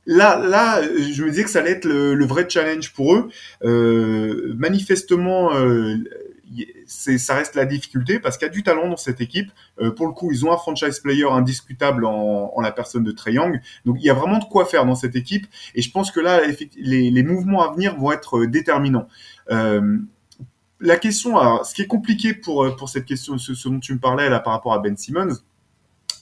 là, 0.05 0.37
là, 0.37 0.81
je 0.81 1.23
me 1.23 1.29
disais 1.29 1.43
que 1.43 1.49
ça 1.49 1.59
allait 1.59 1.71
être 1.71 1.85
le, 1.85 2.25
vrai 2.25 2.47
challenge 2.49 2.93
pour 2.93 3.15
eux. 3.15 3.29
Euh, 3.63 4.53
manifestement, 4.57 5.53
euh, 5.53 5.97
ça 6.87 7.35
reste 7.35 7.55
la 7.55 7.65
difficulté 7.65 8.19
parce 8.19 8.37
qu'il 8.37 8.47
y 8.47 8.49
a 8.49 8.53
du 8.53 8.63
talent 8.63 8.87
dans 8.87 8.97
cette 8.97 9.21
équipe. 9.21 9.51
Euh, 9.81 9.91
pour 9.91 10.07
le 10.07 10.13
coup, 10.13 10.31
ils 10.31 10.45
ont 10.45 10.51
un 10.51 10.57
franchise 10.57 10.99
player 10.99 11.25
indiscutable 11.29 12.05
en, 12.05 12.51
en 12.55 12.61
la 12.61 12.71
personne 12.71 13.03
de 13.03 13.11
Trey 13.11 13.33
Young. 13.33 13.59
Donc, 13.85 13.97
il 13.99 14.05
y 14.05 14.09
a 14.09 14.13
vraiment 14.13 14.39
de 14.39 14.45
quoi 14.45 14.65
faire 14.65 14.85
dans 14.85 14.95
cette 14.95 15.15
équipe. 15.15 15.47
Et 15.73 15.81
je 15.81 15.91
pense 15.91 16.11
que 16.11 16.19
là, 16.19 16.41
les, 16.77 17.11
les 17.11 17.23
mouvements 17.23 17.67
à 17.69 17.73
venir 17.73 17.97
vont 17.97 18.11
être 18.11 18.37
euh, 18.37 18.47
déterminants. 18.47 19.07
Euh, 19.51 19.97
la 20.79 20.97
question, 20.97 21.37
alors, 21.37 21.65
ce 21.65 21.73
qui 21.73 21.81
est 21.81 21.87
compliqué 21.87 22.33
pour, 22.33 22.75
pour 22.75 22.89
cette 22.89 23.05
question, 23.05 23.37
ce, 23.37 23.53
ce 23.53 23.69
dont 23.69 23.79
tu 23.79 23.93
me 23.93 23.99
parlais 23.99 24.29
là 24.29 24.39
par 24.39 24.53
rapport 24.53 24.73
à 24.73 24.79
Ben 24.79 24.95
Simmons, 24.97 25.35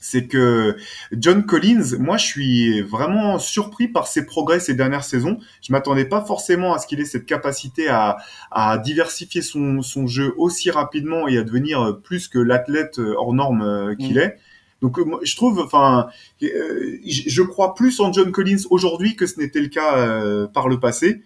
c'est 0.04 0.26
que 0.26 0.76
John 1.12 1.46
Collins, 1.46 1.96
moi 1.98 2.18
je 2.18 2.26
suis 2.26 2.82
vraiment 2.82 3.38
surpris 3.38 3.88
par 3.88 4.06
ses 4.06 4.26
progrès 4.26 4.60
ces 4.60 4.74
dernières 4.74 5.02
saisons. 5.02 5.38
Je 5.62 5.72
m'attendais 5.72 6.04
pas 6.04 6.22
forcément 6.22 6.74
à 6.74 6.78
ce 6.78 6.86
qu'il 6.86 7.00
ait 7.00 7.06
cette 7.06 7.24
capacité 7.24 7.88
à, 7.88 8.18
à 8.50 8.76
diversifier 8.76 9.40
son, 9.40 9.80
son, 9.80 10.06
jeu 10.06 10.34
aussi 10.36 10.70
rapidement 10.70 11.26
et 11.26 11.38
à 11.38 11.42
devenir 11.42 11.98
plus 12.04 12.28
que 12.28 12.38
l'athlète 12.38 12.98
hors 12.98 13.32
norme 13.32 13.62
euh, 13.62 13.94
qu'il 13.94 14.16
mm. 14.16 14.18
est. 14.18 14.38
Donc 14.82 14.98
je 15.22 15.34
trouve, 15.36 15.60
enfin, 15.60 16.08
euh, 16.42 16.98
je 17.06 17.42
crois 17.42 17.74
plus 17.74 18.00
en 18.00 18.12
John 18.12 18.30
Collins 18.30 18.64
aujourd'hui 18.68 19.16
que 19.16 19.26
ce 19.26 19.40
n'était 19.40 19.62
le 19.62 19.68
cas 19.68 19.96
euh, 19.96 20.46
par 20.46 20.68
le 20.68 20.78
passé. 20.78 21.22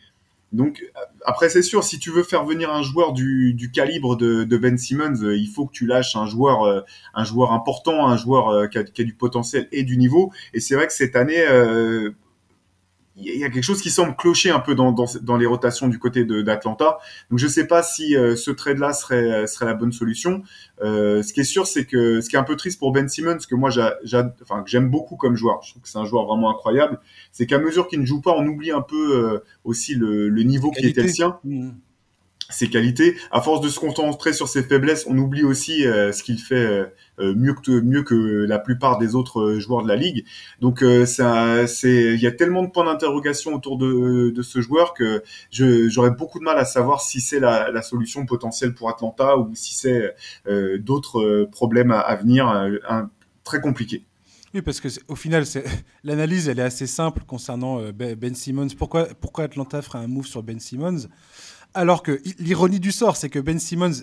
Donc 0.53 0.83
après 1.25 1.51
c'est 1.51 1.63
sûr, 1.63 1.85
si 1.85 1.99
tu 1.99 2.11
veux 2.11 2.23
faire 2.23 2.45
venir 2.45 2.73
un 2.73 2.83
joueur 2.83 3.13
du, 3.13 3.53
du 3.53 3.71
calibre 3.71 4.17
de, 4.17 4.45
de, 4.45 4.57
Ben 4.57 4.79
Simmons, 4.79 5.23
euh, 5.23 5.37
il 5.37 5.47
faut 5.47 5.67
que 5.67 5.73
tu 5.73 5.87
lâches 5.87 6.17
un 6.17 6.27
joueur, 6.27 6.63
euh, 6.63 6.81
un 7.13 7.25
joueur 7.25 7.53
important, 7.53 8.07
un 8.07 8.17
joueur 8.17 8.49
euh, 8.49 8.67
qui 8.67 8.79
a, 8.79 8.85
qui, 8.85 9.03
a, 9.03 9.05
du 9.05 9.13
potentiel 9.13 9.69
et 9.73 9.83
du 9.83 9.99
niveau. 9.99 10.33
Et 10.55 10.61
c'est 10.61 10.75
vrai 10.75 10.87
que 10.87 10.95
cette 10.95 11.17
année, 11.17 11.45
il 13.21 13.39
y 13.39 13.45
a 13.45 13.51
quelque 13.51 13.65
chose 13.65 13.83
qui 13.83 13.91
semble 13.91 14.15
clocher 14.17 14.51
un 14.51 14.61
peu 14.61 14.75
dans, 14.75 14.93
dans, 14.93 15.07
dans 15.23 15.37
les 15.37 15.47
rotations 15.47 15.89
du 15.89 15.99
côté 15.99 16.25
d'Atlanta. 16.25 16.99
Donc 17.31 17.39
je 17.39 17.47
ne 17.47 17.51
sais 17.51 17.67
pas 17.67 17.83
si 17.83 18.17
euh, 18.17 18.37
ce 18.37 18.51
trade-là 18.51 18.93
serait, 18.93 19.31
euh, 19.31 19.47
serait 19.47 19.67
la 19.67 19.75
bonne 19.75 19.93
solution. 19.93 20.43
Euh, 20.83 21.23
ce 21.23 21.33
qui 21.33 21.41
est 21.41 21.45
sûr, 21.45 21.67
c'est 21.67 21.85
que 21.85 22.21
ce 22.21 22.29
qui 22.29 22.37
est 22.37 22.39
un 22.39 22.45
peu 22.45 22.57
triste 22.57 22.79
pour 22.79 22.93
Ben 22.93 23.09
Simmons, 23.09 23.39
que 23.49 23.55
moi 23.55 23.71
j'aime 23.71 24.33
enfin, 24.43 24.65
beaucoup 24.83 25.17
comme 25.17 25.37
joueur, 25.37 25.61
je 25.63 25.73
trouve 25.73 25.83
que 25.83 25.89
c'est 25.89 25.99
un 25.99 26.05
joueur 26.05 26.27
vraiment 26.27 26.51
incroyable, 26.51 27.01
c'est 27.33 27.47
qu'à 27.47 27.59
mesure 27.59 27.89
qu'il 27.89 28.01
ne 28.01 28.07
joue 28.07 28.21
pas, 28.21 28.33
on 28.33 28.47
oublie 28.47 28.71
un 28.71 28.83
peu 28.83 29.17
euh, 29.17 29.45
aussi 29.65 29.95
le, 29.95 30.29
le 30.29 30.43
niveau 30.43 30.71
qui 30.71 30.87
était 30.87 31.03
le 31.03 31.09
sien. 31.09 31.39
Mmh 31.45 31.71
ses 32.49 32.69
qualités. 32.69 33.17
À 33.31 33.41
force 33.41 33.61
de 33.61 33.69
se 33.69 33.79
concentrer 33.79 34.33
sur 34.33 34.49
ses 34.49 34.63
faiblesses, 34.63 35.07
on 35.07 35.17
oublie 35.19 35.45
aussi 35.45 35.87
euh, 35.87 36.13
ce 36.13 36.23
qu'il 36.23 36.39
fait 36.39 36.55
euh, 36.55 36.87
euh, 37.19 37.35
mieux 37.35 37.53
que 37.55 37.81
mieux 37.81 38.03
que 38.03 38.15
la 38.15 38.59
plupart 38.59 38.99
des 38.99 39.15
autres 39.15 39.55
joueurs 39.59 39.83
de 39.83 39.89
la 39.89 39.97
ligue. 39.97 40.25
Donc 40.61 40.85
ça, 41.07 41.67
c'est 41.67 42.15
il 42.15 42.21
y 42.21 42.27
a 42.27 42.33
tellement 42.33 42.63
de 42.63 42.69
points 42.69 42.85
d'interrogation 42.85 43.55
autour 43.55 43.77
de, 43.77 44.31
de 44.31 44.43
ce 44.43 44.61
joueur 44.61 44.95
que 44.95 45.23
j'aurais 45.51 46.11
beaucoup 46.11 46.39
de 46.39 46.45
mal 46.45 46.59
à 46.59 46.65
savoir 46.65 47.01
si 47.01 47.21
c'est 47.21 47.41
la, 47.41 47.71
la, 47.71 47.83
solution 47.83 48.25
potentielle 48.27 48.75
pour 48.75 48.89
Atlanta 48.89 49.37
ou 49.37 49.51
si 49.55 49.75
c'est 49.75 50.15
d'autres 50.79 51.49
problèmes 51.51 51.91
à, 51.91 52.01
à 52.01 52.17
venir 52.17 52.47
un, 52.47 53.11
très 53.45 53.61
compliqués. 53.61 54.05
Oui, 54.55 54.63
parce 54.63 54.81
que 54.81 54.89
au 55.09 55.17
final, 55.17 55.45
l'analyse 56.05 56.49
elle 56.49 56.59
est 56.59 56.63
assez 56.63 56.87
simple 56.87 57.23
concernant 57.27 57.83
Ben 57.93 58.35
Simmons. 58.35 58.69
Pourquoi 58.79 59.07
pourquoi 59.21 59.45
Atlanta 59.45 59.83
ferait 59.83 59.99
un 59.99 60.09
move 60.09 60.27
sur 60.27 60.43
Ben 60.43 60.61
Simmons? 60.61 61.09
Alors 61.75 62.03
que 62.03 62.21
l'ironie 62.39 62.81
du 62.81 62.93
sort, 62.93 63.17
c'est 63.17 63.31
que 63.31 63.39
Ben 63.39 63.59
Simmons, 63.59 64.03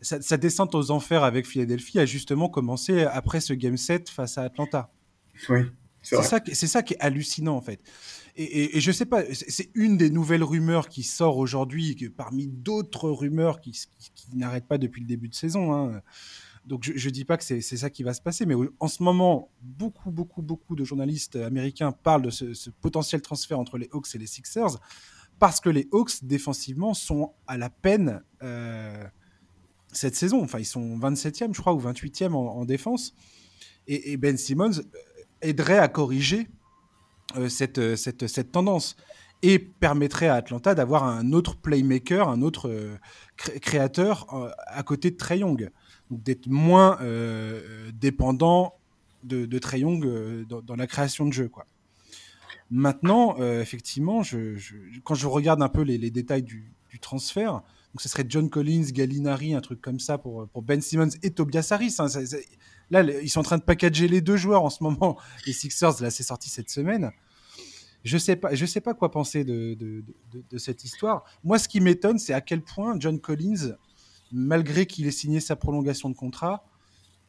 sa, 0.00 0.36
descente 0.36 0.74
aux 0.74 0.90
enfers 0.90 1.24
avec 1.24 1.46
Philadelphie 1.46 1.98
a 1.98 2.06
justement 2.06 2.48
commencé 2.48 3.02
après 3.02 3.40
ce 3.40 3.52
game 3.52 3.76
set 3.76 4.08
face 4.08 4.38
à 4.38 4.42
Atlanta. 4.42 4.92
Oui. 5.48 5.60
C'est 6.02 6.22
ça, 6.22 6.38
ça, 6.54 6.82
qui 6.82 6.92
est 6.92 7.00
hallucinant 7.00 7.56
en 7.56 7.62
fait. 7.62 7.80
Et, 8.36 8.78
je 8.78 8.92
sais 8.92 9.06
pas, 9.06 9.22
c'est 9.32 9.70
une 9.74 9.96
des 9.96 10.10
nouvelles 10.10 10.44
rumeurs 10.44 10.88
qui 10.88 11.02
sort 11.02 11.38
aujourd'hui, 11.38 11.96
parmi 12.14 12.46
d'autres 12.46 13.08
rumeurs 13.08 13.60
qui, 13.60 13.86
n'arrêtent 14.34 14.66
pas 14.66 14.76
depuis 14.76 15.00
le 15.00 15.06
début 15.06 15.28
de 15.28 15.34
saison. 15.34 15.72
Hein. 15.72 16.02
Donc 16.66 16.82
je, 16.82 17.08
ne 17.08 17.12
dis 17.12 17.24
pas 17.24 17.38
que 17.38 17.44
c'est 17.44 17.60
ça 17.62 17.88
qui 17.88 18.02
va 18.02 18.12
se 18.12 18.20
passer, 18.20 18.44
mais 18.44 18.54
en 18.80 18.88
ce 18.88 19.02
moment, 19.02 19.50
beaucoup, 19.62 20.10
beaucoup, 20.10 20.42
beaucoup 20.42 20.76
de 20.76 20.84
journalistes 20.84 21.36
américains 21.36 21.92
parlent 21.92 22.22
de 22.22 22.30
ce, 22.30 22.52
ce 22.52 22.68
potentiel 22.68 23.22
transfert 23.22 23.58
entre 23.58 23.78
les 23.78 23.88
Hawks 23.92 24.14
et 24.14 24.18
les 24.18 24.26
Sixers 24.26 24.78
parce 25.44 25.60
que 25.60 25.68
les 25.68 25.86
Hawks, 25.92 26.24
défensivement, 26.24 26.94
sont 26.94 27.34
à 27.46 27.58
la 27.58 27.68
peine 27.68 28.22
euh, 28.42 29.04
cette 29.92 30.14
saison. 30.14 30.42
Enfin, 30.42 30.58
ils 30.58 30.64
sont 30.64 30.96
27e, 30.96 31.54
je 31.54 31.60
crois, 31.60 31.74
ou 31.74 31.80
28e 31.82 32.32
en, 32.32 32.64
défense. 32.64 33.14
Et, 33.86 34.16
Ben 34.16 34.38
Simmons 34.38 34.78
euh, 34.78 34.82
aiderait 35.42 35.76
à 35.76 35.88
corriger 35.88 36.48
euh, 37.36 37.50
cette, 37.50 38.52
tendance 38.52 38.96
et 39.42 39.58
permettrait 39.58 40.28
à 40.28 40.36
Atlanta 40.36 40.74
d'avoir 40.74 41.04
un 41.04 41.30
autre 41.34 41.56
playmaker, 41.56 42.30
un 42.30 42.40
autre 42.40 42.96
créateur 43.36 44.26
à 44.66 44.82
côté 44.82 45.10
de 45.10 45.16
Trey 45.18 45.40
Young. 45.40 45.70
D'être 46.10 46.46
moins 46.46 46.98
dépendant 47.92 48.76
de, 49.24 49.44
de 49.44 49.58
Trey 49.58 49.80
Young 49.80 50.46
dans, 50.48 50.62
dans, 50.62 50.76
la 50.76 50.86
création 50.86 51.26
de 51.26 51.34
jeu. 51.34 51.50
Quoi. 51.50 51.66
Maintenant, 52.70 53.36
euh, 53.38 53.60
effectivement, 53.60 54.22
quand 55.04 55.14
je 55.14 55.26
regarde 55.26 55.62
un 55.62 55.68
peu 55.68 55.82
les, 55.82 56.10
détails 56.10 56.42
du, 56.42 56.72
transfert, 57.00 57.62
ce 57.98 58.08
serait 58.08 58.24
John 58.28 58.48
Collins, 58.48 58.86
Gallinari, 58.90 59.54
un 59.54 59.60
truc 59.60 59.80
comme 59.80 60.00
ça 60.00 60.18
pour, 60.18 60.46
Ben 60.62 60.80
Simmons 60.80 61.10
et 61.22 61.30
Tobias 61.30 61.68
Harris. 61.70 61.96
Hein, 61.98 62.06
là, 62.90 63.02
ils 63.02 63.28
sont 63.28 63.40
en 63.40 63.44
train 63.44 63.58
de 63.58 63.62
packager 63.62 64.08
les 64.08 64.20
deux 64.20 64.36
joueurs 64.36 64.62
en 64.62 64.70
ce 64.70 64.82
moment. 64.82 65.18
Les 65.46 65.52
Sixers, 65.52 66.00
là, 66.00 66.10
c'est 66.10 66.22
sorti 66.22 66.48
cette 66.48 66.70
semaine. 66.70 67.10
Je 68.04 68.18
sais 68.18 68.36
pas, 68.36 68.54
je 68.54 68.66
sais 68.66 68.80
pas 68.80 68.94
quoi 68.94 69.10
penser 69.10 69.44
de 69.44 70.04
cette 70.58 70.84
histoire. 70.84 71.24
Moi, 71.42 71.58
ce 71.58 71.68
qui 71.68 71.80
m'étonne, 71.80 72.18
c'est 72.18 72.34
à 72.34 72.40
quel 72.40 72.62
point 72.62 72.96
John 72.98 73.18
Collins, 73.18 73.76
malgré 74.30 74.86
qu'il 74.86 75.06
ait 75.06 75.10
signé 75.12 75.40
sa 75.40 75.56
prolongation 75.56 76.10
de 76.10 76.14
contrat, 76.14 76.64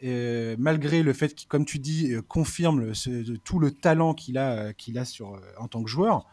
euh, 0.06 0.56
malgré 0.60 1.04
le 1.04 1.13
fait 1.13 1.34
qu'il, 1.34 1.48
comme 1.48 1.65
tu 1.65 1.80
dis, 1.80 2.13
euh, 2.13 2.22
confirme 2.22 2.91
tout 3.44 3.60
le 3.60 3.72
talent 3.72 4.13
qu'il 4.13 4.38
a, 4.38 4.52
euh, 4.52 4.74
qu'il 4.74 4.98
a 4.98 5.06
sur, 5.06 5.39
en 5.58 5.68
tant 5.68 5.84
que 5.84 5.89
joueur, 5.89 6.26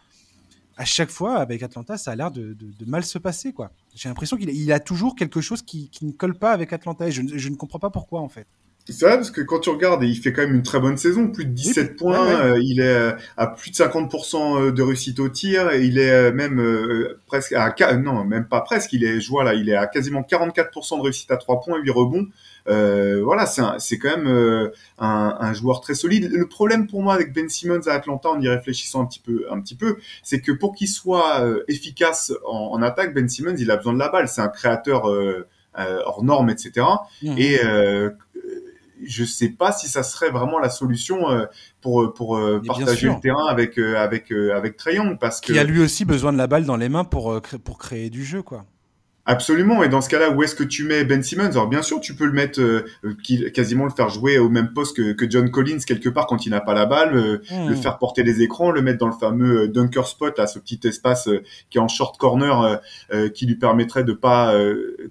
à 0.77 0.85
chaque 0.85 1.11
fois, 1.11 1.37
avec 1.37 1.63
Atlanta, 1.63 1.99
ça 1.99 2.13
a 2.13 2.17
l'air 2.17 2.31
de, 2.31 2.57
mal 2.87 3.05
se 3.05 3.19
passer. 3.19 3.53
quoi. 3.53 3.73
J'ai 3.95 4.09
l'impression 4.09 4.37
qu'il 4.37 4.73
a, 4.73 4.81
toujours 4.81 5.15
quelque 5.15 5.41
chose 5.41 5.63
qui, 5.63 5.91
ne 6.03 6.13
colle 6.13 6.39
pas 6.39 6.53
avec 6.53 6.73
Atlanta 6.73 7.07
et 7.07 7.13
je, 7.13 7.23
ne 7.23 7.57
comprends 7.57 7.79
pas 7.79 7.91
pourquoi 7.91 8.21
en 8.21 8.29
fait. 8.29 8.47
C'est 8.89 9.07
vrai 9.07 9.17
parce 9.17 9.31
que 9.31 9.41
quand 9.41 9.61
tu 9.61 9.71
regardes, 9.71 10.03
il 10.03 10.17
fait 10.17 10.33
quand 10.33 10.43
même 10.43 10.57
une 10.57 10.65
très 10.65 10.81
bonne 10.81 10.97
saison, 10.97 11.29
plus 11.29 11.45
de 11.45 11.53
17 11.53 11.97
points, 11.97 12.41
euh, 12.41 12.59
il 12.61 12.81
est 12.81 12.89
euh, 12.89 13.13
à 13.37 13.47
plus 13.47 13.71
de 13.71 13.77
50% 13.77 14.59
euh, 14.59 14.73
de 14.73 14.83
réussite 14.83 15.21
au 15.21 15.29
tir, 15.29 15.73
il 15.75 15.99
est 15.99 16.33
même 16.33 16.61
presque 17.27 17.53
à 17.53 17.73
non, 17.97 18.25
même 18.25 18.47
pas 18.47 18.61
presque, 18.61 18.93
il 18.93 19.05
est 19.05 19.21
je 19.21 19.29
vois 19.29 19.45
là, 19.45 19.55
il 19.55 19.69
est 19.69 19.77
à 19.77 19.87
quasiment 19.87 20.23
44% 20.23 20.99
de 20.99 21.03
réussite 21.03 21.31
à 21.31 21.37
3 21.37 21.61
points, 21.61 21.79
8 21.79 21.91
rebonds. 21.91 22.27
voilà, 22.67 23.47
c'est 23.47 23.99
quand 23.99 24.17
même 24.17 24.71
un, 24.99 25.37
un, 25.39 25.53
joueur 25.55 25.81
très 25.81 25.95
solide. 25.95 26.29
Le 26.33 26.49
problème 26.49 26.89
pour 26.89 27.03
moi 27.03 27.15
avec 27.15 27.33
Ben 27.33 27.49
Simmons 27.49 27.87
à 27.87 27.93
Atlanta, 27.93 28.31
en 28.31 28.41
y 28.41 28.49
réfléchissant 28.49 29.03
un 29.03 29.07
petit 29.07 29.21
peu, 29.21 29.47
un 29.49 29.61
petit 29.61 29.77
peu, 29.77 29.99
c'est 30.25 30.41
que 30.41 30.51
pour 30.51 30.75
qu'il 30.75 30.89
soit 30.89 31.47
efficace 31.69 32.33
en, 32.49 32.73
en, 32.73 32.83
attaque, 32.83 33.15
Ben 33.15 33.29
Simmons, 33.29 33.55
il 33.57 33.71
a 33.71 33.77
besoin 33.77 33.93
de 33.93 34.01
la 34.01 34.09
balle. 34.09 34.27
C'est 34.27 34.41
un 34.41 34.49
créateur 34.49 35.05
hors 35.77 36.25
norme, 36.25 36.51
etc. 36.51 36.85
Et 37.37 37.61
je 39.05 39.25
sais 39.25 39.49
pas 39.49 39.73
si 39.73 39.89
ça 39.89 40.03
serait 40.03 40.31
vraiment 40.31 40.59
la 40.59 40.71
solution 40.71 41.31
euh, 41.31 41.47
pour 41.81 42.03
euh, 42.03 42.13
pour 42.13 42.37
euh, 42.37 42.63
partager 42.67 43.09
le 43.09 43.21
terrain 43.21 43.47
avec 43.47 43.79
avec 43.79 44.31
avec 44.33 44.77
Trayon 44.77 45.17
parce 45.17 45.41
que 45.41 45.53
qui 45.53 45.59
a 45.59 45.65
lui 45.65 45.81
aussi 45.81 46.05
besoin 46.05 46.33
de 46.33 46.39
la 46.39 46.47
balle 46.47 46.65
dans 46.65 46.77
les 46.77 46.89
mains 46.89 47.05
pour 47.05 47.41
pour 47.65 47.79
créer 47.79 48.11
du 48.11 48.25
jeu 48.25 48.43
quoi. 48.43 48.65
Absolument. 49.25 49.85
Et 49.85 49.89
dans 49.89 50.01
ce 50.01 50.09
cas-là, 50.09 50.31
où 50.31 50.43
est-ce 50.43 50.57
que 50.57 50.65
tu 50.65 50.85
mets 50.85 51.05
Ben 51.05 51.23
Simmons? 51.23 51.51
Alors 51.51 51.69
bien 51.69 51.83
sûr, 51.83 52.01
tu 52.01 52.15
peux 52.15 52.27
le 52.27 52.33
mettre, 52.33 52.61
euh, 52.61 52.85
quasiment 53.55 53.85
le 53.85 53.91
faire 53.91 54.09
jouer 54.09 54.39
au 54.39 54.49
même 54.49 54.73
poste 54.73 54.97
que, 54.97 55.13
que 55.13 55.31
John 55.31 55.49
Collins 55.51 55.79
quelque 55.87 56.09
part 56.09 56.27
quand 56.27 56.45
il 56.45 56.51
n'a 56.51 56.61
pas 56.61 56.75
la 56.75 56.87
balle, 56.87 57.41
hmm. 57.51 57.69
le 57.69 57.75
faire 57.77 57.99
porter 57.99 58.25
les 58.25 58.43
écrans, 58.43 58.73
le 58.73 58.83
mettre 58.83 58.99
dans 58.99 59.07
le 59.07 59.13
fameux 59.13 59.69
dunker 59.69 60.09
spot, 60.09 60.39
à 60.39 60.47
ce 60.47 60.59
petit 60.59 60.81
espace 60.85 61.29
qui 61.71 61.79
est 61.79 61.81
en 61.81 61.89
short 61.89 62.19
corner, 62.19 62.81
qui 63.35 63.47
lui 63.47 63.57
permettrait 63.57 64.05
de 64.05 64.13
pas, 64.13 64.55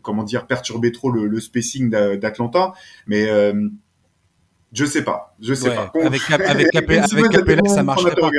comment 0.02 0.24
dire, 0.24 0.46
perturber 0.46 0.92
trop 0.92 1.10
le, 1.10 1.28
le 1.28 1.40
spacing 1.40 1.90
d'Atlanta. 1.90 2.74
Mais 3.08 3.30
je 4.74 4.86
sais 4.86 5.04
pas, 5.04 5.36
je 5.42 5.54
sais 5.54 5.74
pas. 5.74 5.92
Avec, 6.04 6.22
avec, 6.32 6.76
avec, 6.76 7.68
ça 7.68 7.84
marche 7.84 8.04
pas. 8.04 8.30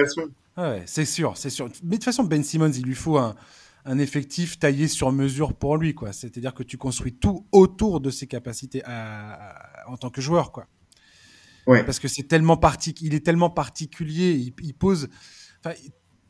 Ouais, 0.56 0.82
c'est 0.86 1.04
sûr, 1.04 1.32
c'est 1.36 1.50
sûr. 1.50 1.68
Mais 1.82 1.90
de 1.90 1.94
toute 1.96 2.04
façon, 2.04 2.24
Ben 2.24 2.42
Simmons, 2.42 2.72
il 2.72 2.84
lui 2.84 2.94
faut 2.94 3.18
un, 3.18 3.34
un 3.84 3.98
effectif 3.98 4.58
taillé 4.58 4.88
sur 4.88 5.10
mesure 5.12 5.54
pour 5.54 5.76
lui, 5.76 5.94
quoi. 5.94 6.12
C'est-à-dire 6.12 6.54
que 6.54 6.62
tu 6.62 6.78
construis 6.78 7.14
tout 7.14 7.46
autour 7.52 8.00
de 8.00 8.10
ses 8.10 8.26
capacités 8.26 8.82
en 8.86 9.96
tant 9.96 10.10
que 10.10 10.20
joueur, 10.20 10.52
quoi. 10.52 10.66
Ouais. 11.66 11.84
Parce 11.84 11.98
que 11.98 12.08
c'est 12.08 12.24
tellement 12.24 12.60
il 13.00 13.14
est 13.14 13.24
tellement 13.24 13.50
particulier, 13.50 14.32
il, 14.32 14.74
pose, 14.74 15.08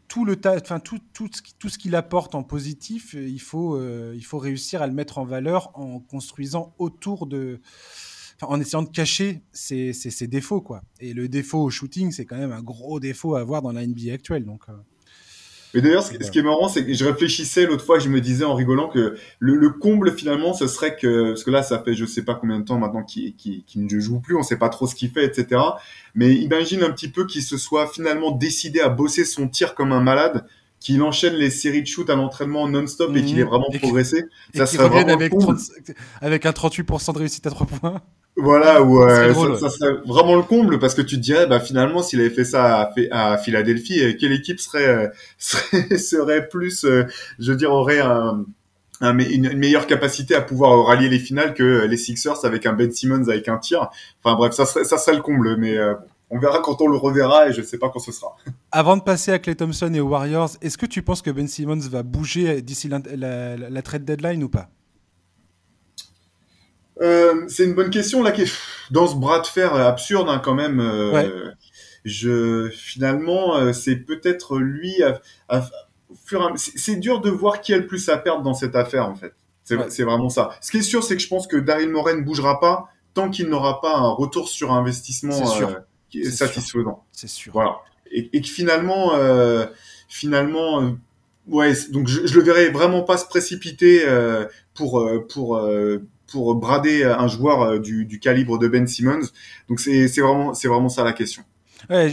tout 0.09 0.27
le 0.27 0.38
enfin 0.45 0.79
tout, 0.79 0.99
tout, 1.15 1.31
tout 1.59 1.69
ce 1.71 1.79
qu'il 1.79 1.95
apporte 1.95 2.35
en 2.35 2.43
positif, 2.43 3.15
il 3.15 3.41
faut, 3.41 3.77
euh, 3.77 4.12
il 4.15 4.25
faut 4.25 4.38
réussir 4.38 4.83
à 4.83 4.87
le 4.87 4.93
mettre 4.93 5.17
en 5.17 5.25
valeur 5.25 5.71
en 5.79 6.01
construisant 6.01 6.75
autour 6.79 7.27
de, 7.27 7.62
en 8.43 8.61
essayant 8.61 8.83
de 8.83 8.91
cacher 8.91 9.43
ses, 9.53 9.93
défauts, 10.27 10.61
quoi. 10.61 10.83
Et 11.01 11.15
le 11.15 11.29
défaut 11.29 11.62
au 11.62 11.71
shooting, 11.71 12.11
c'est 12.11 12.27
quand 12.27 12.37
même 12.37 12.53
un 12.53 12.62
gros 12.62 13.01
défaut 13.01 13.37
à 13.37 13.41
avoir 13.41 13.62
dans 13.62 13.73
la 13.73 13.87
NBA 13.87 14.12
actuelle. 14.12 14.45
Donc, 14.45 14.65
euh. 14.69 14.73
Mais 15.75 15.81
d'ailleurs, 15.81 16.03
ce, 16.03 16.31
qui 16.31 16.39
est 16.39 16.43
marrant, 16.43 16.69
c'est 16.69 16.85
que 16.85 16.93
je 16.93 17.05
réfléchissais 17.05 17.67
l'autre 17.67 17.85
fois, 17.85 17.99
je 17.99 18.09
me 18.09 18.21
disais 18.21 18.45
en 18.45 18.55
rigolant 18.55 18.89
que 18.89 19.17
le, 19.39 19.71
comble 19.71 20.13
finalement, 20.13 20.53
ce 20.53 20.67
serait 20.67 20.97
que, 20.97 21.29
parce 21.31 21.45
que 21.45 21.51
là, 21.51 21.63
ça 21.63 21.83
fait 21.83 21.95
je 21.95 22.05
sais 22.05 22.23
pas 22.23 22.35
combien 22.35 22.59
de 22.59 22.65
temps 22.65 22.79
maintenant 22.79 23.03
qu'il 23.03 23.65
ne 23.77 24.01
joue 24.01 24.21
plus, 24.21 24.37
on 24.37 24.43
sait 24.43 24.59
pas 24.59 24.69
trop 24.69 24.87
ce 24.87 24.95
qu'il 24.95 25.11
fait, 25.11 25.25
etc. 25.25 25.61
Mais 26.15 26.35
imagine 26.35 26.83
un 26.83 26.91
petit 26.91 27.09
peu 27.09 27.27
qu'il 27.27 27.43
se 27.43 27.57
soit 27.57 27.87
finalement 27.87 28.33
décidé 28.33 28.81
à 28.81 28.89
bosser 28.89 29.25
son 29.25 29.49
tir 29.49 29.75
comme 29.75 29.93
un 29.93 30.03
malade, 30.03 30.45
qu'il 30.79 31.01
enchaîne 31.03 31.35
les 31.35 31.51
séries 31.51 31.83
de 31.83 31.87
shoot 31.87 32.11
à 32.11 32.17
l'entraînement 32.17 32.69
non-stop 32.69 33.15
et 33.17 33.23
qu'il 33.23 33.39
est 33.39 33.45
mhm. 33.45 33.49
vraiment 33.49 33.69
progressé. 33.81 34.25
ça 34.55 34.67
serait 34.67 34.89
vraiment 34.89 35.15
avec, 35.15 35.33
avec 36.21 36.47
un 36.47 36.51
38% 36.51 37.15
de 37.15 37.19
réussite 37.19 37.47
à 37.47 37.51
3 37.51 37.67
points. 37.67 38.03
Voilà, 38.37 38.83
ou 38.83 39.03
euh, 39.03 39.57
ça, 39.57 39.68
serait 39.68 39.92
vraiment 40.07 40.37
le 40.37 40.42
comble 40.42 40.79
parce 40.79 40.95
que 40.95 41.03
tu 41.03 41.16
te 41.16 41.21
dirais, 41.21 41.47
bah 41.47 41.61
finalement, 41.61 42.03
s'il 42.03 42.18
avait 42.21 42.31
fait 42.31 42.47
ça 42.47 42.90
à, 43.11 43.37
Philadelphie, 43.37 44.03
euh, 44.03 44.12
quelle 44.18 44.33
équipe 44.33 44.59
serait 44.59 44.87
euh, 44.88 45.09
serait, 45.38 46.49
plus, 46.49 46.87
je 46.87 47.51
veux 47.51 47.57
dire, 47.57 47.71
aurait 47.71 48.01
un, 48.01 48.47
une, 49.03 49.55
meilleure 49.59 49.87
capacité 49.87 50.35
à 50.35 50.40
pouvoir 50.40 50.87
rallier 50.87 51.11
les 51.11 51.18
finales 51.18 51.53
que 51.53 51.85
les 51.85 51.97
Sixers 51.99 52.45
avec 52.45 52.64
un 52.64 52.73
Ben 52.73 52.90
Simmons 52.90 53.29
avec 53.29 53.49
un 53.49 53.59
tir. 53.59 53.90
Enfin 54.25 54.35
bref, 54.35 54.55
ça 54.55 54.64
serait 54.64 54.85
ça 54.85 54.97
serait 54.97 55.16
le 55.16 55.23
comble, 55.23 55.59
mais 55.59 55.77
on 56.31 56.38
verra 56.38 56.61
quand 56.61 56.81
on 56.81 56.88
le 56.88 56.97
reverra 56.97 57.49
et 57.49 57.53
je 57.53 57.61
ne 57.61 57.66
sais 57.66 57.77
pas 57.77 57.90
quand 57.90 58.01
ce 58.01 58.12
sera. 58.12 58.35
Avant 58.73 58.97
de 58.97 59.03
passer 59.03 59.33
à 59.33 59.38
Clay 59.40 59.57
Thompson 59.57 59.92
et 59.92 60.01
aux 60.01 60.09
Warriors, 60.09 60.53
est-ce 60.62 60.79
que 60.79 60.87
tu 60.87 61.03
penses 61.03 61.21
que 61.21 61.31
Ben 61.31 61.47
Simmons 61.47 61.81
va 61.90 62.03
bouger 62.03 62.62
d'ici 62.62 62.88
la, 62.88 63.57
la 63.57 63.83
trade 63.83 64.07
deadline 64.07 64.42
ou 64.42 64.49
pas? 64.49 64.71
Euh, 67.03 67.45
c'est 67.49 67.65
une 67.65 67.75
bonne 67.75 67.91
question 67.91 68.23
là 68.23 68.31
qui 68.31 68.43
est 68.43 68.53
dans 68.91 69.09
ce 69.09 69.17
bras 69.17 69.41
de 69.41 69.47
fer 69.47 69.75
absurde 69.75 70.29
hein, 70.29 70.41
quand 70.43 70.55
même. 70.55 70.81
Euh, 70.81 71.51
je 72.05 72.69
finalement 72.71 73.57
euh, 73.57 73.73
c'est 73.73 73.97
peut-être 73.97 74.59
lui. 74.59 75.03
c'est 76.57 76.97
dur 76.97 77.21
de 77.21 77.31
voir 77.31 77.61
qui 77.61 77.75
a 77.75 77.79
le 77.79 77.87
plus 77.87 78.09
à 78.09 78.17
perdre 78.19 78.43
dans 78.43 78.55
cette 78.55 78.77
affaire 78.77 79.09
en 79.09 79.15
fait. 79.15 79.35
C'est 79.65 80.03
vraiment 80.03 80.29
ça. 80.29 80.51
Ce 80.61 80.71
qui 80.71 80.79
est 80.79 80.83
sûr, 80.83 81.03
c'est 81.03 81.17
que 81.17 81.23
je 81.23 81.29
pense 81.29 81.47
que 81.47 81.57
Daryl 81.57 81.88
Morey 81.88 82.15
ne 82.15 82.23
bougera 82.23 82.61
pas 82.61 82.88
tant 83.15 83.31
qu'il 83.31 83.49
n'aura 83.49 83.81
pas 83.81 83.97
un 83.97 84.11
retour 84.11 84.49
sur 84.49 84.73
investissement 84.73 85.41
qui 86.09 86.21
est, 86.21 86.31
satisfaisant. 86.31 87.05
C'est 87.12 87.29
sûr. 87.29 87.53
Voilà. 87.53 87.79
Et, 88.11 88.29
et 88.33 88.41
que 88.43 88.49
finalement, 88.49 89.12
finalement, 90.09 90.95
ouais. 91.49 91.73
Donc 91.91 92.07
je, 92.07 92.27
je 92.27 92.38
le 92.38 92.45
verrai 92.45 92.71
vraiment 92.71 93.03
pas 93.03 93.17
se 93.17 93.27
précipiter 93.27 94.05
pour 94.75 95.09
pour 95.29 95.59
pour 96.33 96.55
brader 96.55 97.05
un 97.05 97.29
joueur 97.29 97.62
euh, 97.62 97.79
du, 97.79 98.18
calibre 98.18 98.59
de 98.59 98.66
Ben 98.66 98.87
Simmons. 98.87 99.29
Donc 99.68 99.79
c'est 99.81 100.09
vraiment, 100.18 100.53
vraiment 100.53 100.88
ça 100.88 101.05
la 101.05 101.12
question. 101.12 101.45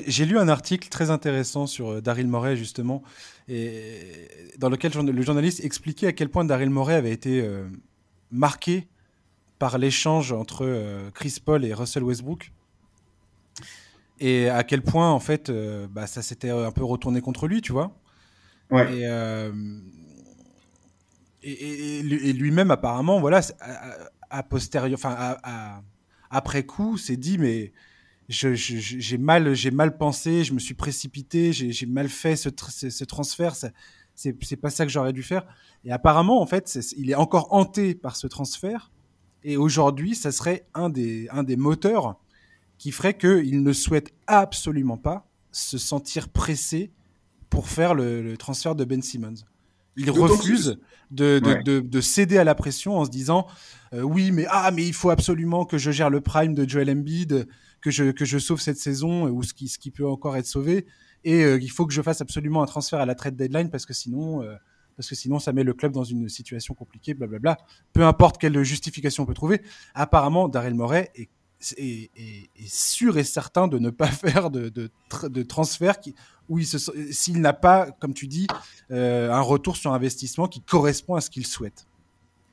J'ai 0.07 0.25
lu 0.25 0.37
un 0.37 0.49
article 0.49 0.89
très 0.89 1.09
intéressant 1.09 1.67
sur 1.67 1.89
euh, 1.89 2.01
Daryl 2.01 2.27
Morey 2.27 2.55
justement, 2.55 3.01
et 3.47 4.27
dans 4.57 4.69
lequel 4.69 4.91
le 4.93 5.21
journaliste 5.21 5.63
expliquait 5.63 6.07
à 6.07 6.11
quel 6.11 6.29
point 6.29 6.43
Daryl 6.43 6.69
Morey 6.69 6.95
avait 6.95 7.11
été 7.11 7.41
euh, 7.41 7.65
marqué 8.31 8.87
par 9.57 9.77
l'échange 9.77 10.31
entre 10.31 10.65
Chris 11.13 11.37
Paul 11.43 11.65
et 11.65 11.73
Russell 11.73 12.03
Westbrook, 12.03 12.51
et 14.19 14.49
à 14.49 14.63
quel 14.63 14.81
point 14.81 15.11
en 15.11 15.19
fait 15.19 15.51
bah, 15.91 16.07
ça 16.07 16.21
s'était 16.21 16.49
un 16.49 16.71
peu 16.71 16.85
retourné 16.85 17.19
contre 17.19 17.45
lui, 17.45 17.61
tu 17.61 17.73
vois. 17.73 17.91
Ouais. 18.71 19.01
Et, 19.01 19.05
et, 21.43 22.33
lui-même 22.33 22.71
apparemment, 22.71 23.19
voilà, 23.19 23.41
à, 24.29 24.43
posteriori, 24.43 24.93
enfin 24.93 25.37
après 26.29 26.65
coup, 26.65 26.97
s'est 26.97 27.17
dit 27.17 27.37
mais 27.37 27.71
j'ai 28.27 29.17
mal, 29.17 29.53
j'ai 29.53 29.71
mal 29.71 29.97
pensé, 29.97 30.43
je 30.43 30.53
me 30.53 30.59
suis 30.59 30.75
précipité, 30.75 31.51
j'ai 31.53 31.85
mal 31.85 32.09
fait 32.09 32.35
ce, 32.35 32.49
ce, 32.89 33.03
transfert, 33.03 33.55
c'est 34.15 34.57
pas 34.57 34.69
ça 34.69 34.85
que 34.85 34.91
j'aurais 34.91 35.13
dû 35.13 35.23
faire. 35.23 35.45
Et 35.83 35.91
apparemment, 35.91 36.41
en 36.41 36.45
fait, 36.45 36.77
il 36.97 37.09
est 37.09 37.15
encore 37.15 37.53
hanté 37.53 37.95
par 37.95 38.15
ce 38.15 38.27
transfert. 38.27 38.91
Et 39.43 39.55
aujourd'hui, 39.57 40.15
ça 40.15 40.31
serait 40.31 40.67
un 40.73 40.89
des, 40.89 41.27
un 41.31 41.43
des 41.43 41.55
moteurs 41.55 42.19
qui 42.77 42.91
ferait 42.91 43.17
qu'il 43.17 43.63
ne 43.63 43.73
souhaite 43.73 44.13
absolument 44.27 44.97
pas 44.97 45.27
se 45.51 45.77
sentir 45.77 46.29
pressé 46.29 46.91
pour 47.49 47.67
faire 47.67 47.95
le 47.95 48.35
transfert 48.37 48.75
de 48.75 48.85
Ben 48.85 49.01
Simmons. 49.01 49.45
Il 49.95 50.11
refuse 50.11 50.79
de, 51.11 51.39
de, 51.39 51.79
de, 51.79 52.01
céder 52.01 52.37
à 52.37 52.43
la 52.43 52.55
pression 52.55 52.97
en 52.97 53.05
se 53.05 53.09
disant 53.09 53.47
euh, 53.93 54.01
oui, 54.01 54.31
mais 54.31 54.45
ah, 54.49 54.71
mais 54.71 54.85
il 54.85 54.93
faut 54.93 55.09
absolument 55.09 55.65
que 55.65 55.77
je 55.77 55.91
gère 55.91 56.09
le 56.09 56.21
prime 56.21 56.53
de 56.53 56.67
Joel 56.67 56.89
Embiid, 56.89 57.47
que 57.81 57.91
je, 57.91 58.11
que 58.11 58.25
je 58.25 58.37
sauve 58.37 58.61
cette 58.61 58.77
saison 58.77 59.27
ou 59.27 59.43
ce 59.43 59.53
qui, 59.53 59.67
ce 59.67 59.79
qui 59.79 59.91
peut 59.91 60.07
encore 60.07 60.37
être 60.37 60.45
sauvé. 60.45 60.85
Et 61.23 61.43
euh, 61.43 61.59
il 61.61 61.69
faut 61.69 61.85
que 61.85 61.93
je 61.93 62.01
fasse 62.01 62.21
absolument 62.21 62.61
un 62.61 62.65
transfert 62.65 62.99
à 62.99 63.05
la 63.05 63.15
trade 63.15 63.35
deadline 63.35 63.69
parce 63.69 63.85
que 63.85 63.93
sinon, 63.93 64.43
euh, 64.43 64.55
parce 64.95 65.09
que 65.09 65.15
sinon 65.15 65.39
ça 65.39 65.53
met 65.53 65.63
le 65.63 65.73
club 65.73 65.91
dans 65.91 66.03
une 66.03 66.29
situation 66.29 66.73
compliquée, 66.73 67.13
blablabla. 67.13 67.57
Peu 67.93 68.05
importe 68.05 68.39
quelle 68.39 68.61
justification 68.63 69.23
on 69.23 69.25
peut 69.25 69.33
trouver. 69.33 69.61
Apparemment, 69.95 70.47
Daryl 70.47 70.75
Morey 70.75 71.09
est 71.15 71.29
est, 71.77 72.09
sûr 72.67 73.17
et 73.17 73.23
certain 73.23 73.67
de 73.67 73.79
ne 73.79 73.89
pas 73.89 74.07
faire 74.07 74.49
de, 74.49 74.69
de, 74.69 74.89
de 75.23 75.43
transfert 75.43 75.99
qui, 75.99 76.15
où 76.49 76.59
s'il 76.61 77.41
n'a 77.41 77.53
pas, 77.53 77.91
comme 77.91 78.13
tu 78.13 78.27
dis, 78.27 78.47
euh, 78.91 79.31
un 79.31 79.41
retour 79.41 79.77
sur 79.77 79.93
investissement 79.93 80.47
qui 80.47 80.61
correspond 80.61 81.15
à 81.15 81.21
ce 81.21 81.29
qu'il 81.29 81.45
souhaite. 81.45 81.85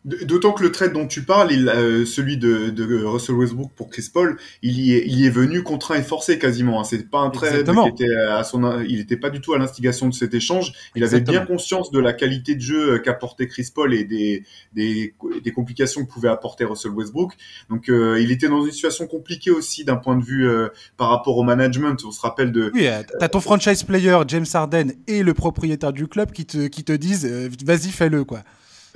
D'autant 0.07 0.53
que 0.53 0.63
le 0.63 0.71
trade 0.71 0.93
dont 0.93 1.09
tu 1.09 1.25
parles, 1.25 1.51
il, 1.51 1.69
euh, 1.69 2.07
celui 2.07 2.37
de, 2.37 2.71
de, 2.71 3.05
Russell 3.05 3.35
Westbrook 3.35 3.73
pour 3.75 3.91
Chris 3.91 4.09
Paul, 4.13 4.39
il 4.63 4.79
y 4.79 4.95
est, 4.95 5.03
il 5.05 5.19
y 5.19 5.27
est 5.27 5.31
venu 5.31 5.65
contraint 5.65 5.97
et 5.97 6.03
forcé 6.03 6.39
quasiment. 6.39 6.81
Hein. 6.81 6.85
C'est 6.85 7.11
pas 7.11 7.19
un 7.19 7.31
trade 7.31 7.65
qui 7.65 7.89
était 7.89 8.15
à 8.15 8.45
son, 8.45 8.81
il 8.83 8.99
n'était 8.99 9.17
pas 9.17 9.31
du 9.31 9.41
tout 9.41 9.53
à 9.55 9.59
l'instigation 9.59 10.09
de 10.09 10.15
cet 10.15 10.33
échange. 10.33 10.73
Il 10.95 11.03
avait 11.03 11.21
bien 11.21 11.45
conscience 11.45 11.91
de 11.91 11.99
la 11.99 12.13
qualité 12.13 12.55
de 12.55 12.61
jeu 12.61 12.93
euh, 12.93 12.99
qu'apportait 13.01 13.49
Chris 13.49 13.69
Paul 13.75 13.93
et 13.95 14.05
des, 14.05 14.45
des, 14.75 15.13
des, 15.43 15.53
complications 15.53 16.05
que 16.05 16.13
pouvait 16.13 16.29
apporter 16.29 16.65
Russell 16.65 16.93
Westbrook. 16.93 17.33
Donc, 17.69 17.89
euh, 17.89 18.21
il 18.21 18.31
était 18.31 18.49
dans 18.49 18.65
une 18.65 18.71
situation 18.71 19.09
compliquée 19.09 19.51
aussi 19.51 19.85
d'un 19.85 19.97
point 19.97 20.15
de 20.15 20.25
vue 20.25 20.49
par 20.97 21.09
rapport 21.09 21.37
au 21.37 21.43
management. 21.43 21.97
On 22.07 22.13
se 22.13 22.21
rappelle 22.21 22.53
de. 22.53 22.71
Oui, 22.75 22.87
t'as 23.19 23.29
ton 23.29 23.41
franchise 23.41 23.83
player 23.83 24.17
James 24.29 24.47
Harden 24.55 24.93
et 25.09 25.25
le 25.25 25.35
propriétaire 25.35 25.93
du 25.93 26.07
club 26.07 26.31
qui 26.31 26.47
te, 26.47 26.69
qui 26.69 26.85
te 26.85 26.93
disent, 26.93 27.27
vas-y, 27.65 27.91
fais-le 27.91 28.23
quoi. 28.23 28.45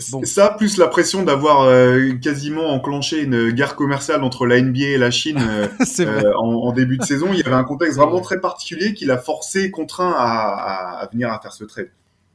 Ça, 0.01 0.55
plus 0.57 0.77
la 0.77 0.89
pression 0.89 1.23
d'avoir 1.23 1.69
quasiment 2.21 2.69
enclenché 2.71 3.23
une 3.23 3.51
guerre 3.51 3.77
commerciale 3.77 4.23
entre 4.25 4.47
la 4.47 4.61
NBA 4.61 4.81
et 4.81 4.99
la 4.99 5.11
Chine 5.11 5.39
en, 6.37 6.73
début 6.73 6.99
de 6.99 7.05
saison, 7.05 7.29
il 7.33 7.39
y 7.39 7.43
avait 7.43 7.53
un 7.55 7.65
contexte 7.65 7.99
vraiment 7.99 8.21
très 8.21 8.41
particulier 8.41 8.95
qui 8.95 9.05
l'a 9.05 9.19
forcé, 9.19 9.71
contraint 9.71 10.15
à, 10.17 11.01
à, 11.01 11.09
venir 11.13 11.33
à 11.33 11.41
faire 11.41 11.53
ce 11.53 11.65
trade. 11.65 11.91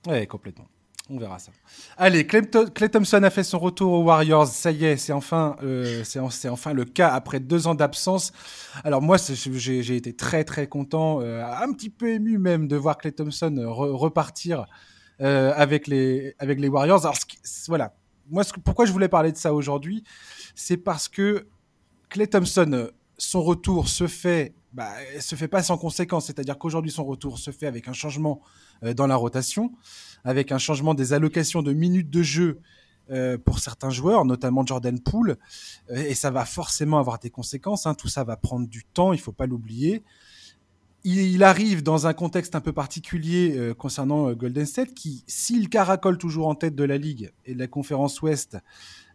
Ouais, 0.08 0.28
complètement. 0.28 0.67
On 1.08 1.19
verra 1.19 1.38
ça. 1.38 1.51
Allez, 1.97 2.25
Clay, 2.25 2.41
Thompson 2.41 3.21
a 3.21 3.30
fait 3.30 3.43
son 3.43 3.60
retour 3.60 3.91
aux 3.91 4.04
Warriors. 4.04 4.47
Ça 4.47 4.71
y 4.71 4.86
est, 4.86 4.97
c'est 4.97 5.13
enfin, 5.13 5.56
euh, 5.62 6.04
c'est 6.04 6.49
enfin 6.49 6.73
le 6.73 6.84
cas 6.84 7.10
après 7.10 7.39
deux 7.39 7.67
ans 7.67 7.75
d'absence. 7.75 8.32
Alors 8.84 9.04
moi, 9.04 9.17
j'ai 9.17 9.95
été 9.95 10.15
très 10.15 10.43
très 10.43 10.65
content, 10.65 11.21
euh, 11.21 11.43
un 11.45 11.71
petit 11.73 11.91
peu 11.91 12.10
ému 12.10 12.39
même 12.39 12.67
de 12.67 12.75
voir 12.75 12.97
Clay 12.97 13.12
Thompson 13.12 13.56
repartir 13.67 14.65
euh, 15.21 15.54
avec 15.56 15.88
les 15.88 16.36
avec 16.39 16.60
les 16.60 16.67
Warriors. 16.67 17.06
Alors 17.06 17.17
voilà, 17.67 17.95
moi 18.30 18.43
pourquoi 18.63 18.86
je 18.86 18.91
voulais 18.91 19.10
parler 19.10 19.32
de 19.32 19.38
ça 19.38 19.54
aujourd'hui, 19.54 20.04
c'est 20.56 20.78
parce 20.78 21.08
que 21.08 21.47
Clay 22.10 22.28
Thompson, 22.28 22.89
son 23.17 23.41
retour 23.41 23.89
se 23.89 24.08
fait 24.08 24.54
bah, 24.73 24.91
se 25.19 25.36
fait 25.36 25.47
pas 25.47 25.63
sans 25.63 25.78
conséquence. 25.78 26.25
C'est-à-dire 26.28 26.58
qu'aujourd'hui, 26.58 26.91
son 26.91 27.06
retour 27.06 27.39
se 27.39 27.51
fait 27.51 27.67
avec 27.67 27.88
un 27.88 27.93
changement 27.93 28.41
dans 28.82 29.08
la 29.08 29.15
rotation 29.15 29.71
avec 30.25 30.51
un 30.51 30.58
changement 30.58 30.93
des 30.93 31.13
allocations 31.13 31.62
de 31.62 31.71
minutes 31.71 32.10
de 32.10 32.23
jeu 32.23 32.60
euh, 33.12 33.38
pour 33.38 33.60
certains 33.60 33.91
joueurs, 33.91 34.25
notamment 34.25 34.65
Jordan 34.65 34.99
Poole, 34.99 35.38
euh, 35.91 35.95
et 35.95 36.15
ça 36.15 36.32
va 36.32 36.43
forcément 36.43 36.97
avoir 36.97 37.19
des 37.19 37.30
conséquences. 37.30 37.86
Hein. 37.86 37.93
Tout 37.93 38.08
ça 38.08 38.23
va 38.23 38.36
prendre 38.36 38.67
du 38.67 38.84
temps, 38.84 39.13
il 39.13 39.19
faut 39.19 39.32
pas 39.32 39.45
l'oublier. 39.45 40.04
Il, 41.08 41.44
arrive 41.44 41.84
dans 41.84 42.08
un 42.08 42.13
contexte 42.13 42.56
un 42.56 42.62
peu 42.62 42.74
particulier 42.74 43.56
euh, 43.56 43.74
concernant 43.76 44.34
Golden 44.34 44.65
State, 44.65 44.94
qui, 44.96 45.24
s'il 45.28 45.70
caracole 45.70 46.18
toujours 46.18 46.48
en 46.48 46.56
tête 46.56 46.76
de 46.76 46.84
la 46.84 46.98
ligue 46.98 47.32
et 47.46 47.54
de 47.54 47.60
la 47.60 47.68
conférence 47.68 48.22
Ouest, 48.24 48.58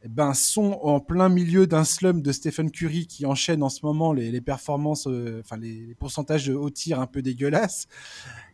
eh 0.03 0.09
ben, 0.09 0.33
sont 0.33 0.79
en 0.83 0.99
plein 0.99 1.29
milieu 1.29 1.67
d'un 1.67 1.85
slum 1.85 2.23
de 2.23 2.33
Stephen 2.33 2.71
Curry 2.71 3.07
qui 3.07 3.27
enchaîne 3.27 3.63
en 3.63 3.69
ce 3.69 3.85
moment 3.85 4.15
les, 4.15 4.41
performances, 4.41 5.07
euh, 5.07 5.41
enfin 5.45 5.59
les, 5.59 5.95
pourcentages 5.99 6.47
de 6.47 6.55
haut 6.55 6.71
tir 6.71 7.01
un 7.01 7.07
peu 7.07 7.21
dégueulasses. 7.21 7.87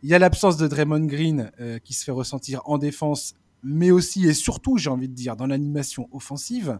Il 0.03 0.09
y 0.09 0.13
a 0.13 0.19
l'absence 0.19 0.57
de 0.57 0.67
Draymond 0.67 1.05
Green 1.05 1.51
euh, 1.61 1.79
qui 1.79 1.93
se 1.93 2.03
fait 2.03 2.11
ressentir 2.11 2.61
en 2.65 2.77
défense, 2.77 3.33
mais 3.63 3.91
aussi 3.91 4.27
et 4.27 4.33
surtout, 4.33 4.77
j'ai 4.77 4.89
envie 4.89 5.07
de 5.07 5.13
dire, 5.13 5.37
dans 5.37 5.47
l'animation 5.47 6.09
offensive. 6.11 6.79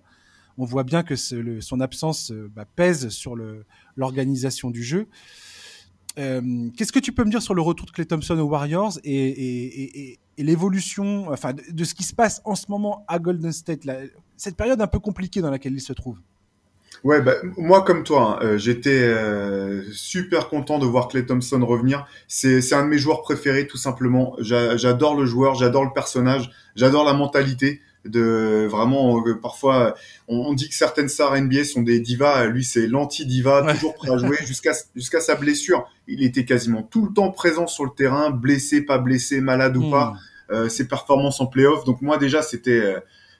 On 0.58 0.65
voit 0.65 0.84
bien 0.84 1.04
que 1.04 1.15
son 1.15 1.80
absence 1.80 2.32
euh, 2.32 2.52
bah, 2.54 2.65
pèse 2.65 3.08
sur 3.08 3.38
l'organisation 3.96 4.70
du 4.70 4.84
jeu. 4.84 5.08
Qu'est-ce 6.17 6.91
que 6.91 6.99
tu 6.99 7.12
peux 7.12 7.23
me 7.23 7.30
dire 7.30 7.41
sur 7.41 7.53
le 7.53 7.62
retour 7.62 7.86
de 7.86 7.91
Clay 7.91 8.06
Thompson 8.06 8.38
aux 8.39 8.47
Warriors 8.47 8.99
et, 9.03 10.17
l'évolution, 10.38 11.30
enfin, 11.32 11.53
de, 11.53 11.84
ce 11.84 11.93
qui 11.93 12.03
se 12.03 12.13
passe 12.13 12.41
en 12.43 12.56
ce 12.56 12.65
moment 12.69 13.06
à 13.08 13.19
Golden 13.19 13.51
State 13.51 13.82
cette 14.36 14.56
période 14.56 14.82
un 14.82 14.88
peu 14.88 14.99
compliquée 14.99 15.41
dans 15.41 15.51
laquelle 15.51 15.73
il 15.73 15.82
se 15.82 15.93
trouve? 15.93 16.17
Ouais, 17.03 17.21
bah, 17.21 17.36
moi 17.58 17.84
comme 17.84 18.03
toi, 18.03 18.39
hein, 18.41 18.45
euh, 18.45 18.58
j'étais 18.58 19.03
euh, 19.03 19.84
super 19.91 20.49
content 20.49 20.80
de 20.80 20.86
voir 20.86 21.08
Clay 21.08 21.25
Thompson 21.25 21.63
revenir. 21.63 22.08
C'est 22.27 22.73
un 22.73 22.84
de 22.84 22.88
mes 22.88 22.97
joueurs 22.97 23.21
préférés 23.21 23.67
tout 23.67 23.77
simplement. 23.77 24.36
J'adore 24.39 25.15
le 25.15 25.25
joueur, 25.25 25.56
j'adore 25.56 25.86
le 25.86 25.93
personnage, 25.93 26.51
j'adore 26.75 27.06
la 27.06 27.13
mentalité. 27.13 27.82
De 28.08 28.67
vraiment, 28.70 29.26
euh, 29.26 29.36
parfois, 29.36 29.96
on, 30.28 30.54
dit 30.54 30.70
que 30.70 30.76
certaines 30.76 31.10
stars 31.10 31.39
NBA 31.39 31.63
sont 31.63 31.82
des 31.82 32.00
divas. 32.00 32.46
Lui, 32.46 32.63
c'est 32.63 32.88
l'anti-diva, 32.88 33.74
toujours 33.74 33.96
prêt 33.96 34.12
à 34.12 34.17
jouer 34.17 34.38
jusqu'à 34.46 34.74
jusqu'à 34.96 35.20
sa 35.20 35.36
blessure. 35.36 35.88
Il 36.08 36.24
était 36.24 36.46
quasiment 36.46 36.84
tout 36.84 37.06
le 37.06 37.13
temps 37.13 37.32
présent 37.32 37.67
sur 37.67 37.86
le 37.86 37.91
terrain, 37.96 38.30
blessé, 38.30 38.82
pas 38.82 38.98
blessé, 38.98 39.41
malade 39.41 39.78
ou 39.78 39.89
pas. 39.89 40.13
Hmm. 40.50 40.70
ses 40.70 40.88
performances 40.88 41.41
en 41.41 41.46
playoff. 41.46 41.84
Donc 41.84 42.02
moi 42.02 42.17
déjà, 42.17 42.41
c'était 42.41 42.96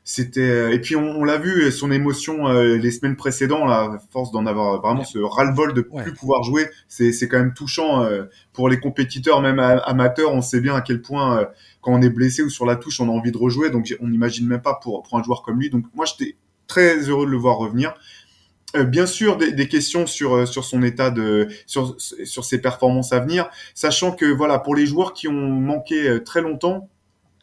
c'était 0.10 0.39
euh, 0.39 0.72
et 0.72 0.80
puis 0.80 0.96
on, 0.96 1.26
l'a 1.26 1.38
vu 1.38 1.70
son 1.70 1.91
émotion 1.91 2.48
euh, 2.48 2.78
les 2.78 2.91
semaines 2.91 3.17
précédentes 3.17 3.67
là, 3.67 4.00
force 4.10 4.32
d'en 4.32 4.46
avoir 4.46 4.82
vraiment 4.82 5.04
ce 5.04 5.20
ras-le-bol 5.20 5.74
de 5.74 5.82
plus 5.82 6.13
pouvoir 6.13 6.43
jouer, 6.43 6.70
c'est 6.88 7.12
c'est 7.12 7.28
quand 7.28 7.39
même 7.39 7.54
touchant 7.54 8.04
euh, 8.04 8.24
pour 8.54 8.70
les 8.70 8.80
compétiteurs 8.80 9.41
même 9.41 9.60
amateurs, 9.60 10.34
on 10.34 10.41
sait 10.41 10.62
bien 10.62 10.76
à 10.76 10.82
quel 10.82 11.02
point 11.02 11.46
quand 11.82 11.93
on 11.93 12.02
est 12.02 12.10
blessé 12.10 12.41
ou 12.41 12.50
sur 12.50 12.65
la 12.65 12.78
touche, 12.78 13.02
on 13.02 13.10
a 13.10 13.12
envie 13.12 13.34
de 13.34 13.38
rejouer 13.38 13.70
donc 13.70 13.93
on 14.00 14.08
n'imagine 14.08 14.48
même 14.48 14.62
pas 14.62 14.76
pour 14.82 15.04
pour 15.04 15.20
un 15.20 15.24
joueur 15.24 15.43
comme 15.43 15.60
lui. 15.60 15.70
Donc 15.70 15.84
moi 15.93 16.06
j'étais 16.06 16.38
très 16.67 17.10
heureux 17.10 17.26
de 17.26 17.32
le 17.32 17.38
voir 17.38 17.58
revenir. 17.58 17.93
bien 18.86 19.08
sûr 19.08 19.36
des, 19.36 19.52
des, 19.52 19.67
questions 19.67 20.08
sur 20.08 20.48
sur 20.48 20.63
son 20.63 20.84
état 20.84 21.10
de 21.10 21.50
sur 21.65 21.98
sur 22.00 22.46
ses 22.46 22.62
performances 22.62 23.12
à 23.12 23.20
venir, 23.20 23.50
sachant 23.76 24.13
que 24.13 24.26
voilà 24.26 24.58
pour 24.58 24.74
les 24.74 24.86
joueurs 24.86 25.12
qui 25.12 25.28
ont 25.28 25.34
manqué 25.34 26.24
très 26.24 26.41
longtemps, 26.41 26.88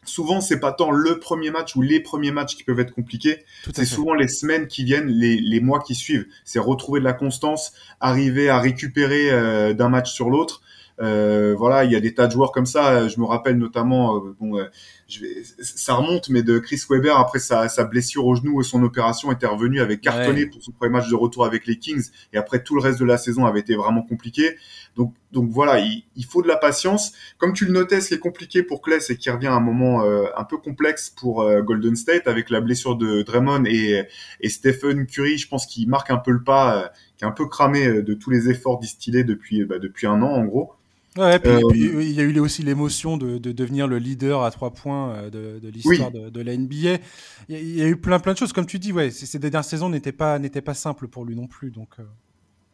souvent 0.05 0.41
c'est 0.41 0.59
pas 0.59 0.71
tant 0.71 0.91
le 0.91 1.19
premier 1.19 1.51
match 1.51 1.75
ou 1.75 1.81
les 1.81 1.99
premiers 1.99 2.31
matchs 2.31 2.55
qui 2.55 2.63
peuvent 2.63 2.79
être 2.79 2.93
compliqués, 2.93 3.43
c'est 3.73 3.85
souvent 3.85 4.13
les 4.13 4.27
semaines 4.27 4.67
qui 4.67 4.83
viennent, 4.83 5.07
les, 5.07 5.39
les 5.39 5.59
mois 5.59 5.79
qui 5.79 5.95
suivent. 5.95 6.25
C'est 6.43 6.59
retrouver 6.59 6.99
de 6.99 7.05
la 7.05 7.13
constance, 7.13 7.73
arriver 7.99 8.49
à 8.49 8.59
récupérer 8.59 9.31
euh, 9.31 9.73
d'un 9.73 9.89
match 9.89 10.11
sur 10.11 10.29
l'autre. 10.29 10.61
Euh, 11.01 11.55
voilà, 11.57 11.83
il 11.83 11.91
y 11.91 11.95
a 11.95 11.99
des 11.99 12.13
tas 12.13 12.27
de 12.27 12.31
joueurs 12.31 12.51
comme 12.51 12.65
ça. 12.65 13.07
Je 13.07 13.19
me 13.19 13.25
rappelle 13.25 13.57
notamment, 13.57 14.17
euh, 14.17 14.35
bon, 14.39 14.57
euh, 14.57 14.65
je 15.07 15.19
vais, 15.19 15.43
ça 15.59 15.93
remonte, 15.93 16.29
mais 16.29 16.41
de 16.41 16.57
Chris 16.57 16.81
Webber 16.89 17.13
après 17.17 17.39
sa, 17.39 17.69
sa 17.69 17.83
blessure 17.83 18.25
au 18.25 18.35
genou 18.35 18.59
et 18.59 18.63
son 18.63 18.81
opération 18.81 19.31
était 19.31 19.45
revenu 19.45 19.79
avec 19.79 20.01
cartonné 20.01 20.47
pour 20.47 20.63
son 20.63 20.71
premier 20.71 20.93
match 20.93 21.09
de 21.09 21.15
retour 21.15 21.45
avec 21.45 21.67
les 21.67 21.77
Kings. 21.77 22.09
Et 22.33 22.37
après 22.37 22.63
tout 22.63 22.75
le 22.75 22.81
reste 22.81 22.99
de 22.99 23.05
la 23.05 23.17
saison 23.17 23.45
avait 23.45 23.59
été 23.59 23.75
vraiment 23.75 24.01
compliqué. 24.01 24.57
Donc, 24.95 25.13
donc 25.31 25.49
voilà, 25.51 25.79
il, 25.79 26.03
il 26.15 26.25
faut 26.25 26.41
de 26.41 26.47
la 26.47 26.57
patience. 26.57 27.13
Comme 27.37 27.53
tu 27.53 27.65
le 27.65 27.71
notais, 27.71 28.01
ce 28.01 28.07
qui 28.07 28.13
est 28.15 28.19
compliqué 28.19 28.63
pour 28.63 28.81
Clay, 28.81 28.99
c'est 28.99 29.15
qu'il 29.15 29.31
revient 29.31 29.47
à 29.47 29.53
un 29.53 29.59
moment 29.59 30.03
un 30.03 30.43
peu 30.43 30.57
complexe 30.57 31.09
pour 31.11 31.45
Golden 31.61 31.95
State 31.95 32.27
avec 32.27 32.49
la 32.49 32.61
blessure 32.61 32.95
de 32.95 33.21
Draymond 33.21 33.65
et, 33.65 34.07
et 34.41 34.49
Stephen 34.49 35.05
Curry. 35.05 35.37
Je 35.37 35.47
pense 35.47 35.67
qu'il 35.67 35.87
marque 35.87 36.09
un 36.09 36.17
peu 36.17 36.31
le 36.31 36.43
pas, 36.43 36.91
qui 37.17 37.25
est 37.25 37.27
un 37.27 37.31
peu 37.31 37.45
cramé 37.47 38.01
de 38.01 38.13
tous 38.13 38.31
les 38.31 38.49
efforts 38.49 38.79
distillés 38.79 39.23
depuis 39.23 39.65
bah, 39.65 39.77
depuis 39.77 40.07
un 40.07 40.21
an 40.21 40.31
en 40.31 40.45
gros. 40.45 40.73
Ouais, 41.17 41.39
puis, 41.39 41.49
euh, 41.49 42.03
il 42.03 42.11
y 42.11 42.19
a 42.19 42.23
eu 42.23 42.39
aussi 42.39 42.61
l'émotion 42.61 43.15
de, 43.15 43.37
de, 43.37 43.53
devenir 43.53 43.87
le 43.87 43.99
leader 43.99 44.43
à 44.43 44.51
trois 44.51 44.73
points 44.73 45.13
euh, 45.13 45.29
de, 45.29 45.59
de 45.59 45.69
l'histoire 45.69 46.11
de, 46.11 46.29
de, 46.29 46.41
la 46.41 46.57
NBA. 46.57 46.99
Il 47.47 47.77
y, 47.77 47.81
a 47.81 47.87
eu 47.87 47.95
plein 47.95 48.19
plein 48.19 48.33
de 48.33 48.37
choses, 48.37 48.51
comme 48.51 48.65
tu 48.65 48.79
dis, 48.79 48.91
ouais, 48.91 49.11
ces 49.11 49.39
dernières 49.39 49.63
saisons 49.63 49.87
n'étaient 49.87 50.11
pas 50.11 50.39
n'étaient 50.39 50.61
pas 50.61 50.73
simples 50.73 51.07
pour 51.07 51.23
lui 51.23 51.35
non 51.35 51.47
plus, 51.47 51.71
donc. 51.71 51.89
Euh. 51.99 52.03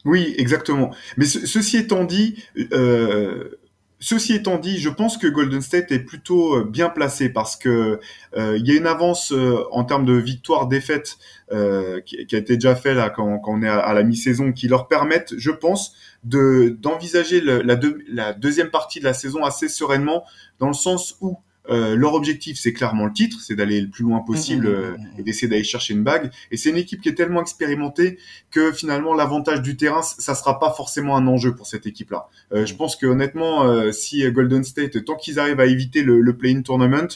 Oui, 0.06 0.34
exactement. 0.40 0.92
Mais 1.18 1.26
ceci 1.26 1.78
étant 1.78 2.04
dit, 2.04 2.44
euh, 2.74 3.60
Ceci 4.04 4.34
étant 4.34 4.58
dit, 4.58 4.80
je 4.80 4.90
pense 4.90 5.16
que 5.16 5.28
Golden 5.28 5.62
State 5.62 5.92
est 5.92 6.00
plutôt 6.00 6.56
euh, 6.56 6.64
bien 6.64 6.90
placé 6.90 7.30
parce 7.30 7.56
que 7.56 8.00
euh, 8.36 8.58
il 8.58 8.68
y 8.68 8.72
a 8.72 8.76
une 8.76 8.88
avance 8.88 9.32
euh, 9.32 9.64
en 9.70 9.84
termes 9.84 10.06
de 10.06 10.14
victoire-défaite 10.14 11.20
qui, 12.06 12.26
qui, 12.26 12.36
a 12.36 12.40
été 12.40 12.56
déjà 12.56 12.76
fait 12.76 12.94
là 12.94 13.10
quand, 13.10 13.40
quand 13.40 13.52
on 13.52 13.62
est 13.62 13.68
à, 13.68 13.94
la 13.94 14.04
mi-saison, 14.04 14.54
qui 14.54 14.70
leur 14.70 14.88
permettent, 14.88 15.34
je 15.38 15.52
pense, 15.52 15.94
de 16.24 16.78
d'envisager 16.80 17.42
la 17.42 18.34
deuxième 18.34 18.70
partie 18.70 19.02
de 19.02 19.04
la 19.04 19.14
saison 19.14 19.44
assez 19.44 19.68
sereinement, 19.68 20.24
dans 20.60 20.70
le 20.70 20.74
sens 20.74 21.18
où 21.20 21.38
euh, 21.70 21.96
leur 21.96 22.16
objectif, 22.16 22.58
c'est 22.60 22.74
clairement 22.74 23.06
le 23.06 23.14
titre, 23.14 23.38
c'est 23.40 23.56
d'aller 23.56 23.82
le 23.82 23.88
plus 23.88 24.04
loin 24.04 24.20
possible 24.20 24.68
mmh, 24.68 24.72
mmh, 24.72 24.76
euh, 24.76 24.92
mmh, 24.92 25.20
et 25.20 25.24
d'essayer 25.24 25.48
d'aller 25.48 25.64
chercher 25.64 25.94
une 25.94 26.04
bague. 26.04 26.32
Et 26.50 26.58
c'est 26.58 26.70
une 26.70 26.78
équipe 26.78 27.02
qui 27.02 27.10
est 27.10 27.14
tellement 27.16 27.42
expérimentée 27.42 28.18
que 28.50 28.72
finalement 28.72 29.14
l'avantage 29.14 29.62
du 29.62 29.78
terrain, 29.78 30.02
ça 30.02 30.34
sera 30.34 30.60
pas 30.60 30.72
forcément 30.72 31.16
un 31.16 31.28
enjeu 31.28 31.56
pour 31.56 31.68
cette 31.68 31.86
équipe-là. 31.86 32.28
Euh, 32.52 32.66
je 32.66 32.74
pense 32.76 32.96
que 32.96 33.06
honnêtement, 33.06 33.64
euh, 33.64 33.92
si 33.92 34.30
Golden 34.32 34.64
State, 34.64 35.06
tant 35.06 35.16
qu'ils 35.16 35.40
arrivent 35.40 35.60
à 35.60 35.66
éviter 35.68 36.02
le, 36.02 36.20
le 36.20 36.38
play-in 36.38 36.62
tournament, 36.62 37.08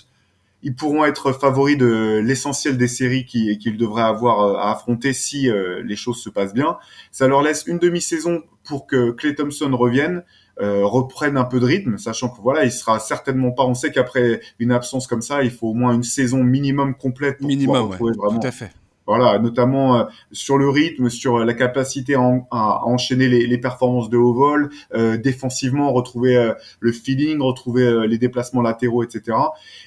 ils 0.62 0.75
pourront 0.75 1.05
être 1.05 1.31
favoris 1.31 1.77
de 1.77 2.21
l'essentiel 2.23 2.77
des 2.77 2.88
séries 2.88 3.25
qu'ils 3.25 3.77
devraient 3.77 4.01
avoir 4.01 4.58
à 4.58 4.71
affronter 4.71 5.13
si 5.13 5.47
les 5.84 5.95
choses 5.95 6.17
se 6.17 6.29
passent 6.29 6.55
bien. 6.55 6.77
Ça 7.12 7.27
leur 7.27 7.43
laisse 7.43 7.65
une 7.67 7.77
demi-saison 7.77 8.41
pour 8.63 8.88
que 8.88 9.12
Clay 9.12 9.36
Thompson 9.36 9.69
revienne. 9.77 10.23
Euh, 10.62 10.86
reprennent 10.86 11.36
un 11.36 11.44
peu 11.44 11.60
de 11.60 11.65
rythme, 11.65 11.98
sachant 11.98 12.30
que 12.30 12.41
voilà, 12.41 12.63
il 12.63 12.72
sera 12.72 13.00
certainement 13.00 13.52
pas. 13.52 13.65
On 13.65 13.74
sait 13.74 13.91
qu'après 13.91 14.39
une 14.58 14.72
absence 14.72 15.06
comme 15.06 15.22
ça, 15.22 15.44
il 15.44 15.52
faut 15.52 15.68
au 15.68 15.74
moins 15.74 15.94
une 15.94 16.04
saison 16.04 16.44
minimum 16.44 16.96
complète 16.96 17.39
pour 17.39 17.48
minimum, 17.48 17.89
ouais, 18.00 18.13
vraiment. 18.15 18.39
Tout 18.39 18.48
à 18.48 18.52
fait. 18.52 18.72
Voilà, 19.08 19.38
notamment 19.38 20.00
euh, 20.00 20.04
sur 20.32 20.58
le 20.58 20.68
rythme, 20.68 21.10
sur 21.10 21.39
la 21.39 21.54
capacité 21.54 22.15
à, 22.15 22.20
à 22.52 22.82
enchaîner 22.86 23.28
les, 23.28 23.46
les, 23.46 23.58
performances 23.60 24.10
de 24.10 24.18
haut 24.18 24.34
vol, 24.34 24.70
euh, 24.96 25.18
défensivement 25.18 25.94
retrouver 25.94 26.36
euh, 26.36 26.54
le 26.80 26.91
feeling, 26.91 27.39
retrouver 27.39 28.08
les 28.08 28.18
déplacements 28.18 28.63
latéraux, 28.63 29.04
etc. 29.04 29.38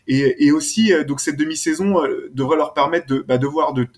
Et, 0.06 0.46
et 0.46 0.52
aussi, 0.52 0.92
donc 1.06 1.20
cette 1.20 1.36
demi-saison 1.36 2.02
devrait 2.32 2.56
leur 2.56 2.74
permettre 2.74 3.06
de, 3.06 3.24
bah, 3.26 3.38
de 3.38 3.46
voir 3.46 3.72
de 3.72 3.88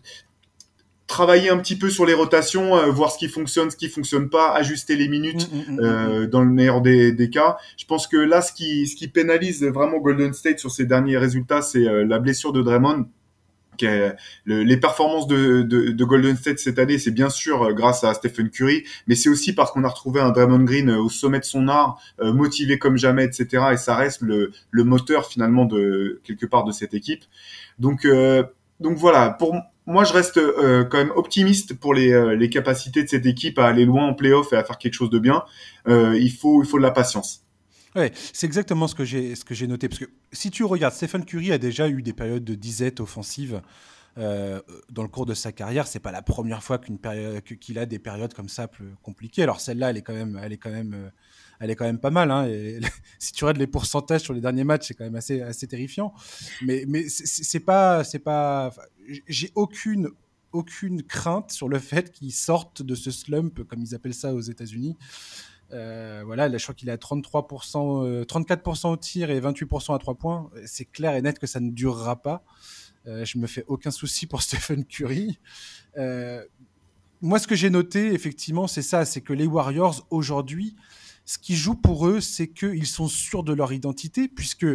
travailler 1.11 1.51
un 1.51 1.59
petit 1.59 1.77
peu 1.77 1.91
sur 1.91 2.07
les 2.07 2.15
rotations, 2.15 2.77
euh, 2.77 2.87
voir 2.87 3.11
ce 3.11 3.19
qui 3.19 3.29
fonctionne, 3.29 3.69
ce 3.69 3.77
qui 3.77 3.89
fonctionne 3.89 4.31
pas, 4.31 4.55
ajuster 4.55 4.95
les 4.95 5.09
minutes 5.09 5.51
mm, 5.53 5.57
mm, 5.57 5.75
mm, 5.75 5.81
euh, 5.81 6.27
dans 6.29 6.41
le 6.41 6.51
meilleur 6.51 6.81
des, 6.81 7.11
des, 7.13 7.29
cas. 7.29 7.59
Je 7.77 7.85
pense 7.85 8.07
que 8.07 8.17
là, 8.17 8.41
ce 8.41 8.53
qui, 8.53 8.87
ce 8.87 8.95
qui 8.95 9.09
pénalise 9.09 9.65
vraiment 9.65 9.99
Golden 9.99 10.33
State 10.33 10.61
sur 10.61 10.71
ses 10.71 10.87
derniers 10.87 11.19
résultats, 11.19 11.63
c'est 11.63 11.87
euh, 11.87 12.07
la 12.07 12.21
blessure 12.21 12.53
de 12.53 12.63
Draymond 12.63 13.07
qui 13.77 13.87
les 14.45 14.77
performances 14.77 15.27
de, 15.27 15.63
de, 15.63 16.05
Golden 16.05 16.37
State 16.37 16.59
cette 16.59 16.79
année, 16.79 16.99
c'est 16.99 17.13
bien 17.13 17.31
sûr 17.31 17.73
grâce 17.73 18.05
à 18.05 18.13
Stephen 18.13 18.51
Curry, 18.51 18.85
mais 19.07 19.15
c'est 19.15 19.31
aussi 19.31 19.55
parce 19.55 19.71
qu'on 19.71 19.85
a 19.85 19.89
retrouvé 19.89 20.21
un 20.21 20.33
Draymond 20.33 20.65
Green 20.65 20.91
au 20.91 21.09
sommet 21.09 21.41
de 21.41 21.47
son 21.47 21.67
art, 21.67 21.99
motivé 22.23 22.79
comme 22.79 22.99
jamais, 22.99 23.25
etc. 23.25 23.69
Et 23.73 23.79
ça 23.79 23.97
reste 23.97 24.21
le, 24.21 24.51
le 24.71 24.85
moteur 24.85 25.27
finalement 25.27 25.65
de 25.65 26.21
quelque 26.25 26.45
part 26.45 26.65
de 26.65 26.73
cette 26.73 26.93
équipe. 26.93 27.25
Donc 27.79 28.07
donc 28.81 28.97
voilà, 28.97 29.31
pour 29.31 29.55
moi 29.91 30.05
je 30.05 30.13
reste 30.13 30.39
euh, 30.39 30.85
quand 30.85 30.99
même 30.99 31.13
optimiste 31.15 31.75
pour 31.75 31.95
les, 31.95 32.13
euh, 32.13 32.37
les, 32.37 32.49
capacités 32.49 33.03
de 33.03 33.09
cette 33.09 33.27
équipe 33.27 33.59
à 33.59 33.67
aller 33.67 33.85
loin 33.85 34.07
en 34.07 34.15
playoff 34.15 34.53
et 34.53 34.57
à 34.57 34.65
faire 34.65 34.79
quelque 34.79 34.95
chose 34.95 35.11
de 35.11 35.19
bien. 35.19 35.45
Euh, 35.89 36.17
il, 36.19 36.33
faut, 36.33 36.63
il 36.63 36.69
faut 36.69 36.79
de 36.79 36.83
la 36.83 36.91
patience. 36.91 37.45
Ouais, 37.97 38.13
c'est 38.33 38.47
exactement 38.47 38.87
ce 38.87 38.95
que 38.95 39.05
j'ai 39.05 39.67
noté 39.67 39.89
parce 39.89 39.99
que 39.99 40.11
si 40.33 40.51
tu 40.51 40.65
regardes, 40.65 40.95
Stephen 40.95 41.25
Curry 41.25 41.51
a 41.53 41.59
déjà 41.59 41.89
eu 41.89 42.03
des 42.03 42.13
périodes 42.13 42.45
de 42.45 42.55
disette 42.55 43.01
offensive 43.01 43.61
dans 44.17 45.03
le 45.03 45.09
cours 45.09 45.27
de 45.27 45.35
sa 45.35 45.51
carrière. 45.51 45.87
C'est 45.87 45.99
pas 45.99 46.13
la 46.13 46.23
première 46.23 46.63
fois 46.63 46.79
qu'il 46.79 47.79
a 47.79 47.87
des 47.87 47.99
périodes 47.99 48.33
comme 48.33 48.49
ça 48.49 48.69
plus 48.69 48.95
compliquées. 49.03 49.43
Alors 49.43 49.61
celle-là, 49.61 49.91
elle 49.91 49.97
est 49.97 50.03
quand 50.03 50.15
même, 50.15 50.39
elle 50.41 50.53
est 50.53 50.59
quand 50.59 50.71
même 50.71 51.11
elle 51.61 51.71
est 51.71 51.77
quand 51.77 51.85
même 51.85 52.01
pas 52.01 52.11
mal. 52.11 52.31
Hein, 52.31 52.49
si 53.19 53.33
tu 53.33 53.45
regardes 53.45 53.59
les 53.59 53.67
pourcentages 53.67 54.23
sur 54.23 54.35
les 54.35 54.41
derniers 54.41 54.65
matchs, 54.65 54.89
c'est 54.89 54.95
quand 54.95 55.05
même 55.05 55.15
assez, 55.15 55.41
assez 55.43 55.67
terrifiant. 55.67 56.13
Mais, 56.63 56.85
mais 56.89 57.09
c'est 57.09 57.61
pas, 57.61 58.03
c'est 58.03 58.19
pas, 58.19 58.73
j'ai 59.29 59.53
aucune, 59.55 60.09
aucune 60.53 61.03
crainte 61.03 61.53
sur 61.53 61.69
le 61.69 61.79
fait 61.79 62.11
qu'ils 62.11 62.33
sortent 62.33 62.83
de 62.83 62.95
ce 62.95 63.11
slump, 63.11 63.63
comme 63.65 63.83
ils 63.83 63.95
appellent 63.95 64.15
ça 64.15 64.35
aux 64.35 64.41
États-Unis. 64.41 64.97
Euh, 65.73 66.23
voilà, 66.25 66.49
là, 66.49 66.59
je 66.59 66.65
crois 66.65 66.75
qu'il 66.75 66.89
est 66.89 66.93
à 66.93 66.97
33%, 66.97 68.25
34% 68.25 68.87
euh, 68.87 68.91
au 68.91 68.97
tir 68.97 69.31
et 69.31 69.41
28% 69.41 69.95
à 69.95 69.99
3 69.99 70.15
points. 70.15 70.51
C'est 70.67 70.87
clair 70.87 71.15
et 71.15 71.23
net 71.23 71.39
que 71.39 71.47
ça 71.47 71.61
ne 71.61 71.71
durera 71.71 72.21
pas. 72.21 72.43
Euh, 73.07 73.25
je 73.25 73.39
me 73.39 73.47
fais 73.47 73.65
aucun 73.67 73.91
souci 73.91 74.27
pour 74.27 74.43
Stephen 74.43 74.85
Curry. 74.85 75.39
Euh, 75.97 76.45
moi, 77.21 77.39
ce 77.39 77.47
que 77.47 77.55
j'ai 77.55 77.71
noté, 77.71 78.13
effectivement, 78.13 78.67
c'est 78.67 78.83
ça, 78.83 79.05
c'est 79.05 79.21
que 79.21 79.33
les 79.33 79.47
Warriors, 79.47 80.07
aujourd'hui, 80.11 80.77
ce 81.31 81.39
qui 81.39 81.55
joue 81.55 81.77
pour 81.77 82.09
eux, 82.09 82.21
c'est 82.21 82.49
qu'ils 82.49 82.89
sont 82.89 83.07
sûrs 83.07 83.45
de 83.45 83.53
leur 83.53 83.73
identité, 83.73 84.27
puisque 84.27 84.67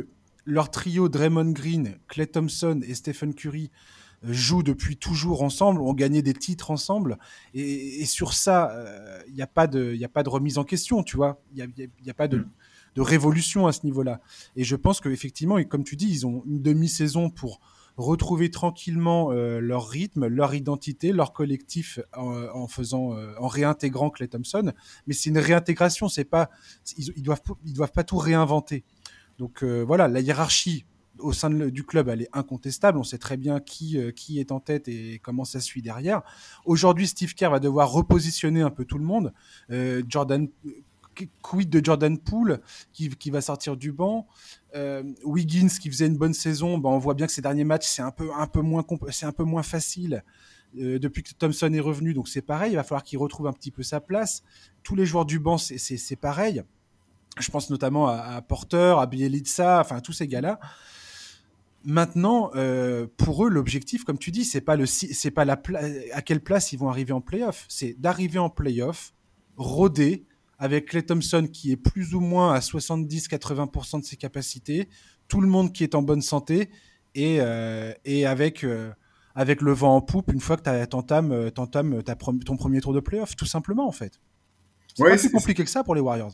leur 0.46 0.72
trio 0.72 1.10
Draymond 1.10 1.52
Green, 1.52 1.98
Clay 2.08 2.28
Thompson 2.28 2.80
et 2.88 2.96
Stephen 2.96 3.36
Curry 3.36 3.72
euh, 4.24 4.32
jouent 4.32 4.64
depuis 4.64 4.96
toujours 4.96 5.44
ensemble, 5.44 5.82
ont 5.82 5.94
gagné 5.94 6.22
des 6.22 6.34
titres 6.34 6.72
ensemble. 6.72 7.18
Et, 7.54 8.06
sur 8.06 8.32
ça, 8.32 8.72
il 8.72 8.78
euh, 8.88 9.34
n'y 9.34 9.42
a, 9.42 9.48
pas 9.48 9.68
de, 9.68 10.02
a 10.02 10.08
pas 10.08 10.24
de 10.24 10.30
remise 10.30 10.58
en 10.58 10.64
question, 10.64 11.04
tu 11.04 11.18
vois. 11.18 11.42
Il 11.52 11.58
n'y 11.58 11.62
a, 11.62 11.88
y 12.06 12.10
a, 12.10 12.14
pas 12.14 12.30
de, 12.30 12.38
mm. 12.38 12.50
de, 12.96 13.02
révolution 13.02 13.68
à 13.68 13.74
ce 13.74 13.82
niveau-là. 13.84 14.22
Et 14.56 14.64
je 14.64 14.78
pense 14.78 15.02
qu'effectivement, 15.02 15.62
comme 15.66 15.84
tu 15.84 15.98
dis, 15.98 16.08
ils 16.08 16.26
ont 16.26 16.42
une 16.46 16.62
demi-saison 16.62 17.30
pour 17.30 17.60
retrouver 17.98 18.52
tranquillement 18.52 19.32
euh, 19.32 19.60
leur 19.60 19.88
rythme, 19.88 20.28
leur 20.28 20.54
identité, 20.54 21.12
leur 21.12 21.34
collectif 21.34 22.00
en, 22.14 22.68
faisant, 22.68 23.14
euh, 23.14 23.34
en 23.40 23.48
réintégrant 23.48 24.10
Clay 24.10 24.28
Thompson. 24.28 24.74
Mais 25.08 25.14
c'est 25.14 25.30
une 25.30 25.38
réintégration, 25.38 26.10
c'est 26.10 26.26
pas, 26.26 26.50
ils, 26.98 27.24
doivent, 27.24 27.42
ils 27.66 27.74
doivent 27.74 27.92
pas 27.92 28.04
tout 28.04 28.18
réinventer. 28.18 28.84
Donc 29.38 29.64
euh, 29.64 29.84
voilà, 29.84 30.08
la 30.08 30.20
hiérarchie 30.20 30.86
au 31.20 31.32
sein 31.32 31.50
du 31.50 31.86
club, 31.86 32.10
elle 32.10 32.24
est 32.24 32.30
incontestable. 32.34 32.98
On 32.98 33.04
sait 33.04 33.18
très 33.18 33.38
bien 33.38 33.62
qui, 33.62 33.98
qui 34.18 34.42
est 34.42 34.52
en 34.52 34.60
tête 34.60 34.90
et 34.90 35.22
comment 35.24 35.46
ça 35.46 35.62
suit 35.62 35.82
derrière. 35.82 36.24
Aujourd'hui, 36.66 37.08
Steve 37.08 37.34
Kerr 37.36 37.52
va 37.52 37.62
devoir 37.62 37.90
repositionner 37.90 38.62
un 38.62 38.70
peu 38.70 38.84
tout 38.84 38.98
le 38.98 39.06
monde. 39.06 39.32
Jordan, 40.10 40.50
quid 41.42 41.70
de 41.70 41.84
Jordan 41.84 42.18
Poole 42.18 42.62
qui, 42.94 43.30
va 43.30 43.42
sortir 43.42 43.78
du 43.78 43.92
banc? 43.92 44.28
Euh, 44.76 45.04
Wiggins 45.24 45.68
qui 45.68 45.90
faisait 45.90 46.08
une 46.08 46.18
bonne 46.18 46.34
saison, 46.34 46.78
ben 46.78 46.90
on 46.90 46.98
voit 46.98 47.14
bien 47.14 47.28
que 47.28 47.32
ces 47.32 47.42
derniers 47.42 47.64
matchs 47.64 47.88
c'est 47.88 48.02
un 48.02 48.12
peu 48.12 48.30
un 48.38 48.48
peu 48.48 48.62
moins 48.62 48.84
c'est 49.10 49.26
un 49.26 49.32
peu 49.32 49.44
moins 49.44 49.64
facile 49.64 50.24
euh, 50.78 51.00
depuis 51.00 51.24
que 51.24 51.34
Thompson 51.34 51.72
est 51.74 51.80
revenu, 51.80 52.14
donc 52.14 52.28
c'est 52.28 52.42
pareil. 52.42 52.74
Il 52.74 52.76
va 52.76 52.84
falloir 52.84 53.04
qu'il 53.04 53.18
retrouve 53.18 53.48
un 53.48 53.54
petit 53.54 53.72
peu 53.72 53.84
sa 53.84 54.02
place. 54.02 54.44
Tous 54.84 54.96
les 54.96 55.06
joueurs 55.06 55.26
du 55.26 55.40
banc 55.40 55.58
c'est 55.58 56.16
pareil. 56.16 56.64
Je 57.38 57.52
pense 57.52 57.70
notamment 57.70 58.08
à, 58.08 58.42
Porter, 58.42 58.96
à 59.00 59.06
Bielitsa, 59.06 59.82
enfin 59.82 60.00
tous 60.00 60.14
ces 60.14 60.28
gars-là. 60.28 60.60
Maintenant, 61.84 62.50
euh, 62.56 63.06
pour 63.18 63.46
eux, 63.46 63.50
l'objectif, 63.50 64.06
comme 64.06 64.18
tu 64.18 64.32
dis, 64.32 64.44
c'est 64.44 64.62
pas 64.62 64.76
le, 64.76 64.88
c'est 64.88 65.32
pas 65.32 65.46
la 65.46 65.62
à 66.14 66.22
quelle 66.24 66.42
place 66.42 66.72
ils 66.72 66.80
vont 66.80 66.90
arriver 66.90 67.14
en 67.14 67.22
playoff. 67.22 67.66
C'est 67.70 67.94
d'arriver 68.00 68.40
en 68.40 68.50
playoff, 68.50 69.14
rôder, 69.58 70.26
avec 70.60 70.88
Clay 70.88 71.04
Thompson 71.04 71.48
qui 71.52 71.72
est 71.72 71.78
plus 71.78 72.14
ou 72.14 72.20
moins 72.20 72.54
à 72.54 72.60
70-80% 72.60 74.02
de 74.02 74.06
ses 74.06 74.16
capacités, 74.16 74.88
tout 75.28 75.42
le 75.42 75.48
monde 75.48 75.74
qui 75.74 75.84
est 75.84 75.96
en 75.96 76.02
bonne 76.02 76.22
santé 76.22 76.70
et, 77.14 77.38
euh, 77.40 77.94
et 78.06 78.26
avec, 78.26 78.64
euh, 78.64 78.92
avec 79.36 79.62
le 79.62 79.74
vent 79.74 79.96
en 79.96 80.02
poupe 80.02 80.32
une 80.32 80.42
fois 80.42 80.58
que 80.58 80.64
tu 80.64 80.96
entames, 80.96 81.32
euh, 81.32 81.50
ton 81.52 82.58
premier 82.58 82.82
tour 82.82 82.94
de 82.94 83.00
playoff, 83.00 83.36
tout 83.36 83.46
simplement 83.46 83.88
en 83.88 83.92
fait. 83.92 84.20
C'est 84.94 85.04
pas 85.04 85.18
plus 85.18 85.32
compliqué 85.32 85.64
que 85.64 85.70
ça 85.70 85.84
pour 85.84 85.96
les 85.96 86.02
Warriors. 86.02 86.34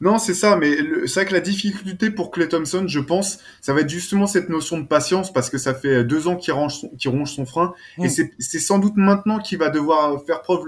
Non, 0.00 0.18
c'est 0.18 0.34
ça, 0.34 0.56
mais 0.56 0.76
c'est 1.06 1.20
vrai 1.20 1.26
que 1.26 1.32
la 1.32 1.40
difficulté 1.40 2.10
pour 2.10 2.32
Clay 2.32 2.48
Thompson, 2.48 2.86
je 2.88 2.98
pense, 2.98 3.38
ça 3.60 3.72
va 3.72 3.82
être 3.82 3.88
justement 3.88 4.26
cette 4.26 4.48
notion 4.48 4.80
de 4.80 4.86
patience, 4.86 5.32
parce 5.32 5.48
que 5.48 5.58
ça 5.58 5.74
fait 5.74 6.02
deux 6.02 6.26
ans 6.26 6.34
qu'il 6.34 6.52
ronge 6.54 6.80
son, 6.80 6.90
ronge 7.06 7.32
son 7.32 7.46
frein, 7.46 7.72
et 7.98 8.08
mm. 8.08 8.30
c'est 8.38 8.58
sans 8.58 8.80
doute 8.80 8.96
maintenant 8.96 9.38
qu'il 9.38 9.58
va 9.58 9.70
devoir 9.70 10.24
faire 10.26 10.42
preuve 10.42 10.64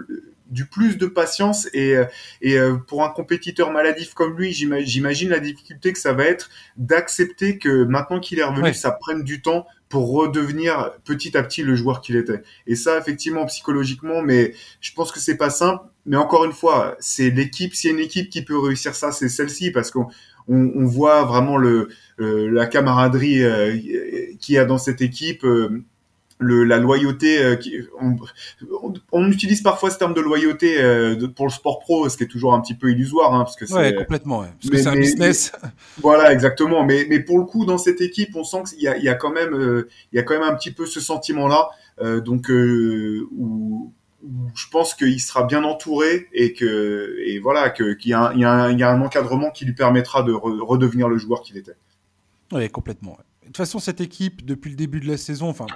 du 0.48 0.66
plus 0.66 0.96
de 0.96 1.06
patience 1.06 1.68
et, 1.72 1.96
euh, 1.96 2.04
et 2.40 2.58
euh, 2.58 2.76
pour 2.76 3.04
un 3.04 3.10
compétiteur 3.10 3.70
maladif 3.70 4.14
comme 4.14 4.36
lui, 4.36 4.52
j'imagine 4.52 5.28
la 5.28 5.40
difficulté 5.40 5.92
que 5.92 5.98
ça 5.98 6.12
va 6.12 6.24
être 6.24 6.50
d'accepter 6.76 7.58
que 7.58 7.84
maintenant 7.84 8.20
qu'il 8.20 8.38
est 8.38 8.44
revenu, 8.44 8.72
ça 8.74 8.90
prenne 8.90 9.22
du 9.22 9.42
temps 9.42 9.66
pour 9.88 10.10
redevenir 10.10 10.92
petit 11.04 11.36
à 11.36 11.42
petit 11.42 11.62
le 11.62 11.74
joueur 11.74 12.00
qu'il 12.00 12.16
était. 12.16 12.42
Et 12.66 12.76
ça, 12.76 12.98
effectivement, 12.98 13.46
psychologiquement, 13.46 14.22
mais 14.22 14.54
je 14.80 14.92
pense 14.92 15.12
que 15.12 15.18
c'est 15.18 15.36
pas 15.36 15.50
simple. 15.50 15.84
Mais 16.04 16.16
encore 16.16 16.44
une 16.44 16.52
fois, 16.52 16.96
c'est 17.00 17.30
l'équipe, 17.30 17.74
s'il 17.74 17.90
y 17.90 17.92
a 17.94 17.96
une 17.96 18.04
équipe 18.04 18.28
qui 18.28 18.42
peut 18.42 18.58
réussir 18.58 18.94
ça, 18.94 19.12
c'est 19.12 19.28
celle-ci 19.28 19.70
parce 19.70 19.90
qu'on 19.90 20.08
on, 20.46 20.84
voit 20.84 21.24
vraiment 21.24 21.56
le, 21.56 21.88
euh, 22.20 22.50
la 22.50 22.66
camaraderie 22.66 23.42
qu'il 24.40 24.54
y 24.54 24.58
a 24.58 24.64
dans 24.64 24.78
cette 24.78 25.00
équipe 25.00 25.44
le, 26.38 26.64
la 26.64 26.78
loyauté, 26.78 27.42
euh, 27.42 27.56
qui, 27.56 27.74
on, 28.00 28.16
on, 29.12 29.30
utilise 29.30 29.60
parfois 29.62 29.90
ce 29.90 29.98
terme 29.98 30.14
de 30.14 30.20
loyauté 30.20 30.80
euh, 30.80 31.28
pour 31.34 31.46
le 31.46 31.52
sport 31.52 31.80
pro, 31.80 32.08
ce 32.08 32.16
qui 32.16 32.24
est 32.24 32.28
toujours 32.28 32.54
un 32.54 32.60
petit 32.60 32.74
peu 32.74 32.90
illusoire, 32.90 33.34
hein, 33.34 33.44
parce 33.44 33.56
que 33.56 33.66
c'est 33.66 33.94
complètement, 33.94 34.40
ouais, 34.40 34.48
parce 34.60 34.70
que 34.70 34.76
c'est 34.76 34.88
un 34.88 34.96
business. 34.96 35.52
voilà, 36.00 36.32
exactement. 36.32 36.84
Mais, 36.84 37.06
mais 37.08 37.20
pour 37.20 37.38
le 37.38 37.44
coup, 37.44 37.64
dans 37.64 37.78
cette 37.78 38.00
équipe, 38.00 38.36
on 38.36 38.44
sent 38.44 38.62
qu'il 38.70 38.82
y 38.82 38.88
a, 38.88 38.96
il 38.96 39.04
y 39.04 39.08
a 39.08 39.14
quand 39.14 39.30
même, 39.30 39.54
euh, 39.54 39.88
il 40.12 40.16
y 40.16 40.18
a 40.18 40.22
quand 40.22 40.34
même 40.34 40.48
un 40.48 40.54
petit 40.54 40.70
peu 40.70 40.86
ce 40.86 41.00
sentiment-là, 41.00 41.70
donc 42.24 42.48
où, 42.48 43.92
je 44.54 44.66
pense 44.70 44.94
qu'il 44.94 45.20
sera 45.20 45.44
bien 45.44 45.64
entouré 45.64 46.28
et 46.32 46.52
que, 46.52 47.16
et 47.24 47.40
voilà, 47.40 47.70
que 47.70 47.94
qu'il 47.94 48.12
y, 48.12 48.14
a 48.14 48.28
un, 48.28 48.32
il 48.34 48.40
y, 48.40 48.44
a 48.44 48.52
un, 48.52 48.70
il 48.70 48.78
y 48.78 48.82
a 48.84 48.90
un 48.90 49.00
encadrement 49.00 49.50
qui 49.50 49.64
lui 49.64 49.74
permettra 49.74 50.22
de 50.22 50.32
redevenir 50.32 51.08
le 51.08 51.18
joueur 51.18 51.42
qu'il 51.42 51.56
était. 51.56 51.76
Oui, 52.52 52.68
complètement. 52.70 53.18
De 53.42 53.46
toute 53.46 53.56
façon, 53.56 53.78
cette 53.78 54.00
équipe, 54.00 54.44
depuis 54.44 54.70
le 54.70 54.76
début 54.76 55.00
de 55.00 55.08
la 55.08 55.16
saison, 55.16 55.48
enfin, 55.48 55.66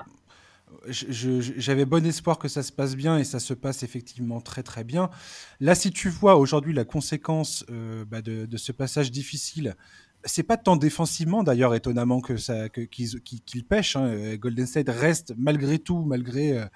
j'avais 0.89 1.85
bon 1.85 2.05
espoir 2.07 2.39
que 2.39 2.49
ça 2.49 2.63
se 2.63 2.73
passe 2.73 2.97
bien 2.97 3.19
et 3.19 3.25
ça 3.25 3.41
se 3.41 3.55
passe 3.55 3.83
effectivement 3.83 4.41
très 4.41 4.63
très 4.63 4.85
bien. 4.85 5.11
Là, 5.61 5.75
si 5.75 5.91
tu 5.91 6.09
vois 6.09 6.37
aujourd'hui 6.37 6.73
la 6.73 6.85
conséquence 6.85 7.65
euh, 7.71 8.05
bah, 8.05 8.23
de, 8.23 8.57
ce 8.57 8.73
passage 8.73 9.11
difficile, 9.11 9.77
c'est 10.25 10.43
pas 10.43 10.57
tant 10.57 10.77
défensivement 10.77 11.43
d'ailleurs 11.43 11.75
étonnamment 11.75 12.21
que 12.21 12.37
ça 12.37 12.69
qu'ils 12.69 13.65
pêchent. 13.69 13.97
Hein. 13.97 14.37
Golden 14.37 14.67
State 14.67 14.89
reste 14.89 15.35
malgré 15.37 15.79
tout, 15.79 16.05
malgré 16.05 16.59
euh, 16.59 16.67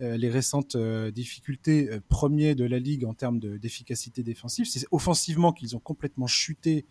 euh, 0.00 0.16
les 0.16 0.30
récentes 0.30 0.76
difficultés, 0.76 1.90
premier 2.08 2.54
de 2.54 2.64
la 2.64 2.78
ligue 2.78 3.04
en 3.04 3.14
termes 3.14 3.38
d'efficacité 3.38 4.22
défensive. 4.22 4.66
C'est 4.66 4.86
offensivement 4.90 5.52
qu'ils 5.52 5.76
ont 5.76 5.80
complètement 5.80 6.26
chuté 6.26 6.86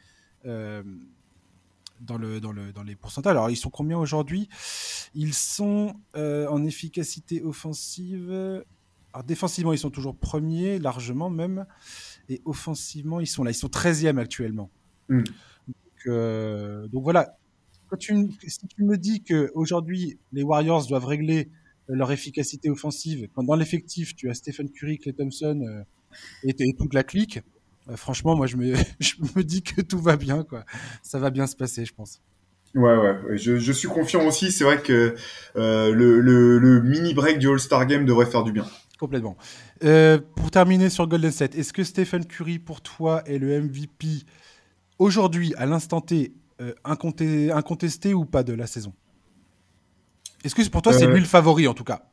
dans, 2.02 2.18
le, 2.18 2.40
dans, 2.40 2.52
le, 2.52 2.72
dans 2.72 2.84
les 2.84 2.96
pourcentages. 2.96 3.32
Alors, 3.32 3.50
ils 3.50 3.56
sont 3.56 3.70
combien 3.70 3.98
aujourd'hui? 3.98 4.50
Ils 5.14 5.34
sont 5.34 5.96
euh, 6.16 6.48
en 6.48 6.64
efficacité 6.66 7.44
offensive. 7.44 8.32
Alors, 9.14 9.24
défensivement, 9.26 9.74
ils 9.74 9.80
sont 9.80 9.90
toujours 9.90 10.16
premiers, 10.16 10.80
largement 10.80 11.30
même. 11.30 11.66
Et 12.30 12.42
offensivement, 12.46 13.20
ils 13.20 13.28
sont 13.28 13.44
là. 13.44 13.52
Ils 13.52 13.56
sont 13.56 13.68
13e 13.68 14.18
actuellement. 14.18 14.70
Hmm. 15.10 15.24
Donc, 15.68 16.08
euh, 16.08 16.88
donc, 16.88 17.04
voilà. 17.04 17.38
Quand 17.88 17.98
tu, 17.98 18.30
si 18.48 18.68
tu 18.68 18.84
me 18.84 18.98
dis 18.98 19.22
qu'aujourd'hui, 19.24 20.18
les 20.34 20.42
Warriors 20.42 20.88
doivent 20.88 21.06
régler 21.06 21.52
leur 21.88 22.12
efficacité 22.12 22.70
offensive, 22.72 23.28
quand 23.36 23.44
dans 23.44 23.56
l'effectif, 23.56 24.16
tu 24.16 24.30
as 24.30 24.34
Stephen 24.34 24.72
Curry, 24.72 24.98
Clay 24.98 25.14
Thompson 25.14 25.62
euh, 25.62 25.84
et, 26.44 26.56
et 26.58 26.74
toute 26.74 26.96
la 26.96 27.04
clique, 27.04 27.42
euh, 27.90 27.96
franchement, 27.96 28.36
moi, 28.36 28.48
je 28.48 28.58
me, 28.58 28.76
je 29.00 29.16
me 29.36 29.44
dis 29.44 29.62
que 29.64 29.82
tout 29.82 30.00
va 30.00 30.16
bien, 30.16 30.44
quoi. 30.44 30.66
Ça 31.02 31.20
va 31.20 31.30
bien 31.30 31.48
se 31.48 31.56
passer, 31.56 31.86
je 31.86 31.94
pense. 31.94 32.22
Ouais, 32.74 32.96
ouais, 32.98 33.38
je, 33.38 33.58
je 33.58 33.72
suis 33.72 33.88
confiant 33.88 34.26
aussi. 34.28 34.52
C'est 34.52 34.66
vrai 34.66 34.82
que 34.82 35.16
euh, 35.56 35.94
le, 35.94 36.20
le, 36.20 36.60
le, 36.60 36.82
mini 36.82 37.14
break 37.14 37.40
du 37.40 37.48
All-Star 37.50 37.86
Game 37.86 38.06
devrait 38.06 38.26
faire 38.26 38.44
du 38.44 38.52
bien. 38.52 38.66
Complètement. 39.00 39.38
Euh, 39.84 40.20
pour 40.36 40.52
terminer 40.52 40.90
sur 40.90 41.08
Golden 41.08 41.32
State, 41.32 41.56
est-ce 41.56 41.72
que 41.72 41.84
Stephen 41.84 42.26
Curry, 42.26 42.60
pour 42.60 42.82
toi, 42.82 43.24
est 43.28 43.38
le 43.38 43.62
MVP 43.62 44.24
aujourd'hui, 45.00 45.54
à 45.58 45.66
l'instant 45.66 46.02
T, 46.02 46.34
incontesté, 46.84 47.52
incontesté 47.52 48.14
ou 48.14 48.26
pas 48.26 48.44
de 48.44 48.54
la 48.54 48.68
saison? 48.68 48.94
Est-ce 50.44 50.56
que 50.56 50.68
pour 50.70 50.82
toi, 50.82 50.94
c'est 50.94 51.08
lui 51.08 51.20
le 51.20 51.26
favori 51.26 51.68
en 51.68 51.74
tout 51.74 51.84
cas? 51.84 52.10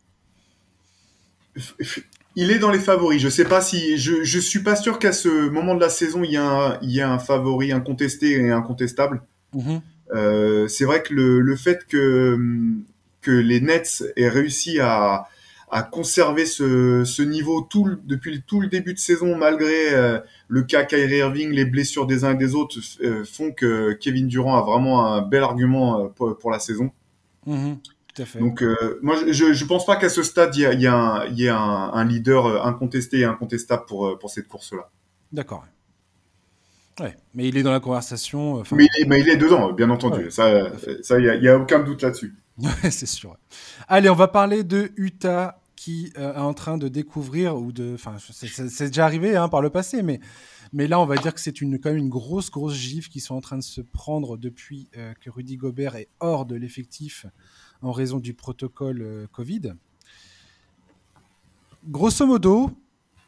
Il 2.37 2.51
est 2.51 2.59
dans 2.59 2.70
les 2.70 2.78
favoris. 2.78 3.20
Je 3.20 3.28
sais 3.28 3.45
pas 3.45 3.61
si 3.61 3.99
je 3.99 4.24
je 4.24 4.39
suis 4.39 4.61
pas 4.61 4.76
sûr 4.76 4.99
qu'à 4.99 5.12
ce 5.12 5.49
moment 5.49 5.74
de 5.74 5.80
la 5.80 5.91
saison 5.91 6.24
il 6.24 6.33
y 6.33 6.37
a 6.37 6.45
un, 6.45 6.78
il 6.83 6.91
y 6.91 7.01
a 7.01 7.11
un 7.11 7.18
favori 7.18 7.72
incontesté 7.72 8.33
et 8.33 8.51
incontestable. 8.51 9.22
Mm-hmm. 9.55 9.80
Euh, 10.14 10.68
c'est 10.68 10.85
vrai 10.85 11.03
que 11.03 11.14
le, 11.14 11.41
le 11.41 11.57
fait 11.57 11.87
que 11.87 12.39
que 13.20 13.30
les 13.30 13.61
Nets 13.61 14.05
aient 14.16 14.28
réussi 14.28 14.80
à 14.80 15.28
à 15.74 15.83
conserver 15.83 16.45
ce, 16.45 17.03
ce 17.07 17.22
niveau 17.22 17.62
tout 17.62 17.89
depuis 18.05 18.43
tout 18.47 18.61
le 18.61 18.68
début 18.68 18.93
de 18.93 18.99
saison 18.99 19.37
malgré 19.37 19.95
euh, 19.95 20.18
le 20.49 20.64
cas 20.64 20.85
Kyrie 20.85 21.16
Irving, 21.16 21.51
les 21.51 21.64
blessures 21.64 22.07
des 22.07 22.24
uns 22.24 22.33
et 22.33 22.37
des 22.37 22.55
autres 22.55 22.78
euh, 23.03 23.24
font 23.24 23.53
que 23.53 23.93
Kevin 23.95 24.28
Durant 24.28 24.59
a 24.59 24.62
vraiment 24.62 25.07
un 25.07 25.22
bel 25.22 25.43
argument 25.43 26.09
pour, 26.09 26.37
pour 26.37 26.51
la 26.51 26.59
saison. 26.59 26.91
Donc, 28.38 28.62
euh, 28.62 28.98
moi, 29.02 29.16
je, 29.26 29.54
je 29.54 29.64
pense 29.64 29.86
pas 29.86 29.96
qu'à 29.96 30.10
ce 30.10 30.22
stade, 30.22 30.54
il 30.54 30.62
y 30.62 30.66
a, 30.66 30.74
y 30.74 30.86
a, 30.86 30.94
un, 30.94 31.26
y 31.28 31.48
a 31.48 31.56
un, 31.58 32.04
leader 32.04 32.46
euh, 32.46 32.62
incontesté 32.62 33.20
et 33.20 33.24
incontestable 33.24 33.84
pour, 33.86 34.06
euh, 34.06 34.18
pour 34.18 34.30
cette 34.30 34.48
course-là. 34.48 34.90
D'accord. 35.32 35.64
Ouais, 37.00 37.16
mais 37.34 37.48
il 37.48 37.56
est 37.56 37.62
dans 37.62 37.72
la 37.72 37.80
conversation. 37.80 38.62
Mais, 38.72 38.84
il 38.84 39.02
est, 39.02 39.06
mais 39.06 39.20
il 39.20 39.28
est 39.30 39.38
dedans, 39.38 39.72
bien 39.72 39.88
entendu. 39.88 40.30
Ça, 40.30 40.72
ça, 41.02 41.18
il 41.18 41.40
n'y 41.40 41.48
a, 41.48 41.54
a, 41.54 41.56
aucun 41.56 41.80
doute 41.80 42.02
là-dessus. 42.02 42.34
Ouais, 42.58 42.90
c'est 42.90 43.06
sûr. 43.06 43.34
Allez, 43.88 44.10
on 44.10 44.14
va 44.14 44.28
parler 44.28 44.62
de 44.62 44.92
Utah 44.96 45.58
qui 45.74 46.12
est 46.14 46.36
en 46.36 46.52
train 46.52 46.76
de 46.76 46.86
découvrir 46.86 47.56
ou 47.56 47.72
de, 47.72 47.94
enfin, 47.94 48.16
c'est 48.18 48.88
déjà 48.88 49.06
arrivé 49.06 49.34
hein, 49.36 49.48
par 49.48 49.62
le 49.62 49.70
passé, 49.70 50.02
mais 50.02 50.20
mais 50.74 50.86
là, 50.86 51.00
on 51.00 51.06
va 51.06 51.16
dire 51.16 51.32
que 51.32 51.40
c'est 51.40 51.62
une, 51.62 51.78
quand 51.78 51.88
même 51.88 51.98
une 51.98 52.10
grosse, 52.10 52.50
grosse 52.50 52.74
gifle 52.74 53.08
qui 53.08 53.20
sont 53.20 53.34
en 53.34 53.40
train 53.40 53.56
de 53.56 53.62
se 53.62 53.80
prendre 53.80 54.36
depuis 54.36 54.90
que 55.20 55.30
Rudy 55.30 55.56
Gobert 55.56 55.96
est 55.96 56.08
hors 56.20 56.44
de 56.44 56.54
l'effectif 56.54 57.26
en 57.83 57.93
raison 57.93 58.18
du 58.18 58.33
protocole 58.33 59.03
euh, 59.03 59.26
Covid. 59.33 59.74
Grosso 61.87 62.24
modo, 62.26 62.70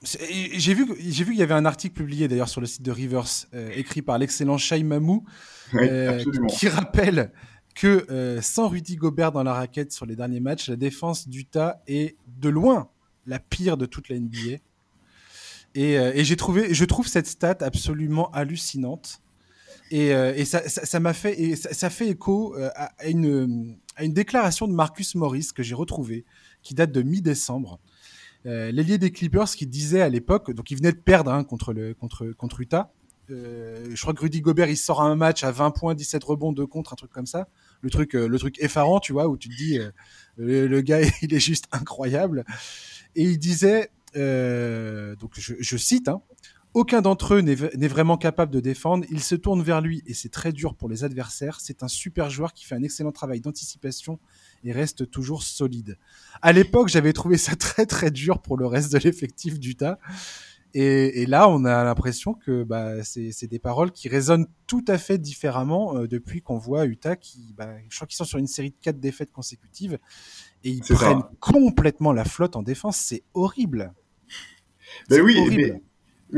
j'ai 0.03 0.75
vu, 0.75 0.87
j'ai 0.99 1.25
vu 1.25 1.33
qu'il 1.33 1.41
y 1.41 1.43
avait 1.43 1.55
un 1.55 1.65
article 1.65 1.95
publié 1.95 2.29
d'ailleurs 2.29 2.49
sur 2.49 2.61
le 2.61 2.67
site 2.67 2.83
de 2.83 2.93
Rivers, 2.93 3.25
euh, 3.53 3.71
écrit 3.75 4.01
par 4.01 4.17
l'excellent 4.19 4.59
Shai 4.59 4.83
Mamou, 4.85 5.25
euh, 5.75 6.23
qui 6.51 6.69
rappelle 6.69 7.33
que 7.75 8.39
sans 8.41 8.69
Rudy 8.69 8.95
Gobert 8.95 9.33
dans 9.33 9.43
la 9.43 9.55
raquette 9.55 9.93
sur 9.93 10.07
les 10.07 10.15
derniers 10.15 10.39
matchs, 10.39 10.69
la 10.69 10.77
défense 10.77 11.29
d'Utah 11.29 11.83
est 11.89 12.17
de 12.39 12.49
loin 12.49 12.89
la 13.27 13.41
pire 13.41 13.77
de 13.77 13.87
toute 13.87 14.09
la 14.09 14.21
NBA. 14.21 14.59
Et, 15.75 16.23
j'ai 16.23 16.37
trouvé, 16.37 16.73
je 16.73 16.85
trouve 16.85 17.09
cette 17.09 17.27
stat 17.27 17.57
absolument 17.63 18.31
hallucinante. 18.31 19.21
Et, 19.91 20.45
ça, 20.45 21.01
m'a 21.01 21.13
fait, 21.13 21.57
ça, 21.57 21.91
fait 21.91 22.09
écho 22.09 22.57
à 22.75 23.07
une, 23.07 23.77
à 23.97 24.05
une 24.05 24.13
déclaration 24.13 24.67
de 24.67 24.73
Marcus 24.73 25.15
Morris 25.15 25.49
que 25.55 25.63
j'ai 25.63 25.75
retrouvée, 25.75 26.25
qui 26.63 26.75
date 26.75 26.93
de 26.93 27.03
mi-décembre. 27.03 27.81
Euh, 28.47 28.71
L'ailier 28.71 28.99
des 28.99 29.11
Clippers 29.11 29.51
qui 29.51 29.67
disait 29.67 30.03
à 30.03 30.09
l'époque, 30.09 30.53
donc 30.53 30.71
il 30.71 30.77
venait 30.77 30.93
de 30.93 30.99
perdre 30.99 31.33
hein, 31.33 31.45
contre, 31.45 31.75
contre, 31.99 32.27
contre 32.33 32.61
Utah. 32.61 32.93
Euh, 33.31 33.87
je 33.95 34.01
crois 34.03 34.13
que 34.13 34.21
Rudy 34.21 34.43
Gobert 34.43 34.69
il 34.69 34.77
sort 34.77 35.01
un 35.01 35.17
match 35.17 35.45
à 35.45 35.51
20 35.51 35.71
points, 35.71 35.95
17 35.95 36.23
rebonds, 36.25 36.53
2 36.53 36.67
contre, 36.67 36.93
un 36.93 36.97
truc 36.97 37.11
comme 37.11 37.27
ça. 37.27 37.49
Le 37.81 37.91
truc, 37.91 38.15
euh, 38.15 38.29
le 38.29 38.39
truc 38.39 38.61
effarant, 38.61 39.01
tu 39.01 39.13
vois, 39.13 39.29
où 39.29 39.39
tu 39.39 39.49
te 39.49 39.57
dis, 39.57 39.79
euh, 39.79 39.91
le, 40.37 40.81
gars 40.83 41.01
il 41.23 41.33
est 41.33 41.41
juste 41.41 41.67
incroyable. 41.73 42.45
Et 43.17 43.23
il 43.23 43.39
disait, 43.39 43.91
donc 44.15 45.33
je, 45.35 45.55
je 45.59 45.77
cite, 45.77 46.09
hein, 46.09 46.21
aucun 46.75 47.03
d'entre 47.03 47.35
eux 47.35 47.41
n'est 47.41 47.89
vraiment 47.89 48.17
capable 48.17 48.53
de 48.53 48.59
défendre. 48.59 49.05
Ils 49.09 49.23
se 49.23 49.37
tournent 49.37 49.63
vers 49.63 49.81
lui 49.81 50.03
et 50.07 50.15
c'est 50.15 50.29
très 50.29 50.53
dur 50.53 50.75
pour 50.75 50.89
les 50.89 51.05
adversaires. 51.05 51.61
C'est 51.61 51.85
un 51.85 51.89
super 51.89 52.31
joueur 52.31 52.53
qui 52.53 52.65
fait 52.65 52.75
un 52.75 52.83
excellent 52.83 53.13
travail 53.13 53.41
d'anticipation 53.41 54.19
et 54.65 54.73
reste 54.73 55.09
toujours 55.09 55.45
solide. 55.45 55.97
À 56.43 56.53
l'époque, 56.53 56.89
j'avais 56.89 57.13
trouvé 57.13 57.39
ça 57.39 57.55
très 57.57 57.87
très 57.87 58.11
dur 58.11 58.43
pour 58.43 58.57
le 58.57 58.67
reste 58.67 58.93
de 58.93 58.99
l'effectif 58.99 59.61
d'Utah. 59.61 60.01
Et, 60.77 61.23
et, 61.23 61.27
là, 61.27 61.49
on 61.49 61.65
a 61.65 61.85
l'impression 61.85 62.35
que 62.35 62.65
bah, 62.65 63.05
c'est 63.05 63.47
des 63.47 63.61
paroles 63.61 63.93
qui 63.93 64.09
résonnent 64.09 64.49
tout 64.67 64.85
à 64.89 64.99
fait 64.99 65.19
différemment 65.19 65.97
euh, 65.97 66.09
depuis 66.09 66.43
qu'on 66.43 66.59
voit 66.59 66.85
Utah 66.87 67.15
qui, 67.15 67.55
bah, 67.57 67.69
je 67.89 67.95
crois 67.95 68.09
qu'ils 68.09 68.17
sont 68.17 68.25
sur 68.25 68.41
une 68.41 68.49
série 68.49 68.71
de 68.71 68.77
quatre 68.83 68.99
défaites 68.99 69.31
consécutives 69.31 70.01
et 70.65 70.71
ils 70.71 70.83
prennent 70.83 71.23
complètement 71.39 72.13
la 72.13 72.25
flotte 72.25 72.57
en 72.57 72.63
défense. 72.63 72.97
C'est 72.97 73.23
horrible. 73.35 73.93
Ben 75.09 75.23
oui, 75.23 75.39
horrible. 75.39 75.63
Mais 75.75 75.83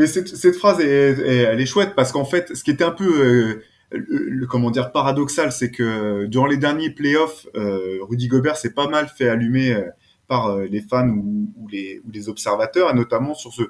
cette, 0.05 0.29
cette 0.29 0.57
phrase, 0.57 0.81
est, 0.81 0.87
elle 0.87 1.61
est 1.61 1.67
chouette 1.67 1.95
parce 1.97 2.13
qu'en 2.13 2.27
fait, 2.27 2.55
ce 2.55 2.63
qui 2.63 2.71
était 2.71 2.85
un 2.85 2.91
peu, 2.91 3.05
euh, 3.05 3.63
le, 3.91 4.47
comment 4.47 4.71
dire, 4.71 4.93
paradoxal, 4.93 5.53
c'est 5.53 5.71
que 5.71 6.27
durant 6.27 6.47
les 6.47 6.57
derniers 6.57 6.91
playoffs, 6.91 7.47
euh, 7.55 7.99
Rudy 8.03 8.29
Gobert 8.29 8.57
s'est 8.57 8.73
pas 8.73 8.89
mal 8.89 9.09
fait 9.09 9.29
allumer 9.29 9.73
euh, 9.73 9.85
par 10.29 10.49
euh, 10.49 10.67
les 10.67 10.81
fans 10.81 11.09
ou, 11.09 11.53
ou, 11.57 11.69
les, 11.69 12.01
ou, 12.05 12.11
les, 12.11 12.29
observateurs, 12.29 12.91
et 12.91 12.95
notamment 12.95 13.35
sur 13.35 13.53
ce. 13.53 13.63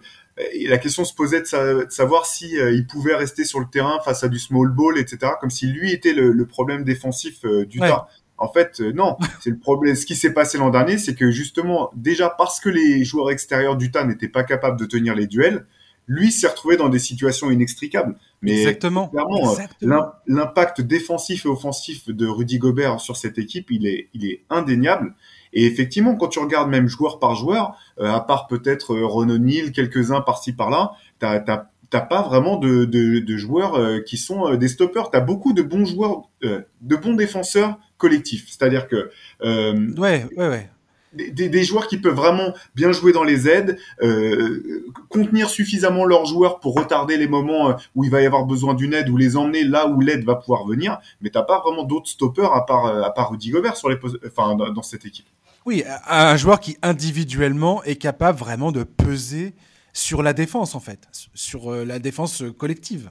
Et 0.55 0.69
la 0.69 0.79
question 0.79 1.05
se 1.05 1.15
posait 1.15 1.41
de, 1.41 1.85
de 1.85 1.91
savoir 1.91 2.27
si 2.27 2.57
il 2.57 2.87
pouvait 2.87 3.15
rester 3.15 3.45
sur 3.45 3.61
le 3.61 3.67
terrain 3.71 4.01
face 4.05 4.23
à 4.23 4.29
du 4.29 4.39
small 4.39 4.69
ball, 4.69 4.99
etc., 4.99 5.33
comme 5.41 5.51
si 5.51 5.67
lui 5.67 5.93
était 5.93 6.13
le, 6.13 6.31
le 6.31 6.47
problème 6.47 6.85
défensif 6.85 7.43
du 7.67 7.81
ouais. 7.81 7.89
temps. 7.89 8.07
En 8.39 8.53
fait, 8.53 8.81
non. 8.81 9.17
C'est 9.41 9.49
le 9.51 9.59
problème. 9.59 9.97
Ce 9.97 10.05
qui 10.05 10.15
s'est 10.15 10.35
passé 10.35 10.59
l'an 10.59 10.69
dernier, 10.69 10.99
c'est 10.99 11.15
que 11.15 11.31
justement, 11.31 11.91
déjà 11.95 12.29
parce 12.29 12.61
que 12.61 12.69
les 12.69 13.03
joueurs 13.03 13.31
extérieurs 13.31 13.77
d'Utah 13.77 14.05
n'étaient 14.05 14.29
pas 14.29 14.45
capables 14.45 14.79
de 14.79 14.85
tenir 14.85 15.15
les 15.15 15.27
duels, 15.27 15.65
lui 16.07 16.31
s'est 16.31 16.47
retrouvé 16.47 16.77
dans 16.77 16.89
des 16.89 16.99
situations 16.99 17.51
inextricables. 17.51 18.17
Mais 18.43 18.59
Exactement. 18.59 19.09
clairement, 19.09 19.57
euh, 19.59 20.03
l'impact 20.27 20.81
défensif 20.81 21.47
et 21.47 21.49
offensif 21.49 22.09
de 22.09 22.27
Rudy 22.27 22.59
Gobert 22.59 23.01
sur 23.01 23.17
cette 23.17 23.39
équipe, 23.39 23.71
il 23.71 23.87
est, 23.87 24.09
il 24.15 24.25
est 24.25 24.45
indéniable. 24.51 25.15
Et 25.53 25.65
effectivement, 25.65 26.17
quand 26.17 26.29
tu 26.29 26.39
regardes 26.39 26.69
même 26.69 26.87
joueur 26.87 27.19
par 27.19 27.35
joueur, 27.35 27.77
euh, 27.99 28.13
à 28.13 28.21
part 28.21 28.47
peut-être 28.47 28.95
euh, 28.95 29.07
Ron 29.07 29.27
quelques-uns 29.75 30.21
par-ci 30.21 30.53
par-là, 30.53 30.93
t'as 31.19 31.41
t'as 31.89 32.01
pas 32.01 32.21
vraiment 32.23 32.57
de, 32.57 32.85
de, 32.85 33.21
de 33.21 33.37
joueurs 33.37 33.77
euh, 33.77 34.01
qui 34.01 34.17
sont 34.17 34.55
des 34.57 34.69
stoppers. 34.69 35.09
T'as 35.11 35.21
beaucoup 35.21 35.53
de 35.53 35.63
bons 35.63 35.85
joueurs, 35.85 36.29
de 36.43 36.97
bons 36.97 37.15
défenseurs 37.15 37.79
collectifs. 37.97 38.47
C'est-à-dire 38.49 38.89
que 38.89 39.11
ouais, 39.41 40.27
ouais, 40.37 40.49
ouais 40.49 40.71
des, 41.17 41.49
des, 41.49 41.65
joueurs 41.65 41.89
qui 41.89 41.99
peuvent 41.99 42.15
vraiment 42.15 42.55
bien 42.75 42.93
jouer 42.93 43.13
dans 43.13 43.25
les 43.25 43.49
aides, 43.49 43.79
euh, 44.03 44.85
contenir 45.09 45.49
suffisamment 45.49 46.05
leurs 46.05 46.27
joueurs 46.27 46.61
pour 46.61 46.75
retarder 46.75 47.17
les 47.17 47.29
moments 47.29 47.71
euh, 47.71 47.75
où 47.95 48.05
il 48.05 48.11
va 48.11 48.23
y 48.23 48.27
avoir 48.27 48.45
besoin 48.45 48.75
d'une 48.75 48.95
aide 48.95 49.09
ou 49.09 49.17
les 49.17 49.37
emmener 49.37 49.65
là 49.65 49.87
où 49.87 50.01
l'aide 50.01 50.25
va 50.25 50.37
pouvoir 50.37 50.67
venir. 50.67 50.99
Mais 51.21 51.31
t'as 51.31 51.43
pas 51.43 51.61
vraiment 51.61 51.85
d'autres 51.85 52.09
stoppers 52.09 52.53
à 52.53 52.67
part 52.67 52.87
euh, 52.87 53.03
à 53.03 53.11
part 53.11 53.31
Rudy 53.31 53.51
Gobert 53.51 53.77
sur 53.77 53.89
les 53.89 53.99
enfin 54.27 54.55
dans, 54.55 54.83
cette 54.83 55.05
équipe. 55.05 55.27
Oui, 55.65 55.83
un 56.09 56.37
joueur 56.37 56.61
qui 56.61 56.77
individuellement 56.83 57.83
est 57.83 57.97
capable 57.97 58.39
vraiment 58.39 58.71
de 58.71 58.85
peser 58.85 59.55
sur 59.93 60.23
la 60.23 60.33
défense 60.33 60.75
en 60.75 60.81
fait, 60.81 61.09
sur 61.35 61.73
la 61.73 61.99
défense 61.99 62.45
collective. 62.57 63.11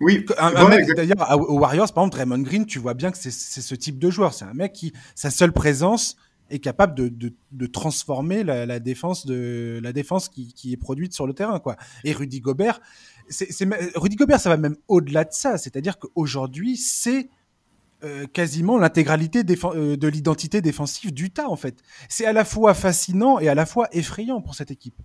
Oui, 0.00 0.26
mec 0.68 0.86
d'ailleurs 0.96 1.40
aux 1.48 1.58
Warriors, 1.58 1.92
par 1.92 2.04
exemple, 2.04 2.16
Draymond 2.16 2.42
Green, 2.42 2.66
tu 2.66 2.78
vois 2.78 2.94
bien 2.94 3.10
que 3.10 3.16
c'est 3.16 3.30
ce 3.30 3.74
type 3.74 3.98
de 3.98 4.10
joueur. 4.10 4.34
C'est 4.34 4.44
un 4.44 4.52
mec 4.52 4.72
qui 4.72 4.92
sa 5.14 5.30
seule 5.30 5.52
présence 5.52 6.16
est 6.50 6.58
capable 6.58 6.94
de, 6.94 7.32
de, 7.52 7.66
transformer 7.66 8.44
la, 8.44 8.78
défense 8.78 9.26
de 9.26 9.80
la 9.82 9.92
défense 9.92 10.28
qui, 10.28 10.52
qui, 10.52 10.72
est 10.72 10.76
produite 10.76 11.12
sur 11.12 11.26
le 11.26 11.32
terrain 11.32 11.58
quoi. 11.58 11.76
Et 12.04 12.12
Rudy 12.12 12.40
Gobert, 12.40 12.80
c'est 13.28 13.66
Rudy 13.94 14.16
Gobert, 14.16 14.40
ça 14.40 14.50
va 14.50 14.56
même 14.56 14.76
au-delà 14.88 15.24
de 15.24 15.32
ça, 15.32 15.58
c'est-à-dire 15.58 15.98
qu'aujourd'hui 15.98 16.76
c'est 16.76 17.28
euh, 18.04 18.26
quasiment 18.30 18.76
l'intégralité 18.76 19.42
euh, 19.64 19.96
de 19.96 20.08
l'identité 20.08 20.60
défensive 20.60 21.14
d'Utah 21.14 21.48
en 21.48 21.56
fait. 21.56 21.76
C'est 22.10 22.26
à 22.26 22.34
la 22.34 22.44
fois 22.44 22.74
fascinant 22.74 23.38
et 23.38 23.48
à 23.48 23.54
la 23.54 23.64
fois 23.64 23.88
effrayant 23.92 24.42
pour 24.42 24.54
cette 24.54 24.70
équipe. 24.70 24.96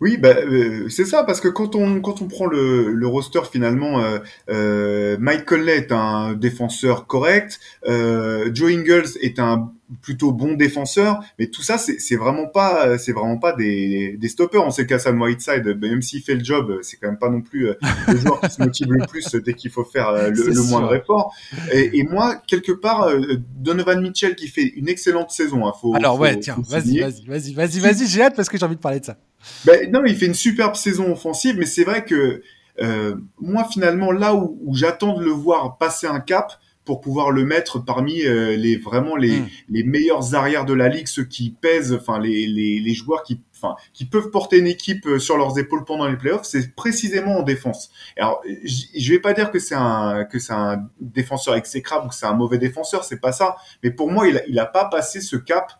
Oui, 0.00 0.18
bah, 0.18 0.34
euh, 0.36 0.88
c'est 0.90 1.06
ça, 1.06 1.24
parce 1.24 1.40
que 1.40 1.48
quand 1.48 1.74
on, 1.76 2.00
quand 2.02 2.20
on 2.20 2.26
prend 2.26 2.46
le, 2.46 2.92
le 2.92 3.06
roster 3.06 3.40
finalement, 3.50 4.04
euh, 4.50 5.16
Mike 5.18 5.46
Conley 5.46 5.76
est 5.76 5.92
un 5.92 6.34
défenseur 6.34 7.06
correct, 7.06 7.58
Joe 7.86 8.70
Ingles 8.70 9.16
est 9.22 9.38
un 9.38 9.72
plutôt 10.02 10.32
bon 10.32 10.54
défenseur, 10.54 11.20
mais 11.38 11.48
tout 11.48 11.62
ça 11.62 11.78
c'est 11.78 12.16
vraiment 12.16 12.46
pas 12.46 12.98
c'est 12.98 13.12
vraiment 13.12 13.38
pas 13.38 13.52
des, 13.52 14.16
des 14.18 14.28
stoppers. 14.28 14.64
On 14.64 14.70
sait 14.70 14.86
qu'Hassan 14.86 15.20
Whiteside, 15.20 15.62
ben, 15.62 15.90
même 15.90 16.02
s'il 16.02 16.22
fait 16.22 16.34
le 16.34 16.44
job, 16.44 16.78
c'est 16.82 16.96
quand 16.96 17.08
même 17.08 17.18
pas 17.18 17.30
non 17.30 17.40
plus 17.40 17.68
euh, 17.68 17.74
le 18.08 18.16
joueur 18.16 18.40
qui 18.40 18.50
se 18.50 18.62
motive 18.62 18.86
le 18.90 19.06
plus 19.06 19.34
dès 19.34 19.54
qu'il 19.54 19.70
faut 19.70 19.84
faire 19.84 20.08
euh, 20.08 20.30
le, 20.30 20.50
le 20.50 20.62
moindre 20.62 20.94
effort. 20.94 21.34
Et, 21.72 21.98
et, 21.98 22.04
moi, 22.04 22.36
quelque 22.46 22.72
part, 22.72 23.08
Donovan 23.56 24.00
Mitchell 24.00 24.34
qui 24.34 24.48
fait 24.48 24.72
une 24.76 24.88
excellente 24.88 25.30
saison. 25.30 25.66
Hein, 25.66 25.72
faut, 25.80 25.94
Alors 25.94 26.18
ouais, 26.18 26.38
tiens, 26.38 26.56
vas-y, 26.68 27.00
vas-y, 27.00 27.24
vas-y, 27.26 27.52
vas-y, 27.54 27.80
vas-y, 27.80 28.06
j'ai 28.06 28.22
hâte 28.22 28.36
parce 28.36 28.48
que 28.48 28.58
j'ai 28.58 28.64
envie 28.64 28.76
de 28.76 28.80
parler 28.80 29.00
de 29.00 29.06
ça. 29.06 29.16
Ben, 29.64 29.90
non, 29.90 30.02
il 30.06 30.16
fait 30.16 30.26
une 30.26 30.34
superbe 30.34 30.74
saison 30.74 31.12
offensive, 31.12 31.56
mais 31.58 31.66
c'est 31.66 31.84
vrai 31.84 32.04
que 32.04 32.42
euh, 32.80 33.16
moi, 33.40 33.66
finalement, 33.70 34.12
là 34.12 34.34
où, 34.34 34.58
où 34.64 34.74
j'attends 34.74 35.18
de 35.18 35.24
le 35.24 35.30
voir 35.30 35.78
passer 35.78 36.06
un 36.06 36.20
cap 36.20 36.52
pour 36.84 37.00
pouvoir 37.00 37.30
le 37.30 37.44
mettre 37.44 37.78
parmi 37.78 38.22
euh, 38.22 38.56
les 38.56 38.76
vraiment 38.76 39.16
les, 39.16 39.40
mm. 39.40 39.48
les 39.70 39.82
meilleurs 39.84 40.34
arrières 40.34 40.64
de 40.64 40.74
la 40.74 40.88
ligue, 40.88 41.08
ceux 41.08 41.24
qui 41.24 41.50
pèsent, 41.50 41.92
enfin 41.92 42.18
les, 42.18 42.46
les, 42.46 42.80
les 42.80 42.94
joueurs 42.94 43.22
qui 43.22 43.40
enfin, 43.54 43.76
qui 43.92 44.04
peuvent 44.04 44.30
porter 44.30 44.58
une 44.58 44.66
équipe 44.66 45.06
euh, 45.06 45.18
sur 45.18 45.36
leurs 45.36 45.58
épaules 45.58 45.84
pendant 45.84 46.06
les 46.06 46.16
playoffs, 46.16 46.44
c'est 46.44 46.74
précisément 46.74 47.38
en 47.38 47.42
défense. 47.42 47.90
Alors, 48.18 48.42
je 48.44 49.12
vais 49.12 49.18
pas 49.18 49.32
dire 49.32 49.50
que 49.50 49.58
c'est 49.58 49.74
un 49.74 50.24
que 50.24 50.38
c'est 50.38 50.52
un 50.52 50.88
défenseur 51.00 51.54
exécrable 51.54 52.06
ou 52.06 52.08
que 52.08 52.14
c'est 52.14 52.26
un 52.26 52.34
mauvais 52.34 52.58
défenseur, 52.58 53.04
c'est 53.04 53.20
pas 53.20 53.32
ça. 53.32 53.56
Mais 53.82 53.90
pour 53.90 54.10
moi, 54.10 54.28
il 54.28 54.38
a, 54.38 54.46
il 54.46 54.58
a 54.58 54.66
pas 54.66 54.86
passé 54.86 55.20
ce 55.20 55.36
cap 55.36 55.72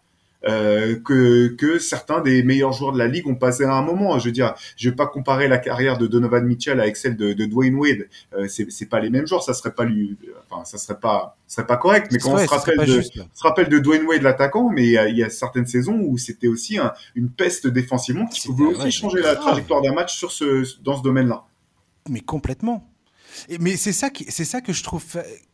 euh, 0.46 0.96
que, 0.96 1.48
que 1.48 1.78
certains 1.78 2.20
des 2.20 2.42
meilleurs 2.42 2.72
joueurs 2.72 2.92
de 2.92 2.98
la 2.98 3.08
ligue 3.08 3.26
ont 3.26 3.34
passé 3.34 3.64
à 3.64 3.72
un 3.74 3.82
moment. 3.82 4.18
Je 4.18 4.26
veux 4.26 4.32
dire, 4.32 4.54
je 4.76 4.90
vais 4.90 4.96
pas 4.96 5.06
comparer 5.06 5.48
la 5.48 5.58
carrière 5.58 5.98
de 5.98 6.06
Donovan 6.06 6.44
Mitchell 6.44 6.80
avec 6.80 6.96
celle 6.96 7.16
de, 7.16 7.32
de 7.32 7.44
Dwayne 7.46 7.74
Wade. 7.74 8.08
Euh, 8.34 8.46
c'est, 8.48 8.70
c'est 8.70 8.86
pas 8.86 9.00
les 9.00 9.10
mêmes 9.10 9.26
joueurs, 9.26 9.42
ça 9.42 9.54
serait 9.54 9.74
pas 9.74 9.84
lui, 9.84 10.16
enfin 10.50 10.64
ça 10.64 10.78
serait 10.78 10.98
pas, 10.98 11.36
ça 11.46 11.56
serait 11.56 11.66
pas 11.66 11.76
correct. 11.76 12.08
Mais 12.12 12.18
quand 12.18 12.34
on 12.34 12.38
se 12.38 12.46
rappelle 12.46 12.86
de, 12.86 13.00
se 13.02 13.42
rappelle 13.42 13.68
de 13.68 13.78
Dwayne 13.78 14.04
Wade 14.06 14.22
l'attaquant, 14.22 14.70
mais 14.70 14.84
il 14.84 14.90
y, 14.90 14.98
a, 14.98 15.08
il 15.08 15.16
y 15.16 15.22
a 15.22 15.30
certaines 15.30 15.66
saisons 15.66 15.98
où 16.00 16.18
c'était 16.18 16.48
aussi 16.48 16.78
un, 16.78 16.92
une 17.14 17.30
peste 17.30 17.66
défensivement 17.66 18.26
qui 18.26 18.46
pouvait 18.46 18.66
aussi 18.66 18.90
changer 18.90 19.20
la 19.20 19.36
trajectoire 19.36 19.82
d'un 19.82 19.94
match 19.94 20.16
sur 20.16 20.32
ce, 20.32 20.64
dans 20.82 20.96
ce 20.96 21.02
domaine-là. 21.02 21.44
Mais 22.08 22.20
complètement. 22.20 22.90
Mais 23.60 23.76
c'est 23.76 23.92
ça 23.92 24.10
qui, 24.10 24.26
c'est 24.28 24.44
ça 24.44 24.60
que 24.60 24.72
je 24.72 24.82
trouve 24.84 25.04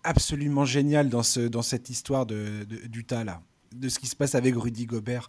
absolument 0.04 0.64
génial 0.64 1.08
dans 1.08 1.22
ce, 1.22 1.40
dans 1.40 1.62
cette 1.62 1.88
histoire 1.88 2.26
de, 2.26 2.64
de 2.68 2.86
d'Utah 2.88 3.24
là 3.24 3.40
de 3.74 3.88
ce 3.88 3.98
qui 3.98 4.06
se 4.06 4.16
passe 4.16 4.34
avec 4.34 4.54
Rudy 4.56 4.86
Gobert. 4.86 5.28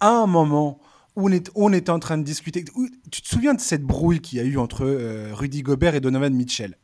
À 0.00 0.10
un 0.10 0.26
moment 0.26 0.80
où 1.16 1.28
on, 1.28 1.32
est, 1.32 1.50
on 1.54 1.72
était 1.72 1.90
en 1.90 1.98
train 1.98 2.18
de 2.18 2.24
discuter, 2.24 2.64
tu 3.10 3.22
te 3.22 3.28
souviens 3.28 3.54
de 3.54 3.60
cette 3.60 3.82
brouille 3.82 4.20
qu'il 4.20 4.38
y 4.38 4.40
a 4.40 4.44
eu 4.44 4.58
entre 4.58 4.84
euh, 4.84 5.34
Rudy 5.34 5.62
Gobert 5.62 5.94
et 5.94 6.00
Donovan 6.00 6.34
Mitchell? 6.34 6.76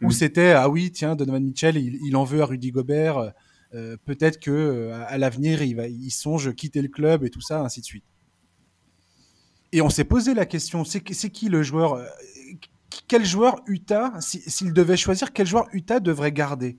Où 0.00 0.12
c'était, 0.12 0.52
ah 0.52 0.68
oui, 0.68 0.92
tiens, 0.92 1.16
Donovan 1.16 1.42
Mitchell, 1.42 1.76
il, 1.76 2.16
en 2.16 2.22
veut 2.22 2.40
à 2.40 2.46
Rudy 2.46 2.70
Gobert, 2.70 3.32
euh, 3.74 3.96
peut-être 4.04 4.38
que 4.38 4.50
euh, 4.50 5.04
à 5.08 5.18
l'avenir, 5.18 5.60
il, 5.62 5.74
va, 5.74 5.88
il 5.88 6.10
songe 6.12 6.54
quitter 6.54 6.82
le 6.82 6.88
club 6.88 7.24
et 7.24 7.30
tout 7.30 7.40
ça, 7.40 7.62
ainsi 7.62 7.80
de 7.80 7.84
suite. 7.84 8.04
Et 9.72 9.82
on 9.82 9.90
s'est 9.90 10.04
posé 10.04 10.34
la 10.34 10.46
question, 10.46 10.84
c'est 10.84 11.00
qui 11.02 11.48
le 11.48 11.64
joueur 11.64 12.00
Quel 13.08 13.24
joueur 13.24 13.60
Utah, 13.66 14.14
s'il 14.20 14.72
devait 14.72 14.96
choisir, 14.96 15.32
quel 15.32 15.48
joueur 15.48 15.66
Utah 15.72 15.98
devrait 15.98 16.32
garder? 16.32 16.78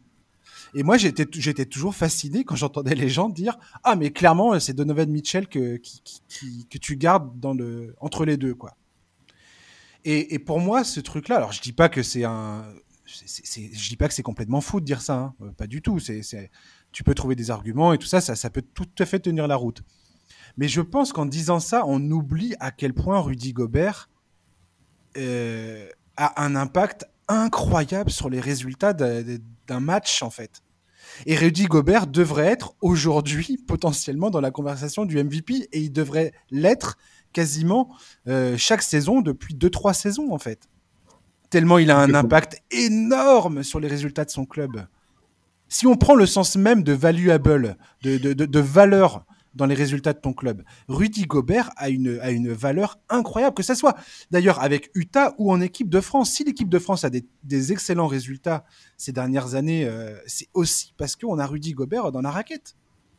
Et 0.74 0.84
moi, 0.84 0.97
j'étais, 0.97 1.26
toujours 1.65 1.95
fasciné 1.95 2.43
quand 2.43 2.55
j'entendais 2.55 2.95
les 2.95 3.09
gens 3.09 3.30
dire 3.30 3.57
Ah, 3.84 3.95
mais 3.95 4.11
clairement, 4.11 4.59
c'est 4.59 4.74
Donovan 4.74 5.09
Mitchell 5.09 5.47
que, 5.47 5.80
tu 6.28 6.95
gardes 6.97 7.45
entre 7.99 8.26
les 8.26 8.38
deux. 8.38 8.55
quoi. 8.55 8.76
Et, 10.05 10.39
pour 10.39 10.59
moi, 10.59 10.84
ce 10.84 10.99
truc-là, 10.99 11.38
alors 11.38 11.51
je 11.51 11.61
dis 11.61 11.74
pas 11.74 11.89
que 11.89 12.03
c'est 12.03 12.24
je 12.24 13.89
dis 13.89 13.95
pas 13.97 14.07
que 14.07 14.13
c'est 14.13 14.24
complètement 14.24 14.61
fou 14.61 14.80
de 14.80 14.86
dire 14.86 15.01
ça, 15.01 15.15
hein. 15.15 15.36
euh, 15.41 15.51
pas 15.51 15.65
du 15.65 15.82
tout. 15.82 15.97
Tu 16.91 17.03
peux 17.03 17.15
trouver 17.15 17.36
des 17.36 17.49
arguments 17.49 17.91
et 17.93 17.97
tout 17.97 18.07
ça, 18.07 18.22
ça, 18.22 18.36
ça 18.36 18.49
peut 18.49 18.61
tout 18.61 18.88
à 18.99 19.05
fait 19.05 19.20
tenir 19.20 19.47
la 19.47 19.55
route. 19.55 19.82
Mais 20.57 20.67
je 20.67 20.82
pense 20.82 21.11
qu'en 21.11 21.26
disant 21.26 21.59
ça, 21.59 21.84
on 21.88 21.99
oublie 22.11 22.55
à 22.59 22.72
quel 22.72 22.93
point 22.93 23.20
Rudy 23.20 23.53
Gobert 23.53 24.09
euh, 25.17 25.88
a 26.17 26.43
un 26.43 26.55
impact 26.55 27.05
incroyable 27.30 28.11
sur 28.11 28.30
les 28.30 28.41
résultats 28.41 28.93
d'un 28.93 29.80
match 29.80 30.21
en 30.23 30.30
fait. 30.30 30.61
Et 31.25 31.36
Rudy 31.36 31.65
Gobert 31.65 32.07
devrait 32.07 32.47
être 32.47 32.75
aujourd'hui 32.82 33.57
potentiellement 33.57 34.30
dans 34.30 34.41
la 34.41 34.51
conversation 34.51 35.05
du 35.05 35.21
MVP 35.23 35.69
et 35.71 35.80
il 35.80 35.91
devrait 35.91 36.34
l'être 36.51 36.97
quasiment 37.34 37.89
euh, 38.27 38.57
chaque 38.57 38.82
saison 38.82 39.21
depuis 39.21 39.55
2-3 39.55 39.93
saisons 39.93 40.34
en 40.34 40.38
fait. 40.39 40.67
Tellement 41.49 41.77
il 41.77 41.89
a 41.91 41.97
un 41.97 42.13
impact 42.13 42.61
énorme 42.71 43.63
sur 43.63 43.80
les 43.80 43.88
résultats 43.88 44.25
de 44.25 44.30
son 44.30 44.45
club. 44.45 44.86
Si 45.67 45.88
on 45.88 45.95
prend 45.95 46.15
le 46.15 46.25
sens 46.25 46.55
même 46.55 46.84
de 46.84 46.93
valuable, 46.93 47.77
de, 48.01 48.17
de, 48.17 48.34
de 48.34 48.59
valeur 48.59 49.25
dans 49.55 49.65
les 49.65 49.75
résultats 49.75 50.13
de 50.13 50.19
ton 50.19 50.33
club. 50.33 50.63
Rudy 50.87 51.25
Gobert 51.25 51.71
a 51.77 51.89
une, 51.89 52.19
a 52.21 52.31
une 52.31 52.51
valeur 52.51 52.99
incroyable, 53.09 53.55
que 53.55 53.63
ce 53.63 53.73
soit 53.73 53.95
d'ailleurs 54.31 54.61
avec 54.61 54.91
Utah 54.93 55.33
ou 55.37 55.51
en 55.51 55.61
équipe 55.61 55.89
de 55.89 55.99
France. 55.99 56.31
Si 56.31 56.43
l'équipe 56.43 56.69
de 56.69 56.79
France 56.79 57.03
a 57.03 57.09
des, 57.09 57.25
des, 57.43 57.71
excellents 57.71 58.07
résultats 58.07 58.63
ces 58.97 59.11
dernières 59.11 59.55
années, 59.55 59.85
euh, 59.85 60.15
c'est 60.27 60.47
aussi 60.53 60.93
parce 60.97 61.15
qu'on 61.15 61.39
a 61.39 61.45
Rudy 61.45 61.73
Gobert 61.73 62.11
dans 62.11 62.21
la 62.21 62.31
raquette. 62.31 62.75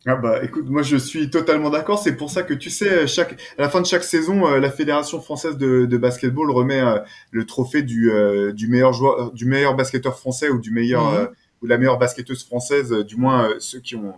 Ah 0.07 0.17
bah 0.17 0.43
écoute, 0.43 0.67
moi 0.67 0.81
je 0.81 0.97
suis 0.97 1.29
totalement 1.29 1.69
d'accord. 1.69 1.99
C'est 1.99 2.17
pour 2.17 2.31
ça 2.31 2.43
que 2.43 2.55
tu 2.55 2.71
sais, 2.71 3.07
chaque, 3.07 3.33
à 3.59 3.63
la 3.63 3.69
fin 3.69 3.83
de 3.83 3.87
chaque 3.87 4.05
saison, 4.05 4.47
euh, 4.47 4.59
la 4.59 4.71
fédération 4.71 5.21
française 5.21 5.59
de, 5.59 5.85
de 5.85 5.97
basketball 5.99 6.51
remet 6.51 6.81
euh, 6.81 7.01
le 7.33 7.45
trophée 7.45 7.83
du, 7.83 8.11
du 8.55 8.69
meilleur 8.69 8.95
joueur, 8.95 9.33
du 9.33 9.45
meilleur 9.45 9.77
basketteur 9.77 10.19
français 10.19 10.49
ou 10.49 10.59
du 10.59 10.71
meilleur 10.71 11.13
mhm. 11.13 11.29
ou 11.61 11.67
la 11.67 11.77
meilleure 11.77 11.99
basketteuse 11.99 12.47
française, 12.47 12.93
du 13.07 13.17
moins 13.17 13.51
ceux 13.59 13.81
qui 13.81 13.95
ont 13.95 14.15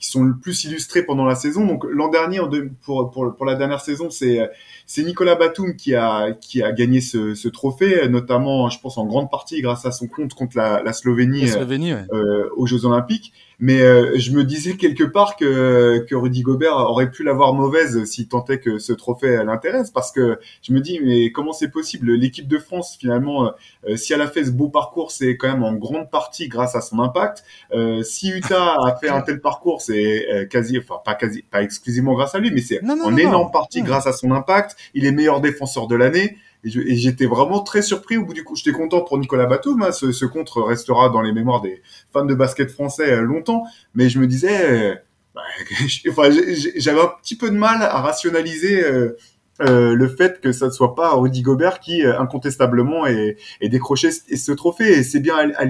qui 0.00 0.08
sont 0.08 0.24
le 0.24 0.34
plus 0.36 0.64
illustrés 0.64 1.02
pendant 1.02 1.26
la 1.26 1.34
saison. 1.34 1.66
Donc 1.66 1.84
l'an 1.84 2.08
dernier, 2.08 2.40
pour, 2.82 3.10
pour, 3.10 3.36
pour 3.36 3.46
la 3.46 3.54
dernière 3.54 3.80
saison, 3.80 4.08
c'est 4.10 4.40
c'est 4.86 5.04
Nicolas 5.04 5.36
Batum 5.36 5.76
qui 5.76 5.94
a 5.94 6.32
qui 6.32 6.62
a 6.62 6.72
gagné 6.72 7.00
ce, 7.02 7.34
ce, 7.34 7.48
trophée, 7.48 8.08
notamment, 8.08 8.70
je 8.70 8.80
pense 8.80 8.96
en 8.96 9.04
grande 9.04 9.30
partie 9.30 9.60
grâce 9.60 9.84
à 9.84 9.92
son 9.92 10.08
compte 10.08 10.34
contre 10.34 10.56
la, 10.56 10.82
la 10.82 10.92
Slovénie, 10.94 11.42
la 11.42 11.52
Slovénie 11.52 11.92
ouais. 11.92 12.06
euh, 12.12 12.48
aux 12.56 12.66
Jeux 12.66 12.86
Olympiques. 12.86 13.32
Mais 13.60 13.80
euh, 13.82 14.18
je 14.18 14.32
me 14.32 14.42
disais 14.44 14.76
quelque 14.76 15.04
part 15.04 15.36
que, 15.36 16.04
que 16.08 16.14
Rudy 16.14 16.42
Gobert 16.42 16.76
aurait 16.76 17.10
pu 17.10 17.22
l'avoir 17.22 17.54
mauvaise 17.54 18.04
s'il 18.04 18.26
tentait 18.26 18.58
que 18.58 18.78
ce 18.78 18.92
trophée 18.92 19.42
l'intéresse, 19.44 19.90
parce 19.90 20.10
que 20.10 20.38
je 20.62 20.72
me 20.72 20.80
dis, 20.80 20.98
mais 21.00 21.30
comment 21.30 21.52
c'est 21.52 21.70
possible? 21.70 22.12
L'équipe 22.12 22.48
de 22.48 22.58
France, 22.58 22.96
finalement, 22.98 23.52
euh, 23.88 23.96
si 23.96 24.12
elle 24.12 24.20
a 24.20 24.28
fait 24.28 24.44
ce 24.44 24.50
beau 24.50 24.68
parcours, 24.68 25.10
c'est 25.10 25.36
quand 25.36 25.48
même 25.48 25.62
en 25.62 25.74
grande 25.74 26.10
partie 26.10 26.48
grâce 26.48 26.74
à 26.74 26.80
son 26.80 27.00
impact. 27.00 27.44
Euh, 27.72 28.02
si 28.02 28.30
Utah 28.30 28.76
a 28.84 28.96
fait 29.00 29.08
un 29.08 29.22
tel 29.22 29.40
parcours, 29.40 29.80
c'est 29.80 30.26
euh, 30.30 30.44
quasi, 30.46 30.78
enfin 30.78 31.00
pas 31.04 31.14
quasi, 31.14 31.42
pas 31.42 31.62
exclusivement 31.62 32.14
grâce 32.14 32.34
à 32.34 32.38
lui, 32.38 32.50
mais 32.50 32.60
c'est 32.60 32.80
en 32.84 33.16
énorme 33.16 33.50
partie 33.50 33.82
grâce 33.82 34.06
à 34.06 34.12
son 34.12 34.32
impact. 34.32 34.76
Il 34.94 35.06
est 35.06 35.12
meilleur 35.12 35.40
défenseur 35.40 35.86
de 35.86 35.96
l'année. 35.96 36.36
Et 36.64 36.96
j'étais 36.96 37.26
vraiment 37.26 37.60
très 37.60 37.82
surpris 37.82 38.16
au 38.16 38.24
bout 38.24 38.34
du 38.34 38.44
coup. 38.44 38.54
J'étais 38.54 38.72
content 38.72 39.00
pour 39.00 39.18
Nicolas 39.18 39.46
Batum. 39.46 39.82
Hein, 39.82 39.92
ce, 39.92 40.12
ce 40.12 40.26
contre 40.26 40.62
restera 40.62 41.08
dans 41.08 41.22
les 41.22 41.32
mémoires 41.32 41.62
des 41.62 41.82
fans 42.12 42.24
de 42.24 42.34
basket 42.34 42.70
français 42.70 43.12
euh, 43.12 43.22
longtemps. 43.22 43.64
Mais 43.94 44.08
je 44.08 44.18
me 44.18 44.26
disais, 44.26 44.70
euh, 44.70 44.94
bah, 45.34 45.42
enfin, 46.10 46.30
j'avais 46.76 47.00
un 47.00 47.12
petit 47.22 47.36
peu 47.36 47.50
de 47.50 47.56
mal 47.56 47.82
à 47.82 48.00
rationaliser 48.00 48.84
euh, 48.84 49.16
euh, 49.62 49.94
le 49.94 50.08
fait 50.08 50.40
que 50.40 50.52
ça 50.52 50.66
ne 50.66 50.70
soit 50.70 50.94
pas 50.94 51.14
Rudy 51.14 51.42
Gobert 51.42 51.80
qui 51.80 52.02
incontestablement 52.02 53.06
ait, 53.06 53.36
décroché 53.62 54.10
ce, 54.10 54.52
trophée. 54.52 54.98
Et 54.98 55.02
c'est 55.02 55.20
bien 55.20 55.36
à, 55.36 55.62
à 55.62 55.66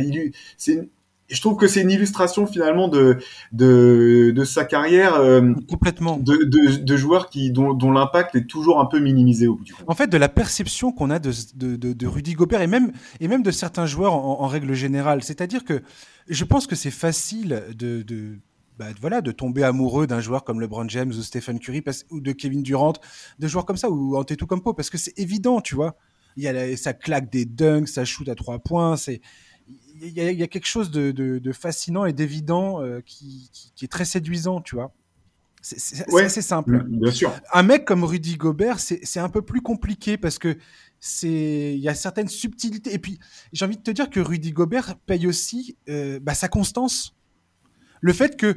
c'est 0.56 0.88
je 1.30 1.40
trouve 1.40 1.56
que 1.56 1.66
c'est 1.66 1.82
une 1.82 1.90
illustration 1.90 2.46
finalement 2.46 2.88
de 2.88 3.18
de, 3.52 4.32
de 4.34 4.44
sa 4.44 4.64
carrière 4.64 5.14
euh, 5.14 5.52
complètement 5.68 6.16
de, 6.16 6.44
de, 6.44 6.76
de, 6.76 6.96
joueurs 6.96 7.30
qui 7.30 7.50
dont, 7.50 7.72
dont 7.74 7.92
l'impact 7.92 8.34
est 8.34 8.46
toujours 8.46 8.80
un 8.80 8.86
peu 8.86 8.98
minimisé 8.98 9.46
au 9.46 9.56
bout 9.56 9.64
du 9.64 9.74
compte. 9.74 9.84
En 9.88 9.94
fait, 9.94 10.08
de 10.08 10.16
la 10.16 10.28
perception 10.28 10.92
qu'on 10.92 11.10
a 11.10 11.18
de, 11.18 11.32
de, 11.54 12.06
Rudy 12.06 12.34
Gobert 12.34 12.62
et 12.62 12.66
même 12.66 12.92
et 13.20 13.28
même 13.28 13.42
de 13.42 13.50
certains 13.50 13.86
joueurs 13.86 14.12
en, 14.12 14.40
en 14.40 14.46
règle 14.46 14.74
générale, 14.74 15.22
c'est-à-dire 15.22 15.64
que 15.64 15.82
je 16.28 16.44
pense 16.44 16.66
que 16.66 16.76
c'est 16.76 16.90
facile 16.90 17.62
de, 17.76 18.02
de 18.02 18.38
bah, 18.80 18.86
voilà, 18.98 19.20
de 19.20 19.30
tomber 19.30 19.62
amoureux 19.62 20.06
d'un 20.06 20.20
joueur 20.20 20.42
comme 20.42 20.58
LeBron 20.58 20.88
James 20.88 21.10
ou 21.10 21.20
Stephen 21.20 21.58
Curry 21.58 21.82
ou 22.10 22.20
de 22.22 22.32
Kevin 22.32 22.62
Durant, 22.62 22.94
de 23.38 23.46
joueurs 23.46 23.66
comme 23.66 23.76
ça 23.76 23.90
ou 23.90 24.16
Antetokounmpo 24.16 24.72
parce 24.72 24.88
que 24.88 24.96
c'est 24.96 25.18
évident, 25.18 25.60
tu 25.60 25.74
vois. 25.74 25.96
Il 26.36 26.44
y 26.44 26.48
a 26.48 26.76
ça 26.78 26.94
claque 26.94 27.30
des 27.30 27.44
dunks, 27.44 27.88
ça 27.88 28.06
shoot 28.06 28.26
à 28.30 28.34
trois 28.34 28.58
points, 28.58 28.96
c'est 28.96 29.20
il 30.00 30.12
y, 30.12 30.42
a 30.42 30.46
quelque 30.46 30.66
chose 30.66 30.90
de, 30.90 31.52
fascinant 31.52 32.04
et 32.04 32.12
d'évident 32.12 32.82
euh, 32.82 33.00
qui, 33.04 33.50
est 33.82 33.90
très 33.90 34.04
séduisant, 34.04 34.60
tu 34.60 34.74
vois. 34.74 34.92
C'est 35.62 36.04
assez 36.24 36.40
simple. 36.40 36.84
Bien 36.88 37.12
sûr. 37.12 37.32
Un 37.52 37.62
mec 37.62 37.84
comme 37.84 38.02
Rudy 38.04 38.36
Gobert, 38.36 38.80
c'est 38.80 39.20
un 39.20 39.28
peu 39.28 39.42
plus 39.42 39.60
compliqué 39.60 40.16
parce 40.16 40.38
que 40.38 40.56
c'est 41.00 41.74
il 41.74 41.80
y 41.80 41.88
a 41.88 41.94
certaines 41.94 42.28
subtilités. 42.28 42.94
Et 42.94 42.98
puis, 42.98 43.18
j'ai 43.52 43.66
envie 43.66 43.76
de 43.76 43.82
te 43.82 43.90
dire 43.90 44.08
que 44.08 44.20
Rudy 44.20 44.52
Gobert 44.52 44.96
paye 45.06 45.26
aussi 45.26 45.76
euh, 45.90 46.18
bah, 46.20 46.34
sa 46.34 46.48
constance. 46.48 47.14
Le 48.00 48.14
fait 48.14 48.38
que 48.38 48.56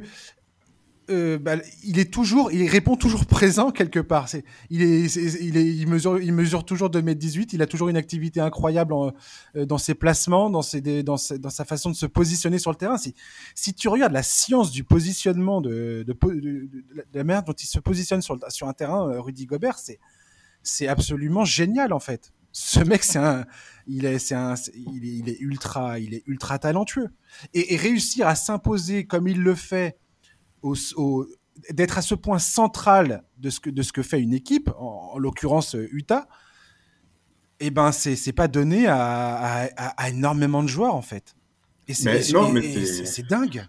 euh, 1.09 1.37
bah, 1.37 1.55
il 1.83 1.99
est 1.99 2.11
toujours, 2.11 2.51
il 2.51 2.67
répond 2.69 2.95
toujours 2.95 3.25
présent 3.25 3.71
quelque 3.71 3.99
part. 3.99 4.33
Est, 4.33 4.45
il 4.69 4.81
est, 4.81 5.15
il 5.15 5.87
mesure, 5.87 6.19
il 6.19 6.33
mesure 6.33 6.65
toujours 6.65 6.89
2m18. 6.89 7.49
Il 7.53 7.61
a 7.61 7.67
toujours 7.67 7.89
une 7.89 7.97
activité 7.97 8.39
incroyable 8.39 8.93
euh, 9.55 9.65
dans 9.65 9.77
ses 9.77 9.95
placements, 9.95 10.49
dans 10.49 10.61
sa 10.61 11.65
façon 11.65 11.89
de 11.89 11.95
se 11.95 12.05
positionner 12.05 12.57
sur 12.57 12.71
le 12.71 12.77
terrain. 12.77 12.97
Si, 12.97 13.15
si 13.55 13.73
tu 13.73 13.87
regardes 13.87 14.13
la 14.13 14.23
science 14.23 14.71
du 14.71 14.83
positionnement 14.83 15.61
de, 15.61 16.05
de, 16.07 16.13
de, 16.13 16.69
la 17.13 17.23
manière 17.23 17.43
dont 17.43 17.53
il 17.53 17.67
se 17.67 17.79
positionne 17.79 18.21
sur, 18.21 18.37
sur 18.49 18.67
un 18.67 18.73
terrain, 18.73 19.09
euh, 19.09 19.19
Rudy 19.21 19.45
Gobert, 19.45 19.79
c'est, 19.79 19.99
c'est 20.61 20.87
absolument 20.87 21.43
génial 21.45 21.91
en 21.91 21.99
fait. 21.99 22.31
Ce 22.55 22.79
mec, 22.79 23.03
c'est 23.03 23.19
un, 23.19 23.45
il 23.87 24.05
est, 24.05 24.19
c'est 24.19 24.35
un, 24.35 24.53
il 24.75 25.27
est 25.27 25.39
ultra, 25.39 25.99
il 25.99 26.13
est 26.13 26.23
ultra 26.27 26.59
talentueux 26.59 27.09
et, 27.53 27.73
et 27.73 27.77
réussir 27.77 28.27
à 28.27 28.35
s'imposer 28.35 29.05
comme 29.05 29.27
il 29.27 29.41
le 29.41 29.55
fait 29.55 29.97
d'être 31.69 31.97
à 31.97 32.01
ce 32.01 32.15
point 32.15 32.39
central 32.39 33.23
de 33.37 33.49
ce 33.49 33.59
que, 33.59 33.69
de 33.69 33.81
ce 33.81 33.91
que 33.91 34.01
fait 34.01 34.21
une 34.21 34.33
équipe, 34.33 34.69
en, 34.77 35.17
l'occurrence 35.17 35.75
euh, 35.75 35.87
Utah, 35.91 36.27
et 37.59 37.67
eh 37.67 37.71
ben 37.71 37.91
c'est 37.91 38.33
pas 38.33 38.47
donné 38.49 38.87
à, 38.87 39.69
à, 39.77 40.09
énormément 40.09 40.63
de 40.63 40.67
joueurs 40.67 40.95
en 40.95 41.01
fait. 41.01 41.35
Et 41.87 41.93
c'est 41.93 43.27
dingue. 43.27 43.65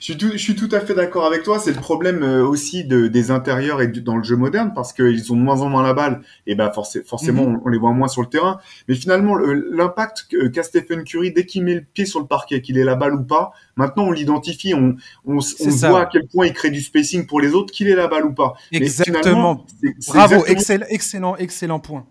Je 0.00 0.04
suis, 0.04 0.16
tout, 0.16 0.30
je 0.32 0.38
suis 0.38 0.56
tout 0.56 0.68
à 0.72 0.80
fait 0.80 0.94
d'accord 0.94 1.26
avec 1.26 1.42
toi. 1.42 1.58
C'est 1.58 1.72
le 1.72 1.80
problème 1.80 2.22
euh, 2.22 2.46
aussi 2.46 2.84
de, 2.84 3.08
des 3.08 3.30
intérieurs 3.30 3.82
et 3.82 3.88
dans 3.88 4.16
le 4.16 4.22
jeu 4.22 4.36
moderne 4.36 4.72
parce 4.74 4.92
qu'ils 4.92 5.32
ont 5.32 5.36
de 5.36 5.42
moins 5.42 5.60
en 5.60 5.68
moins 5.68 5.82
la 5.82 5.92
balle 5.92 6.22
et 6.46 6.54
ben 6.54 6.70
forcément 6.72 7.46
mhm. 7.46 7.60
on, 7.64 7.68
les 7.68 7.78
voit 7.78 7.92
moins 7.92 8.08
sur 8.08 8.22
le 8.22 8.28
terrain. 8.28 8.58
Mais 8.88 8.94
finalement 8.94 9.36
l'impact 9.36 10.28
qu'a 10.52 10.62
Stephen 10.62 11.04
Curry 11.04 11.32
dès 11.32 11.44
qu'il 11.44 11.62
met 11.62 11.74
le 11.74 11.82
pied 11.82 12.06
sur 12.06 12.20
le 12.20 12.26
parquet, 12.26 12.62
qu'il 12.62 12.78
ait 12.78 12.84
la 12.84 12.94
balle 12.94 13.14
ou 13.14 13.24
pas, 13.24 13.52
maintenant 13.76 14.04
on 14.04 14.12
l'identifie, 14.12 14.74
on, 14.74 14.96
on, 15.26 15.38
on 15.38 15.68
voit 15.68 16.02
à 16.02 16.06
quel 16.06 16.26
point 16.26 16.46
il 16.46 16.52
crée 16.52 16.70
du 16.70 16.80
spacing 16.80 17.26
pour 17.26 17.40
les 17.40 17.52
autres, 17.52 17.72
qu'il 17.72 17.88
ait 17.88 17.94
la 17.94 18.08
balle 18.08 18.24
ou 18.24 18.32
pas. 18.32 18.54
Exactement. 18.72 19.66
Bravo, 20.08 20.44
excellent, 20.46 20.86
excellent, 20.88 21.36
excellent 21.36 21.80
point. 21.80 22.06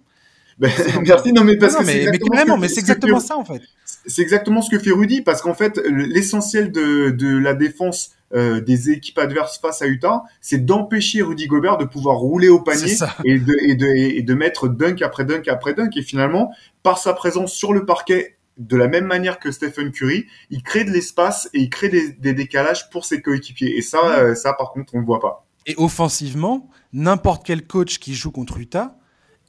Ben, 0.57 0.71
merci, 1.05 1.33
non 1.33 1.43
mais 1.43 1.57
parce 1.57 1.75
que 1.75 1.83
mais, 1.83 2.05
mais, 2.11 2.57
mais 2.57 2.67
c'est 2.69 2.79
exactement 2.79 3.19
ça 3.19 3.37
en 3.37 3.43
fait 3.43 3.61
c'est 4.07 4.21
exactement 4.21 4.61
ce 4.61 4.69
que 4.69 4.79
fait 4.79 4.91
Rudy 4.91 5.21
parce 5.21 5.41
qu'en 5.41 5.53
fait 5.53 5.77
l'essentiel 5.87 6.71
de, 6.71 7.09
de 7.09 7.37
la 7.37 7.53
défense 7.53 8.11
euh, 8.33 8.59
des 8.59 8.89
équipes 8.89 9.19
adverses 9.19 9.59
face 9.59 9.81
à 9.81 9.87
Utah, 9.87 10.23
c'est 10.41 10.65
d'empêcher 10.65 11.21
Rudy 11.21 11.47
Gobert 11.47 11.77
de 11.77 11.85
pouvoir 11.85 12.17
rouler 12.17 12.49
au 12.49 12.59
panier 12.59 12.95
et 13.23 13.39
de, 13.39 13.55
et, 13.61 13.75
de, 13.75 13.85
et 13.85 14.21
de 14.21 14.33
mettre 14.33 14.67
dunk 14.67 15.03
après 15.03 15.25
dunk 15.25 15.47
après 15.47 15.73
dunk. 15.73 15.95
Et 15.95 16.01
finalement, 16.01 16.51
par 16.83 16.97
sa 16.97 17.13
présence 17.13 17.53
sur 17.53 17.71
le 17.71 17.85
parquet, 17.85 18.37
de 18.57 18.77
la 18.77 18.87
même 18.87 19.05
manière 19.05 19.39
que 19.39 19.51
Stephen 19.51 19.91
Curry, 19.91 20.25
il 20.49 20.63
crée 20.63 20.85
de 20.85 20.91
l'espace 20.91 21.49
et 21.53 21.59
il 21.59 21.69
crée 21.69 21.89
des, 21.89 22.13
des, 22.13 22.33
décalages 22.33 22.89
pour 22.89 23.05
ses 23.05 23.21
coéquipiers. 23.21 23.77
Et 23.77 23.81
ça, 23.81 24.19
euh, 24.19 24.33
ça 24.33 24.53
par 24.53 24.71
contre, 24.71 24.95
on 24.95 25.01
ne 25.01 25.05
voit 25.05 25.19
pas. 25.19 25.45
Et 25.65 25.75
offensivement, 25.77 26.69
n'importe 26.93 27.45
quel 27.45 27.65
coach 27.65 27.99
qui 27.99 28.15
joue 28.15 28.31
contre 28.31 28.57
Utah 28.57 28.97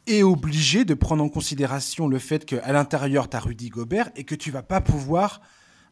est 0.06 0.22
obligé 0.22 0.84
de 0.84 0.94
prendre 0.94 1.22
en 1.22 1.28
considération 1.28 2.08
le 2.08 2.18
fait 2.18 2.44
qu'à 2.44 2.72
l'intérieur, 2.72 3.28
tu 3.28 3.36
as 3.36 3.40
Rudy 3.40 3.68
Gobert 3.68 4.10
et 4.16 4.24
que 4.24 4.34
tu 4.34 4.50
vas 4.50 4.62
pas 4.62 4.80
pouvoir 4.80 5.40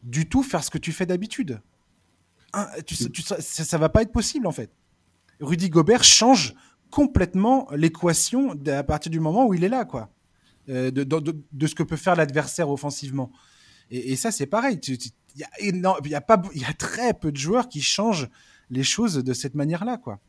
du 0.03 0.27
tout 0.27 0.43
faire 0.43 0.63
ce 0.63 0.69
que 0.69 0.77
tu 0.77 0.91
fais 0.91 1.05
d'habitude. 1.05 1.61
Hein, 2.53 2.67
ça, 3.39 3.77
ne 3.77 3.81
va 3.81 3.89
pas 3.89 4.01
être 4.01 4.11
possible, 4.11 4.47
en 4.47 4.51
fait. 4.51 4.71
Rudy 5.41 5.69
Gobert 5.69 6.03
change 6.03 6.53
complètement 6.89 7.67
l'équation 7.71 8.55
à 8.67 8.83
partir 8.83 9.11
du 9.11 9.19
moment 9.19 9.45
où 9.45 9.53
il 9.53 9.63
est 9.63 9.69
là, 9.69 9.83
quoi. 9.83 10.09
Euh, 10.69 10.89
de, 10.89 11.67
ce 11.67 11.75
que 11.75 11.83
peut 11.83 11.97
faire 11.97 12.15
l'adversaire 12.15 12.69
offensivement. 12.69 13.31
Et, 13.91 14.15
ça, 14.15 14.31
c'est 14.31 14.47
pareil. 14.47 14.79
Il 14.87 14.97
y, 15.35 15.43
a 15.43 15.99
y 16.03 16.65
a 16.65 16.73
très 16.73 17.13
peu 17.13 17.31
de 17.31 17.37
joueurs 17.37 17.69
qui 17.69 17.81
changent 17.81 18.29
les 18.69 18.83
choses 18.83 19.15
de 19.15 19.33
cette 19.33 19.53
manière-là, 19.53 19.97
quoi. 19.97 20.19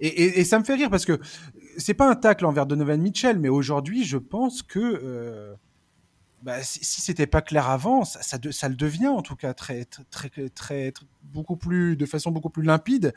Et, 0.00 0.44
ça 0.44 0.58
me 0.58 0.64
fait 0.64 0.74
rire 0.74 0.90
parce 0.90 1.04
que 1.04 1.20
c'est 1.78 1.94
pas 1.94 2.10
un 2.10 2.16
tacle 2.16 2.44
envers 2.44 2.66
Donovan 2.66 3.00
Mitchell, 3.00 3.38
mais 3.38 3.48
aujourd'hui, 3.48 4.04
je 4.04 4.18
pense 4.18 4.62
que 4.62 4.78
euh, 4.78 5.54
bah, 6.42 6.62
si, 6.62 7.00
c'était 7.00 7.26
pas 7.26 7.40
clair 7.40 7.68
avant, 7.68 8.04
ça, 8.04 8.38
le 8.38 8.74
devient 8.74 9.06
en 9.06 9.22
tout 9.22 9.36
cas 9.36 9.54
très, 9.54 9.86
beaucoup 11.22 11.56
plus, 11.56 11.96
de 11.96 12.04
façon 12.04 12.30
beaucoup 12.30 12.50
plus 12.50 12.64
limpide. 12.64 13.14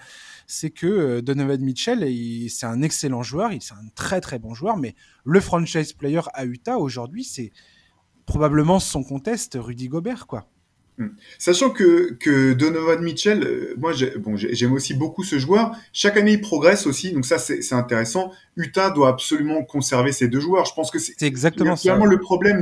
C'est 0.48 0.70
que 0.70 0.88
euh, 0.88 1.22
Donovan 1.22 1.62
Mitchell, 1.62 2.08
c'est 2.50 2.66
un 2.66 2.82
excellent 2.84 3.24
joueur, 3.24 3.52
c'est 3.60 3.74
un 3.74 3.88
très 3.96 4.22
très 4.22 4.40
bon 4.40 4.54
joueur, 4.54 4.78
mais 4.78 4.96
le 5.26 5.40
franchise 5.40 5.94
player 5.94 6.22
à 6.34 6.46
Utah 6.46 6.78
aujourd'hui, 6.78 7.24
c'est 7.24 7.52
probablement 8.26 8.80
son 8.80 9.04
conteste 9.04 9.58
Rudy 9.60 9.88
Gobert, 9.88 10.28
quoi. 10.28 10.48
Hmm. 10.98 11.08
Sachant 11.40 11.70
que, 11.70 12.14
que 12.20 12.54
Donovan 12.54 13.02
Mitchell, 13.02 13.44
euh, 13.44 13.74
moi 13.78 13.94
bon, 14.20 14.36
j'aime 14.36 14.74
aussi 14.74 14.94
beaucoup 14.94 15.24
ce 15.24 15.40
joueur. 15.40 15.72
Chaque 15.94 16.18
année 16.18 16.34
il 16.34 16.42
progresse 16.42 16.86
aussi, 16.86 17.14
donc 17.14 17.26
ça 17.26 17.40
c'est 17.40 17.74
intéressant. 17.74 18.32
Utah 18.58 18.90
doit 18.90 19.08
absolument 19.08 19.64
conserver 19.64 20.12
ces 20.12 20.28
deux 20.28 20.42
joueurs. 20.42 20.66
Je 20.66 20.74
pense 20.74 20.92
que 20.92 21.00
c'est 21.00 21.22
exactement 21.24 21.78
ça. 21.78 21.96
le 21.96 22.20
problème 22.20 22.62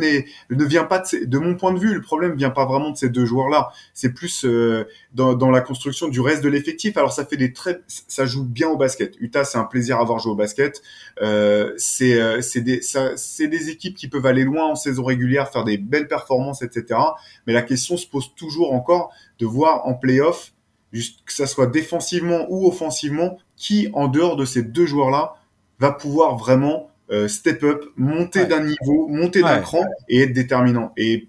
ne 0.50 0.66
vient 0.66 0.84
pas 0.84 1.00
de, 1.00 1.26
de 1.26 1.38
mon 1.40 1.56
point 1.56 1.74
de 1.74 1.80
vue, 1.80 1.94
le 1.94 2.02
problème 2.02 2.36
vient 2.36 2.52
pas 2.52 2.66
vraiment 2.66 2.92
de 2.92 2.98
ces 2.98 3.10
deux 3.10 3.26
joueurs-là. 3.26 3.72
C'est 3.94 4.14
plus 4.14 4.46
euh, 4.46 4.86
dans, 5.14 5.34
dans, 5.34 5.50
la 5.50 5.62
construction 5.62 6.08
du 6.08 6.20
reste 6.20 6.44
de 6.44 6.50
l'effectif. 6.50 6.96
Alors 6.98 7.12
ça 7.12 7.26
fait 7.26 7.38
des 7.38 7.54
très, 7.54 7.82
ça 7.88 8.28
joue 8.28 8.44
bien 8.44 8.70
au 8.70 8.78
basket. 8.78 9.16
Utah 9.20 9.44
c'est 9.44 9.58
un 9.58 9.64
plaisir 9.64 10.00
à 10.00 10.04
voir 10.04 10.20
jouer 10.20 10.34
au 10.34 10.36
basket. 10.36 10.82
Euh, 11.22 11.74
c'est 11.78 12.22
euh, 12.22 12.42
c'est 12.42 12.62
des 12.62 12.82
c'est 13.16 13.48
des 13.48 13.70
équipes 13.70 13.96
qui 13.96 14.08
peuvent 14.08 14.28
aller 14.28 14.44
loin 14.44 14.68
en 14.68 14.76
saison 14.76 15.04
régulière, 15.04 15.50
faire 15.50 15.64
des 15.64 15.78
belles 15.78 16.08
performances, 16.08 16.62
etc. 16.62 17.00
Mais 17.48 17.54
la 17.54 17.64
question 17.64 17.98
se 17.98 18.06
pose 18.06 18.29
toujours 18.36 18.74
encore 18.74 19.12
de 19.40 19.46
voir 19.46 19.86
en 19.88 19.94
playoff, 19.94 20.54
que 20.92 21.34
ça 21.34 21.48
soit 21.48 21.68
défensivement 21.68 22.46
ou 22.50 22.68
offensivement, 22.68 23.38
qui 23.56 23.90
en 23.94 24.08
dehors 24.08 24.36
de 24.36 24.46
ces 24.46 24.64
deux 24.64 24.86
joueurs-là 24.86 25.36
va 25.80 25.92
pouvoir 25.92 26.38
vraiment 26.38 26.90
euh, 27.12 27.28
step 27.28 27.64
up, 27.64 27.86
monter 27.96 28.46
d'un 28.46 28.64
niveau, 28.64 29.08
monter 29.08 29.42
d'un 29.42 29.60
cran 29.60 29.84
et 30.08 30.22
être 30.22 30.34
déterminant. 30.34 30.94
Et 30.98 31.28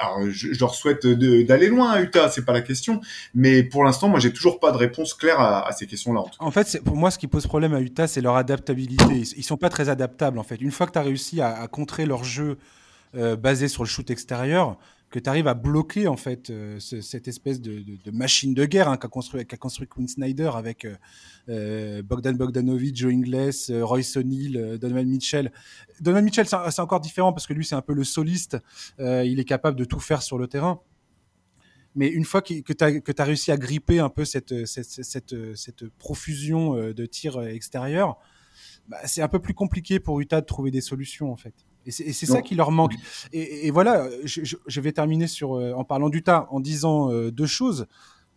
alors, 0.00 0.28
je, 0.28 0.58
leur 0.58 0.74
souhaite 0.74 1.06
d'aller 1.06 1.68
loin 1.68 1.90
à 1.90 2.02
Utah, 2.02 2.28
c'est 2.28 2.44
pas 2.44 2.52
la 2.52 2.62
question, 2.62 3.00
mais 3.34 3.62
pour 3.62 3.84
l'instant, 3.84 4.08
moi, 4.08 4.18
j'ai 4.18 4.32
toujours 4.32 4.58
pas 4.58 4.72
de 4.72 4.76
réponse 4.76 5.14
claire 5.14 5.38
à, 5.40 5.70
ces 5.72 5.86
questions-là. 5.86 6.22
En, 6.38 6.50
fait, 6.50 6.80
pour 6.84 6.96
moi, 6.96 7.10
ce 7.10 7.18
qui 7.18 7.28
pose 7.28 7.46
problème 7.46 7.74
à 7.74 7.80
Utah, 7.80 8.06
c'est 8.06 8.20
leur 8.20 8.36
adaptabilité. 8.36 9.22
Ils, 9.36 9.44
sont 9.44 9.56
pas 9.56 9.68
très 9.68 9.88
adaptables, 9.88 10.38
en 10.38 10.42
fait. 10.42 10.56
Une 10.60 10.72
fois 10.72 10.86
que 10.86 10.92
tu 10.92 10.98
as 10.98 11.02
réussi 11.02 11.40
à, 11.40 11.66
contrer 11.68 12.06
leur 12.06 12.24
jeu 12.24 12.58
euh, 13.16 13.36
basé 13.36 13.68
sur 13.68 13.84
le 13.84 13.88
shoot 13.88 14.10
extérieur, 14.10 14.76
que 15.14 15.20
tu 15.20 15.30
arrives 15.30 15.46
à 15.46 15.54
bloquer 15.54 16.08
en 16.08 16.16
fait 16.16 16.50
euh, 16.50 16.80
cette 16.80 17.28
espèce 17.28 17.60
de, 17.60 17.84
machine 18.10 18.52
de 18.52 18.64
guerre 18.64 18.88
hein, 18.88 18.96
qu'a 18.96 19.06
construit, 19.06 19.46
qu'a 19.46 19.56
construit 19.56 19.86
Quinn 19.86 20.08
Snyder 20.08 20.50
avec 20.56 20.84
euh, 20.84 20.96
euh, 21.48 22.02
Bogdan 22.02 22.36
Bogdanovic, 22.36 22.96
Joe 22.96 23.12
Ingles, 23.12 23.80
Royce 23.80 24.16
O'Neal, 24.16 24.76
Donovan 24.76 25.06
Mitchell. 25.06 25.52
Donovan 26.00 26.24
Mitchell, 26.24 26.48
c'est 26.48 26.80
encore 26.80 26.98
différent 26.98 27.32
parce 27.32 27.46
que 27.46 27.52
lui, 27.52 27.64
c'est 27.64 27.76
un 27.76 27.80
peu 27.80 27.94
le 27.94 28.02
soliste. 28.02 28.58
il 28.98 29.38
est 29.38 29.44
capable 29.44 29.78
de 29.78 29.84
tout 29.84 30.00
faire 30.00 30.20
sur 30.20 30.36
le 30.36 30.48
terrain. 30.48 30.80
Mais 31.94 32.08
une 32.08 32.24
fois 32.24 32.42
que 32.42 32.72
tu 32.72 33.14
as, 33.20 33.24
réussi 33.24 33.52
à 33.52 33.56
gripper 33.56 34.00
un 34.00 34.08
peu 34.08 34.24
cette, 34.24 34.66
cette, 34.66 35.04
cette, 35.04 35.54
cette 35.54 35.88
profusion 35.90 36.74
de 36.74 37.06
tirs 37.06 37.40
extérieurs, 37.40 38.18
bah, 38.88 38.98
c'est 39.04 39.22
un 39.22 39.28
peu 39.28 39.38
plus 39.38 39.54
compliqué 39.54 40.00
pour 40.00 40.20
Utah 40.20 40.40
de 40.40 40.46
trouver 40.46 40.72
des 40.72 40.80
solutions 40.80 41.30
en 41.30 41.36
fait. 41.36 41.54
Et 41.86 41.90
c'est 41.90 42.26
ça 42.26 42.42
qui 42.42 42.54
leur 42.54 42.70
manque. 42.70 42.94
Et, 43.32 43.70
voilà, 43.70 44.08
je, 44.24 44.80
vais 44.80 44.92
terminer 44.92 45.26
sur, 45.26 45.54
euh, 45.54 45.72
en 45.72 45.84
parlant 45.84 46.08
d'Utah, 46.08 46.46
en 46.50 46.60
disant 46.60 47.10
euh, 47.10 47.30
deux 47.30 47.46
choses. 47.46 47.86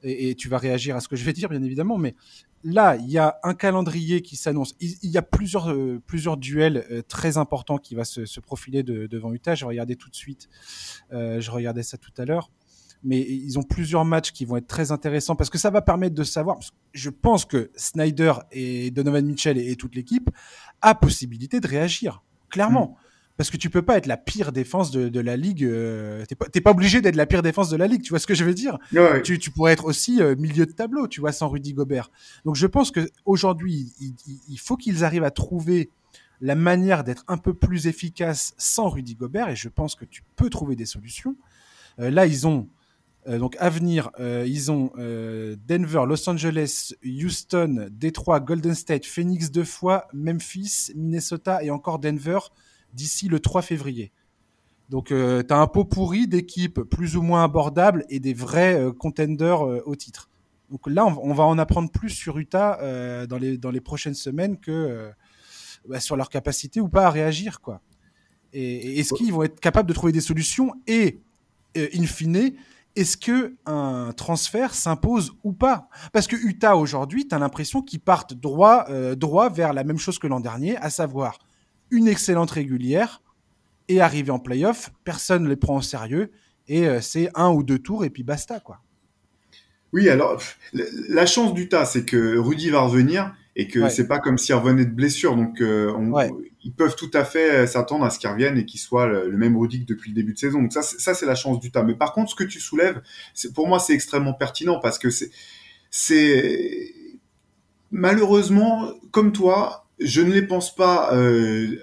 Et, 0.03 0.35
tu 0.35 0.49
vas 0.49 0.57
réagir 0.57 0.95
à 0.95 0.99
ce 0.99 1.07
que 1.07 1.15
je 1.15 1.23
vais 1.23 1.33
dire, 1.33 1.49
bien 1.49 1.63
évidemment. 1.63 1.97
Mais 1.97 2.15
là, 2.63 2.95
il 2.97 3.09
y 3.09 3.17
a 3.17 3.39
un 3.43 3.53
calendrier 3.53 4.21
qui 4.21 4.35
s'annonce. 4.35 4.75
Il, 4.79 5.09
y 5.09 5.17
a 5.17 5.21
plusieurs, 5.21 5.71
euh, 5.71 6.01
plusieurs 6.05 6.37
duels 6.37 7.03
très 7.07 7.37
importants 7.37 7.77
qui 7.77 7.95
va 7.95 8.05
se, 8.05 8.39
profiler 8.39 8.83
devant 8.83 9.33
Utah. 9.33 9.55
Je 9.55 9.65
regardais 9.65 9.95
tout 9.95 10.09
de 10.09 10.15
suite. 10.15 10.49
je 11.11 11.51
regardais 11.51 11.83
ça 11.83 11.97
tout 11.97 12.13
à 12.17 12.25
l'heure. 12.25 12.51
Mais 13.03 13.19
ils 13.21 13.59
ont 13.59 13.63
plusieurs 13.63 14.05
matchs 14.05 14.31
qui 14.31 14.45
vont 14.45 14.57
être 14.57 14.67
très 14.67 14.91
intéressants 14.91 15.35
parce 15.35 15.51
que 15.51 15.57
ça 15.59 15.69
va 15.69 15.81
permettre 15.81 16.15
de 16.15 16.23
savoir. 16.23 16.57
Je 16.93 17.09
pense 17.09 17.45
que 17.45 17.71
Snyder 17.75 18.33
et 18.51 18.89
Donovan 18.91 19.23
Mitchell 19.25 19.57
et, 19.57 19.75
toute 19.75 19.95
l'équipe 19.95 20.29
a 20.81 20.95
possibilité 20.95 21.59
de 21.59 21.67
réagir. 21.67 22.23
Clairement. 22.49 22.97
Mm. 22.97 23.06
Parce 23.37 23.51
que 23.51 23.57
tu 23.57 23.69
peux 23.69 23.83
pas 23.83 23.97
être 23.97 24.07
la 24.07 24.17
pire 24.17 24.51
défense 24.51 24.89
de, 24.89 25.19
la 25.19 25.37
ligue. 25.37 25.63
Euh, 25.63 26.25
tu 26.27 26.35
t'es 26.51 26.61
pas, 26.61 26.71
obligé 26.71 27.01
d'être 27.01 27.15
la 27.15 27.27
pire 27.27 27.43
défense 27.43 27.69
de 27.69 27.77
la 27.77 27.85
ligue. 27.85 28.01
Tu 28.01 28.09
vois 28.09 28.19
ce 28.19 28.25
que 28.25 28.33
je 28.33 28.43
veux 28.43 28.55
dire? 28.55 28.79
Tu, 29.23 29.51
pourrais 29.51 29.73
être 29.73 29.85
aussi 29.85 30.21
euh, 30.21 30.35
milieu 30.35 30.65
de 30.65 30.71
tableau, 30.71 31.07
tu 31.07 31.21
vois, 31.21 31.31
sans 31.31 31.47
Rudy 31.47 31.73
Gobert. 31.73 32.09
Donc 32.45 32.55
je 32.55 32.65
pense 32.65 32.89
que 32.89 33.07
aujourd'hui, 33.25 33.93
il, 34.49 34.59
faut 34.59 34.75
qu'ils 34.75 35.03
arrivent 35.03 35.23
à 35.23 35.29
trouver 35.29 35.91
la 36.41 36.55
manière 36.55 37.03
d'être 37.03 37.23
un 37.27 37.37
peu 37.37 37.53
plus 37.53 37.85
efficace 37.85 38.55
sans 38.57 38.89
Rudy 38.89 39.13
Gobert. 39.13 39.49
Et 39.49 39.55
je 39.55 39.69
pense 39.69 39.93
que 39.93 40.05
tu 40.05 40.23
peux 40.35 40.49
trouver 40.49 40.75
des 40.75 40.85
solutions. 40.85 41.35
Euh, 41.99 42.09
là, 42.09 42.25
ils 42.25 42.47
ont 42.47 42.67
donc 43.27 43.57
à 43.59 43.69
venir, 43.69 44.09
ils 44.19 44.71
ont 44.71 44.89
Denver, 44.95 46.03
Los 46.07 46.29
Angeles, 46.29 46.93
Houston, 47.03 47.89
Detroit, 47.91 48.39
Golden 48.39 48.73
State, 48.73 49.05
Phoenix 49.05 49.51
deux 49.51 49.65
fois, 49.65 50.07
Memphis, 50.13 50.93
Minnesota 50.95 51.61
et 51.61 51.69
encore 51.69 51.99
Denver 51.99 52.39
d'ici 52.93 53.27
le 53.27 53.39
3 53.39 53.61
février. 53.61 54.11
Donc, 54.89 55.11
euh, 55.11 55.43
tu 55.43 55.53
as 55.53 55.57
un 55.57 55.67
pot 55.67 55.83
pourri 55.83 56.27
d'équipes 56.27 56.81
plus 56.81 57.17
ou 57.17 57.21
moins 57.21 57.43
abordables 57.43 58.05
et 58.09 58.19
des 58.19 58.33
vrais 58.33 58.79
euh, 58.79 58.91
contenders 58.93 59.65
euh, 59.65 59.83
au 59.85 59.95
titre. 59.95 60.29
Donc 60.69 60.87
là, 60.87 61.05
on, 61.05 61.33
va 61.33 61.45
en 61.45 61.57
apprendre 61.57 61.89
plus 61.89 62.09
sur 62.09 62.37
Utah 62.37 63.25
dans, 63.25 63.37
les, 63.37 63.57
dans 63.57 63.71
les 63.71 63.79
prochaines 63.79 64.15
semaines 64.15 64.59
que 64.59 65.09
bah, 65.87 66.01
sur 66.01 66.17
leur 66.17 66.27
capacité 66.27 66.81
ou 66.81 66.89
pas 66.89 67.05
à 67.05 67.09
réagir. 67.09 67.61
quoi. 67.61 67.79
Et, 68.51 68.99
est-ce 68.99 69.13
qu'ils 69.13 69.31
vont 69.31 69.43
être 69.43 69.61
capables 69.61 69.87
de 69.87 69.93
trouver 69.93 70.11
des 70.11 70.19
solutions 70.19 70.73
Et, 70.85 71.21
in 71.77 72.05
fine, 72.05 72.51
est-ce 72.97 73.15
que 73.15 73.55
un 73.65 74.11
transfert 74.11 74.75
s'impose 74.75 75.31
ou 75.45 75.53
pas? 75.53 75.87
Parce 76.11 76.27
que 76.27 76.35
Utah, 76.35 76.75
aujourd'hui, 76.75 77.25
tu 77.29 77.33
as 77.33 77.39
l'impression 77.39 77.81
qu'ils 77.81 78.01
partent 78.01 78.33
droit, 78.33 78.87
droit 79.15 79.49
vers 79.49 79.71
la 79.71 79.85
même 79.85 79.99
chose 79.99 80.19
que 80.19 80.27
l'an 80.27 80.41
dernier, 80.41 80.75
à 80.75 80.89
savoir 80.89 81.39
une 81.91 82.07
excellente 82.07 82.51
régulière 82.51 83.21
et 83.87 84.01
arriver 84.01 84.31
en 84.31 84.39
playoff, 84.39 84.91
personne 85.03 85.43
ne 85.43 85.49
les 85.49 85.55
prend 85.55 85.77
au 85.77 85.81
sérieux 85.81 86.31
et 86.67 86.87
euh, 86.87 87.01
c'est 87.01 87.29
un 87.35 87.49
ou 87.49 87.63
deux 87.63 87.79
tours 87.79 88.03
et 88.03 88.09
puis 88.09 88.23
basta 88.23 88.59
quoi. 88.59 88.81
Oui, 89.93 90.09
alors 90.09 90.41
la 90.73 91.25
chance 91.25 91.53
du 91.53 91.69
tas, 91.69 91.85
c'est 91.85 92.03
que 92.03 92.37
Rudy 92.37 92.69
va 92.69 92.81
revenir 92.81 93.33
et 93.55 93.67
que 93.67 93.89
c'est 93.89 94.07
pas 94.07 94.19
comme 94.19 94.37
s'il 94.37 94.53
revenait 94.53 94.85
de 94.85 94.91
blessure, 94.91 95.35
donc 95.35 95.61
euh, 95.61 95.91
ils 96.63 96.73
peuvent 96.73 96.95
tout 96.95 97.09
à 97.13 97.23
fait 97.23 97.65
s'attendre 97.65 98.03
à 98.03 98.09
ce 98.09 98.19
qu'il 98.19 98.29
revienne 98.29 98.57
et 98.57 98.65
qu'il 98.65 98.79
soit 98.79 99.07
le, 99.07 99.35
même 99.37 99.57
Rudy 99.57 99.79
que 99.79 99.85
depuis 99.85 100.11
le 100.11 100.15
début 100.15 100.33
de 100.33 100.37
saison. 100.37 100.61
Donc 100.61 100.73
ça, 100.73 100.81
ça 100.83 101.13
c'est 101.13 101.25
la 101.25 101.35
chance 101.35 101.59
du 101.59 101.71
tas. 101.71 101.83
Mais 101.83 101.95
par 101.95 102.13
contre, 102.13 102.29
ce 102.29 102.35
que 102.35 102.43
tu 102.43 102.59
soulèves, 102.59 103.01
pour 103.55 103.67
moi, 103.67 103.79
c'est 103.79 103.93
extrêmement 103.93 104.33
pertinent 104.33 104.79
parce 104.79 104.99
que 104.99 105.07
c'est 105.89 106.93
malheureusement, 107.89 108.91
comme 109.11 109.31
toi, 109.31 109.86
je 109.99 110.21
ne 110.21 110.31
les 110.31 110.41
pense 110.41 110.73
pas 110.75 111.13
euh, 111.13 111.77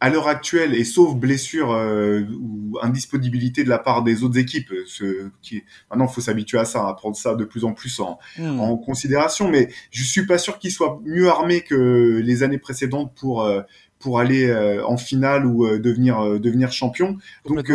à 0.00 0.10
l'heure 0.10 0.28
actuelle, 0.28 0.74
et 0.74 0.84
sauf 0.84 1.14
blessure 1.14 1.72
euh, 1.72 2.22
ou 2.38 2.78
indisponibilité 2.82 3.64
de 3.64 3.70
la 3.70 3.78
part 3.78 4.02
des 4.02 4.24
autres 4.24 4.38
équipes, 4.38 4.72
ce 4.86 5.30
qui 5.40 5.62
maintenant 5.90 6.06
faut 6.06 6.20
s'habituer 6.20 6.58
à 6.58 6.66
ça, 6.66 6.86
à 6.86 6.92
prendre 6.94 7.16
ça 7.16 7.34
de 7.34 7.44
plus 7.44 7.64
en 7.64 7.72
plus 7.72 7.98
en, 8.00 8.18
hmm. 8.38 8.60
en 8.60 8.76
considération. 8.76 9.48
Mais 9.48 9.68
je 9.90 10.04
suis 10.04 10.26
pas 10.26 10.36
sûr 10.36 10.58
qu'ils 10.58 10.72
soient 10.72 11.00
mieux 11.04 11.28
armés 11.28 11.62
que 11.62 12.20
les 12.22 12.42
années 12.42 12.58
précédentes 12.58 13.12
pour 13.14 13.42
euh, 13.42 13.62
pour 13.98 14.20
aller 14.20 14.46
euh, 14.46 14.86
en 14.86 14.98
finale 14.98 15.46
ou 15.46 15.66
devenir 15.78 16.38
devenir 16.38 16.70
champion. 16.72 17.16
Donc 17.46 17.72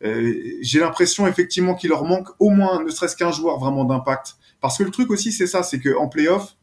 j'ai 0.00 0.80
l'impression 0.80 1.28
effectivement 1.28 1.76
qu'il 1.76 1.90
leur 1.90 2.04
manque 2.04 2.28
au 2.40 2.50
moins, 2.50 2.82
ne 2.82 2.90
serait-ce 2.90 3.16
qu'un 3.16 3.30
joueur 3.30 3.60
vraiment 3.60 3.84
d'impact. 3.84 4.34
Parce 4.60 4.76
que 4.76 4.82
le 4.82 4.90
truc 4.90 5.10
aussi, 5.10 5.30
c'est 5.30 5.46
ça, 5.46 5.62
c'est 5.62 5.78
que 5.78 5.96
en 5.96 6.08
playoff, 6.08 6.56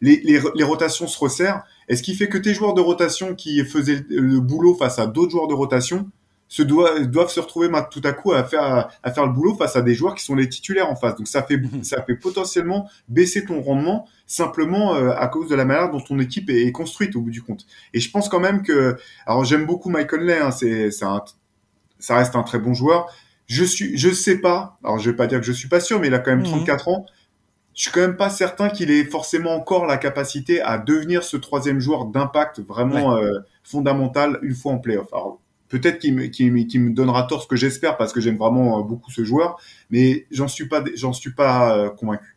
les, 0.00 0.20
les, 0.24 0.40
les 0.54 0.64
rotations 0.64 1.06
se 1.06 1.18
resserrent 1.18 1.62
est 1.88 1.96
ce 1.96 2.02
qui 2.02 2.14
fait 2.14 2.28
que 2.28 2.38
tes 2.38 2.54
joueurs 2.54 2.74
de 2.74 2.80
rotation 2.80 3.34
qui 3.34 3.64
faisaient 3.64 4.04
le 4.08 4.40
boulot 4.40 4.74
face 4.74 4.98
à 4.98 5.06
d'autres 5.06 5.32
joueurs 5.32 5.48
de 5.48 5.54
rotation 5.54 6.10
se 6.48 6.62
doivent, 6.62 7.06
doivent 7.06 7.30
se 7.30 7.40
retrouver 7.40 7.68
tout 7.90 8.00
à 8.04 8.12
coup 8.12 8.32
à 8.32 8.44
faire, 8.44 8.88
à 9.02 9.12
faire 9.12 9.26
le 9.26 9.32
boulot 9.32 9.54
face 9.56 9.76
à 9.76 9.82
des 9.82 9.94
joueurs 9.94 10.14
qui 10.14 10.24
sont 10.24 10.34
les 10.34 10.48
titulaires 10.48 10.90
en 10.90 10.96
face. 10.96 11.16
Donc 11.16 11.26
ça 11.26 11.42
fait, 11.42 11.56
mhm. 11.56 11.82
ça 11.82 12.02
fait 12.02 12.14
potentiellement 12.14 12.88
baisser 13.08 13.44
ton 13.44 13.60
rendement 13.60 14.06
simplement 14.26 14.94
euh, 14.94 15.10
à 15.16 15.26
cause 15.28 15.48
de 15.48 15.54
la 15.54 15.64
manière 15.64 15.90
dont 15.90 16.00
ton 16.00 16.18
équipe 16.18 16.50
est, 16.50 16.70
construite 16.72 17.16
au 17.16 17.22
bout 17.22 17.30
du 17.30 17.42
compte. 17.42 17.66
Et 17.92 18.00
je 18.00 18.10
pense 18.10 18.28
quand 18.28 18.40
même 18.40 18.62
que, 18.62 18.96
alors 19.26 19.44
j'aime 19.44 19.66
beaucoup 19.66 19.90
Michael 19.90 20.24
Lay, 20.24 20.38
hein, 20.38 20.50
c'est, 20.50 20.90
ça 20.90 21.24
reste 22.10 22.36
un 22.36 22.42
très 22.42 22.58
bon 22.58 22.74
joueur. 22.74 23.06
Je 23.46 23.64
suis, 23.64 23.96
je 23.98 24.10
sais 24.10 24.38
pas, 24.38 24.78
alors 24.84 24.98
je 24.98 25.10
vais 25.10 25.16
pas 25.16 25.26
dire 25.26 25.40
que 25.40 25.46
je 25.46 25.52
suis 25.52 25.68
pas 25.68 25.80
sûr, 25.80 26.00
mais 26.00 26.06
il 26.06 26.14
a 26.14 26.18
quand 26.18 26.30
même 26.30 26.44
34 26.44 26.88
mhm. 26.88 26.94
ans 26.94 27.06
je 27.74 27.82
suis 27.82 27.90
quand 27.90 28.00
même 28.00 28.16
pas 28.16 28.30
certain 28.30 28.68
qu'il 28.68 28.90
ait 28.90 29.04
forcément 29.04 29.54
encore 29.54 29.86
la 29.86 29.96
capacité 29.96 30.62
à 30.62 30.78
devenir 30.78 31.24
ce 31.24 31.36
troisième 31.36 31.80
joueur 31.80 32.06
d'impact 32.06 32.60
vraiment 32.60 33.16
euh, 33.16 33.40
fondamental 33.64 34.38
une 34.42 34.54
fois 34.54 34.72
en 34.72 34.78
playoff. 34.78 35.12
Alors 35.12 35.40
peut-être 35.68 35.98
qu'il 35.98 36.14
me, 36.14 36.22
me, 36.22 36.94
donnera 36.94 37.24
tort 37.24 37.42
ce 37.42 37.48
que 37.48 37.56
j'espère 37.56 37.96
parce 37.96 38.12
que 38.12 38.20
j'aime 38.20 38.36
vraiment 38.36 38.78
euh, 38.78 38.82
beaucoup 38.82 39.10
ce 39.10 39.24
joueur, 39.24 39.60
mais 39.90 40.26
j'en 40.30 40.46
suis 40.46 40.68
pas 40.68 40.84
j'en 40.94 41.12
suis 41.12 41.32
pas 41.32 41.76
euh, 41.76 41.90
convaincu. 41.90 42.36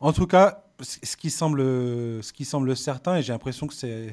En 0.00 0.12
tout 0.12 0.26
cas, 0.26 0.64
ce 0.80 1.16
qui 1.16 1.30
semble 1.30 1.60
ce 1.60 2.32
qui 2.32 2.44
semble 2.44 2.76
certain 2.76 3.16
et 3.16 3.22
j'ai 3.22 3.32
l'impression 3.32 3.66
que 3.66 3.74
c'est 3.74 4.12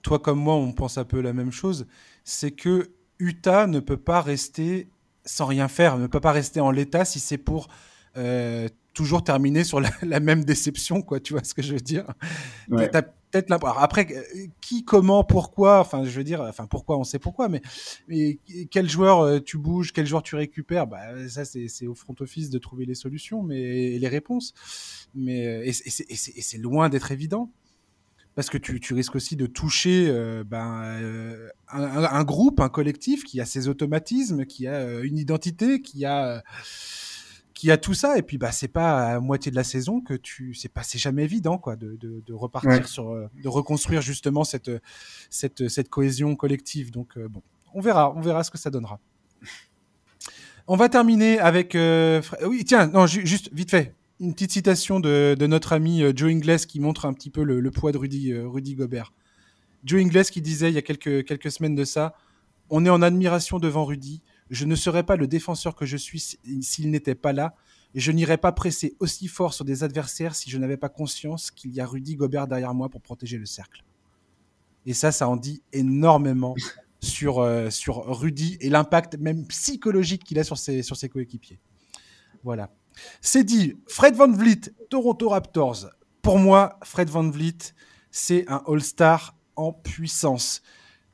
toi 0.00 0.18
comme 0.18 0.38
moi 0.38 0.54
on 0.54 0.72
pense 0.72 0.96
un 0.96 1.04
peu 1.04 1.20
la 1.20 1.34
même 1.34 1.52
chose, 1.52 1.86
c'est 2.24 2.52
que 2.52 2.90
Utah 3.18 3.66
ne 3.66 3.80
peut 3.80 3.96
pas 3.98 4.22
rester 4.22 4.88
sans 5.26 5.44
rien 5.44 5.68
faire, 5.68 5.98
ne 5.98 6.06
peut 6.06 6.20
pas 6.20 6.32
rester 6.32 6.60
en 6.60 6.70
l'état 6.70 7.04
si 7.04 7.20
c'est 7.20 7.36
pour 7.36 7.68
toujours 8.98 9.22
terminer 9.22 9.62
sur 9.62 9.80
la, 9.80 10.18
même 10.18 10.44
déception, 10.44 11.02
quoi. 11.02 11.20
Tu 11.20 11.32
vois 11.32 11.44
ce 11.44 11.54
que 11.54 11.62
je 11.62 11.72
veux 11.72 11.80
dire? 11.80 12.04
Peut-être 12.68 13.64
Après, 13.78 14.08
euh, 14.10 14.46
qui, 14.60 14.84
comment, 14.84 15.22
pourquoi 15.22 15.78
Enfin, 15.78 16.04
je 16.04 16.10
veux 16.10 16.24
dire, 16.24 16.40
enfin 16.40 16.66
pourquoi 16.66 16.98
On 16.98 17.04
sait 17.04 17.20
pourquoi, 17.20 17.48
mais, 17.48 17.62
mais 18.08 18.40
quel 18.72 18.88
joueur 18.88 19.20
euh, 19.20 19.38
tu 19.38 19.56
bouges, 19.56 19.92
quel 19.92 20.04
joueur 20.04 20.24
tu 20.24 20.34
récupères? 20.34 20.88
Bah 20.88 21.28
ça, 21.28 21.44
c'est 21.44 21.86
au 21.86 21.94
front 21.94 22.16
office 22.18 22.50
de 22.50 22.58
trouver 22.58 22.86
les 22.86 22.96
solutions, 22.96 23.44
mais 23.44 23.98
les 24.00 24.08
réponses. 24.08 24.52
Mais 25.14 25.46
euh, 25.46 25.62
et 25.64 25.72
c'est 25.72 26.58
loin 26.58 26.88
d'être 26.88 27.12
évident 27.12 27.52
parce 28.34 28.50
que 28.50 28.58
tu, 28.58 28.80
tu, 28.80 28.94
risques 28.94 29.14
aussi 29.14 29.36
de 29.36 29.46
toucher 29.46 30.12
ben, 30.46 31.40
un, 31.68 32.04
un, 32.04 32.24
groupe, 32.24 32.60
un 32.60 32.68
collectif 32.68 33.24
qui 33.24 33.40
a 33.40 33.44
ses 33.44 33.68
automatismes, 33.68 34.44
qui 34.44 34.66
a 34.68 35.00
une 35.00 35.18
identité, 35.18 35.82
qui 35.82 36.04
a 36.04 36.44
qui 37.58 37.72
a 37.72 37.76
tout 37.76 37.92
ça 37.92 38.16
et 38.16 38.22
puis 38.22 38.38
bah 38.38 38.52
c'est 38.52 38.68
pas 38.68 39.14
à 39.14 39.18
moitié 39.18 39.50
de 39.50 39.56
la 39.56 39.64
saison 39.64 40.00
que 40.00 40.14
tu 40.14 40.54
c'est 40.54 40.68
pas 40.68 40.84
c'est 40.84 40.96
jamais 40.96 41.24
évident 41.24 41.58
quoi 41.58 41.74
de, 41.74 41.96
de, 41.96 42.22
de 42.24 42.32
repartir 42.32 42.86
sur 42.86 43.10
euh, 43.10 43.28
de 43.42 43.48
reconstruire 43.48 44.00
justement 44.00 44.44
cette 44.44 44.70
cette 45.28 45.68
cette 45.68 45.88
cohésion 45.88 46.36
collective. 46.36 46.92
Donc 46.92 47.18
euh, 47.18 47.26
bon 47.26 47.42
on 47.74 47.80
verra 47.80 48.14
on 48.14 48.20
verra 48.20 48.44
ce 48.44 48.52
que 48.52 48.58
ça 48.58 48.70
donnera. 48.70 49.00
On 50.68 50.76
va 50.76 50.88
terminer 50.88 51.40
avec 51.40 51.74
euh, 51.74 52.22
oui 52.46 52.64
tiens 52.64 52.86
non 52.86 53.08
juste 53.08 53.50
vite 53.52 53.72
fait 53.72 53.96
une 54.20 54.34
petite 54.34 54.52
citation 54.52 55.00
de, 55.00 55.34
de 55.36 55.46
notre 55.48 55.72
ami 55.72 56.04
Joe 56.14 56.30
Ingles 56.30 56.60
qui 56.60 56.78
montre 56.78 57.06
un 57.06 57.12
petit 57.12 57.30
peu 57.30 57.42
le, 57.42 57.58
le 57.58 57.70
poids 57.72 57.90
de 57.90 57.98
Rudy 57.98 58.38
Rudy 58.38 58.76
Gobert. 58.76 59.12
Joe 59.82 60.00
Ingles 60.00 60.26
qui 60.26 60.42
disait 60.42 60.70
il 60.70 60.74
y 60.76 60.78
a 60.78 60.82
quelques 60.82 61.24
quelques 61.26 61.50
semaines 61.50 61.74
de 61.74 61.84
ça 61.84 62.14
on 62.70 62.84
est 62.84 62.90
en 62.90 63.02
admiration 63.02 63.58
devant 63.58 63.84
Rudy 63.84 64.22
je 64.50 64.64
ne 64.64 64.74
serais 64.74 65.02
pas 65.02 65.16
le 65.16 65.26
défenseur 65.26 65.74
que 65.74 65.86
je 65.86 65.96
suis 65.96 66.38
s'il 66.60 66.90
n'était 66.90 67.14
pas 67.14 67.32
là, 67.32 67.54
et 67.94 68.00
je 68.00 68.12
n'irais 68.12 68.38
pas 68.38 68.52
presser 68.52 68.96
aussi 69.00 69.28
fort 69.28 69.54
sur 69.54 69.64
des 69.64 69.82
adversaires 69.82 70.34
si 70.34 70.50
je 70.50 70.58
n'avais 70.58 70.76
pas 70.76 70.88
conscience 70.88 71.50
qu'il 71.50 71.72
y 71.72 71.80
a 71.80 71.86
Rudy 71.86 72.16
Gobert 72.16 72.46
derrière 72.46 72.74
moi 72.74 72.88
pour 72.88 73.00
protéger 73.00 73.38
le 73.38 73.46
cercle. 73.46 73.82
Et 74.86 74.94
ça, 74.94 75.12
ça 75.12 75.28
en 75.28 75.36
dit 75.36 75.62
énormément 75.72 76.54
sur, 77.00 77.40
euh, 77.40 77.70
sur 77.70 78.04
Rudy 78.06 78.56
et 78.60 78.68
l'impact 78.68 79.16
même 79.16 79.46
psychologique 79.46 80.24
qu'il 80.24 80.38
a 80.38 80.44
sur 80.44 80.58
ses, 80.58 80.82
sur 80.82 80.96
ses 80.96 81.08
coéquipiers. 81.08 81.60
Voilà. 82.42 82.70
C'est 83.20 83.44
dit, 83.44 83.76
Fred 83.86 84.14
Van 84.14 84.30
Vliet, 84.30 84.72
Toronto 84.90 85.28
Raptors. 85.28 85.86
Pour 86.22 86.38
moi, 86.38 86.78
Fred 86.82 87.08
Van 87.08 87.28
Vliet, 87.28 87.74
c'est 88.10 88.48
un 88.48 88.62
All-Star 88.66 89.36
en 89.56 89.72
puissance. 89.72 90.62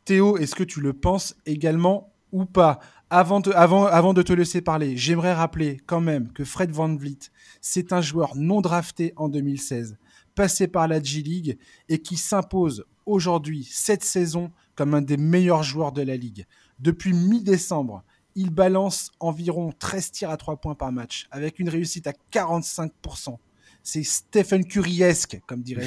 Théo, 0.04 0.36
est-ce 0.38 0.54
que 0.54 0.64
tu 0.64 0.80
le 0.80 0.92
penses 0.92 1.36
également 1.46 2.14
ou 2.32 2.44
pas? 2.44 2.78
Avant 3.14 3.40
de, 3.40 4.22
te 4.22 4.32
laisser 4.32 4.60
parler, 4.60 4.96
j'aimerais 4.96 5.32
rappeler 5.32 5.80
quand 5.86 6.00
même 6.00 6.32
que 6.32 6.44
Fred 6.44 6.72
Van 6.72 6.92
Vliet, 6.96 7.30
c'est 7.60 7.92
un 7.92 8.00
joueur 8.00 8.34
non 8.34 8.60
drafté 8.60 9.12
en 9.16 9.28
2016, 9.28 9.96
passé 10.34 10.66
par 10.66 10.88
la 10.88 11.00
G-League 11.00 11.56
et 11.88 12.00
qui 12.00 12.16
s'impose 12.16 12.84
aujourd'hui, 13.06 13.68
cette 13.70 14.02
saison, 14.02 14.50
comme 14.74 14.94
un 14.94 15.02
des 15.02 15.16
meilleurs 15.16 15.62
joueurs 15.62 15.92
de 15.92 16.02
la 16.02 16.16
Ligue. 16.16 16.44
Depuis 16.80 17.12
mi-décembre, 17.12 18.02
il 18.34 18.50
balance 18.50 19.12
environ 19.20 19.70
13 19.78 20.10
tirs 20.10 20.30
à 20.30 20.36
3 20.36 20.56
points 20.56 20.74
par 20.74 20.90
match, 20.90 21.28
avec 21.30 21.60
une 21.60 21.68
réussite 21.68 22.08
à 22.08 22.12
45%. 22.32 23.36
C'est 23.84 24.02
Stephen 24.02 24.64
Curryesque, 24.64 25.40
comme 25.46 25.62
dirait 25.62 25.86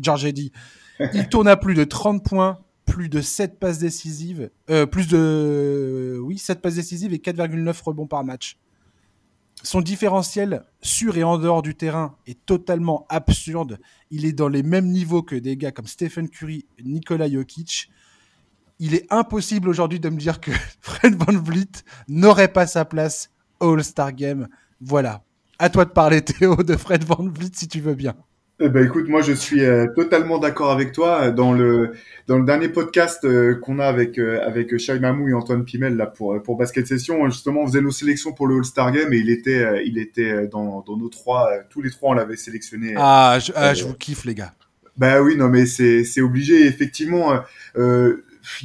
George 0.00 0.24
Eddy. 0.24 0.52
Il 1.14 1.28
tourne 1.28 1.48
à 1.48 1.56
plus 1.56 1.74
de 1.74 1.82
30 1.82 2.22
points, 2.22 2.60
plus 2.90 3.08
de 3.08 3.20
7 3.20 3.60
passes 3.60 3.78
décisives, 3.78 4.50
euh, 4.68 4.84
plus 4.84 5.06
de 5.06 6.18
oui, 6.20 6.38
7 6.38 6.60
passes 6.60 6.74
décisives 6.74 7.14
et 7.14 7.18
4,9 7.18 7.82
rebonds 7.84 8.08
par 8.08 8.24
match. 8.24 8.58
Son 9.62 9.80
différentiel 9.80 10.64
sur 10.82 11.16
et 11.16 11.22
en 11.22 11.38
dehors 11.38 11.62
du 11.62 11.76
terrain 11.76 12.16
est 12.26 12.44
totalement 12.46 13.06
absurde. 13.08 13.78
Il 14.10 14.24
est 14.24 14.32
dans 14.32 14.48
les 14.48 14.64
mêmes 14.64 14.88
niveaux 14.88 15.22
que 15.22 15.36
des 15.36 15.56
gars 15.56 15.70
comme 15.70 15.86
Stephen 15.86 16.28
Curry, 16.28 16.66
Nikola 16.82 17.30
Jokic. 17.30 17.90
Il 18.80 18.94
est 18.94 19.06
impossible 19.12 19.68
aujourd'hui 19.68 20.00
de 20.00 20.08
me 20.08 20.18
dire 20.18 20.40
que 20.40 20.50
Fred 20.80 21.14
Van 21.14 21.38
Vliet 21.38 21.84
n'aurait 22.08 22.52
pas 22.52 22.66
sa 22.66 22.84
place 22.84 23.30
All-Star 23.60 24.14
Game. 24.14 24.48
Voilà. 24.80 25.22
À 25.60 25.68
toi 25.68 25.84
de 25.84 25.90
parler, 25.90 26.22
Théo, 26.22 26.56
de 26.56 26.76
Fred 26.76 27.04
Van 27.04 27.28
Vliet, 27.28 27.52
si 27.54 27.68
tu 27.68 27.80
veux 27.80 27.94
bien. 27.94 28.16
Eh 28.62 28.68
ben, 28.68 28.84
écoute, 28.84 29.08
moi 29.08 29.22
je 29.22 29.32
suis 29.32 29.64
euh, 29.64 29.86
totalement 29.96 30.36
d'accord 30.36 30.70
avec 30.70 30.92
toi. 30.92 31.30
Dans 31.30 31.54
le 31.54 31.92
dans 32.26 32.38
le 32.38 32.44
dernier 32.44 32.68
podcast 32.68 33.24
euh, 33.24 33.54
qu'on 33.54 33.78
a 33.78 33.86
avec 33.86 34.18
euh, 34.18 34.46
avec 34.46 34.76
Shai 34.76 34.98
Mamou 34.98 35.30
et 35.30 35.32
Antoine 35.32 35.64
Pimel 35.64 35.96
là 35.96 36.04
pour 36.06 36.42
pour 36.42 36.58
Basket 36.58 36.86
Session, 36.86 37.26
justement, 37.30 37.62
on 37.62 37.66
faisait 37.66 37.80
nos 37.80 37.90
sélections 37.90 38.32
pour 38.34 38.46
le 38.46 38.56
All 38.56 38.64
Star 38.66 38.92
Game 38.92 39.14
et 39.14 39.16
il 39.16 39.30
était 39.30 39.82
il 39.86 39.96
était 39.96 40.46
dans 40.46 40.84
dans 40.86 40.98
nos 40.98 41.08
trois 41.08 41.48
tous 41.70 41.80
les 41.80 41.90
trois 41.90 42.10
on 42.10 42.12
l'avait 42.12 42.36
sélectionné. 42.36 42.92
Ah, 42.98 43.38
je, 43.40 43.50
ah, 43.54 43.72
je 43.72 43.84
vous 43.84 43.94
kiffe 43.94 44.26
les 44.26 44.34
gars. 44.34 44.52
Bah 44.98 45.22
oui, 45.22 45.36
non 45.38 45.48
mais 45.48 45.64
c'est 45.64 46.04
c'est 46.04 46.20
obligé. 46.20 46.66
Effectivement, 46.66 47.40
il 47.76 48.18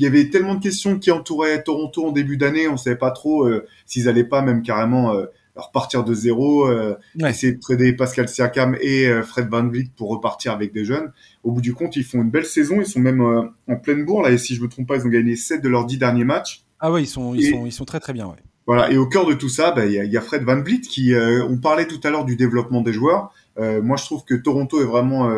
y 0.04 0.06
avait 0.06 0.30
tellement 0.30 0.56
de 0.56 0.64
questions 0.64 1.00
qui 1.00 1.10
entouraient 1.10 1.64
Toronto 1.64 2.06
en 2.08 2.12
début 2.12 2.36
d'année, 2.36 2.68
on 2.68 2.76
savait 2.76 2.98
pas 2.98 3.12
trop 3.12 3.50
s'ils 3.86 4.10
allaient 4.10 4.26
pas 4.26 4.42
même 4.42 4.62
carrément 4.62 5.16
repartir 5.56 6.04
de 6.04 6.14
zéro, 6.14 6.68
euh, 6.68 6.96
essayer 7.20 7.54
de 7.54 7.60
trader 7.60 7.94
Pascal 7.94 8.28
Siakam 8.28 8.76
et 8.82 9.08
euh, 9.08 9.24
Fred 9.24 9.48
Van 9.50 9.68
Vliet 9.68 9.90
pour 9.96 10.10
repartir 10.10 10.52
avec 10.52 10.74
des 10.74 10.86
jeunes. 10.86 11.12
Au 11.44 11.52
bout 11.52 11.62
du 11.62 11.74
compte, 11.74 11.96
ils 11.96 12.04
font 12.04 12.22
une 12.22 12.30
belle 12.30 12.46
saison. 12.46 12.82
Ils 12.82 12.86
sont 12.86 13.00
même 13.00 13.22
euh, 13.22 13.44
en 13.68 13.76
pleine 13.78 14.06
bourre 14.06 14.24
là. 14.24 14.32
Et 14.32 14.38
si 14.38 14.56
je 14.56 14.62
me 14.62 14.68
trompe 14.68 14.88
pas, 14.88 14.98
ils 14.98 15.06
ont 15.06 15.10
gagné 15.10 15.36
7 15.36 15.62
de 15.62 15.70
leurs 15.70 15.86
10 15.86 15.98
derniers 15.98 16.26
matchs. 16.26 16.64
Ah 16.80 16.92
ouais, 16.92 17.04
ils 17.04 17.08
sont, 17.08 17.34
ils 17.34 17.50
sont, 17.50 17.66
ils 17.66 17.72
sont 17.72 17.86
très 17.86 18.00
très 18.00 18.14
bien. 18.14 18.28
Ouais. 18.28 18.36
Voilà. 18.68 18.92
Et 18.92 18.98
au 18.98 19.08
cœur 19.08 19.26
de 19.26 19.34
tout 19.34 19.50
ça, 19.50 19.72
bah, 19.72 19.86
il 19.86 19.94
y, 19.94 20.00
a, 20.00 20.04
y, 20.04 20.18
a, 20.18 20.22
Fred 20.22 20.44
Van 20.44 20.62
Vliet 20.62 20.82
qui, 20.82 21.14
on 21.16 21.58
parlait 21.58 21.88
tout 21.88 22.00
à 22.04 22.10
l'heure 22.10 22.26
du 22.26 22.36
développement 22.36 22.82
des 22.82 22.94
joueurs. 22.94 23.32
moi, 23.58 23.96
je 23.96 24.04
trouve 24.04 24.26
que 24.26 24.34
Toronto 24.34 24.82
est 24.82 24.86
vraiment 24.86 25.30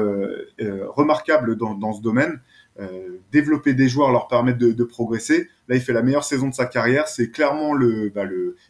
remarquable 0.95 1.57
dans, 1.57 1.75
dans 1.75 1.93
ce 1.93 2.01
domaine. 2.01 2.39
Euh, 2.79 3.17
développer 3.31 3.73
des 3.73 3.89
joueurs, 3.89 4.11
leur 4.11 4.27
permettre 4.27 4.59
de, 4.59 4.83
progresser. 4.83 5.49
Là, 5.67 5.75
il 5.75 5.81
fait 5.81 5.93
la 5.93 6.03
meilleure 6.03 6.23
saison 6.23 6.47
de 6.47 6.53
sa 6.53 6.65
carrière. 6.65 7.07
C'est 7.07 7.31
clairement 7.31 7.73
le, 7.73 8.09
bah, 8.13 8.23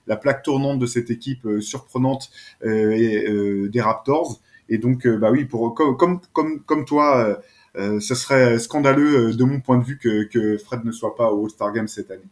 la 0.07 0.15
plaque 0.15 0.43
tournante 0.43 0.79
de 0.79 0.85
cette 0.85 1.11
équipe 1.11 1.45
euh, 1.45 1.59
surprenante 1.59 2.29
euh, 2.65 2.91
et, 2.91 3.67
des 3.69 3.81
Raptors. 3.81 4.39
Et 4.69 4.77
donc, 4.77 5.07
bah 5.07 5.31
oui, 5.31 5.45
pour 5.45 5.73
comme 5.73 6.21
comme 6.33 6.59
comme, 6.65 6.85
toi, 6.85 7.41
ce 7.75 8.15
serait 8.15 8.59
scandaleux 8.59 9.33
de 9.33 9.43
mon 9.45 9.61
point 9.61 9.77
de 9.77 9.83
vue 9.85 9.97
que, 9.97 10.57
Fred 10.57 10.83
ne 10.83 10.91
soit 10.91 11.15
pas 11.15 11.31
au 11.31 11.45
All-Star 11.45 11.71
Game 11.71 11.87
cette 11.87 12.11
année. 12.11 12.27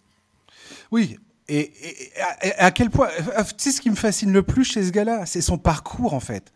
Oui, 0.91 1.17
et, 1.47 1.71
à, 2.57 2.71
quel 2.71 2.89
point. 2.89 3.07
Tu 3.07 3.53
sais, 3.57 3.71
ce 3.71 3.79
qui 3.79 3.89
me 3.89 3.95
fascine 3.95 4.33
le 4.33 4.43
plus 4.43 4.65
chez 4.65 4.83
ce 4.83 4.91
gars-là, 4.91 5.25
c'est 5.25 5.41
son 5.41 5.57
parcours, 5.57 6.13
en 6.13 6.19
fait. 6.19 6.51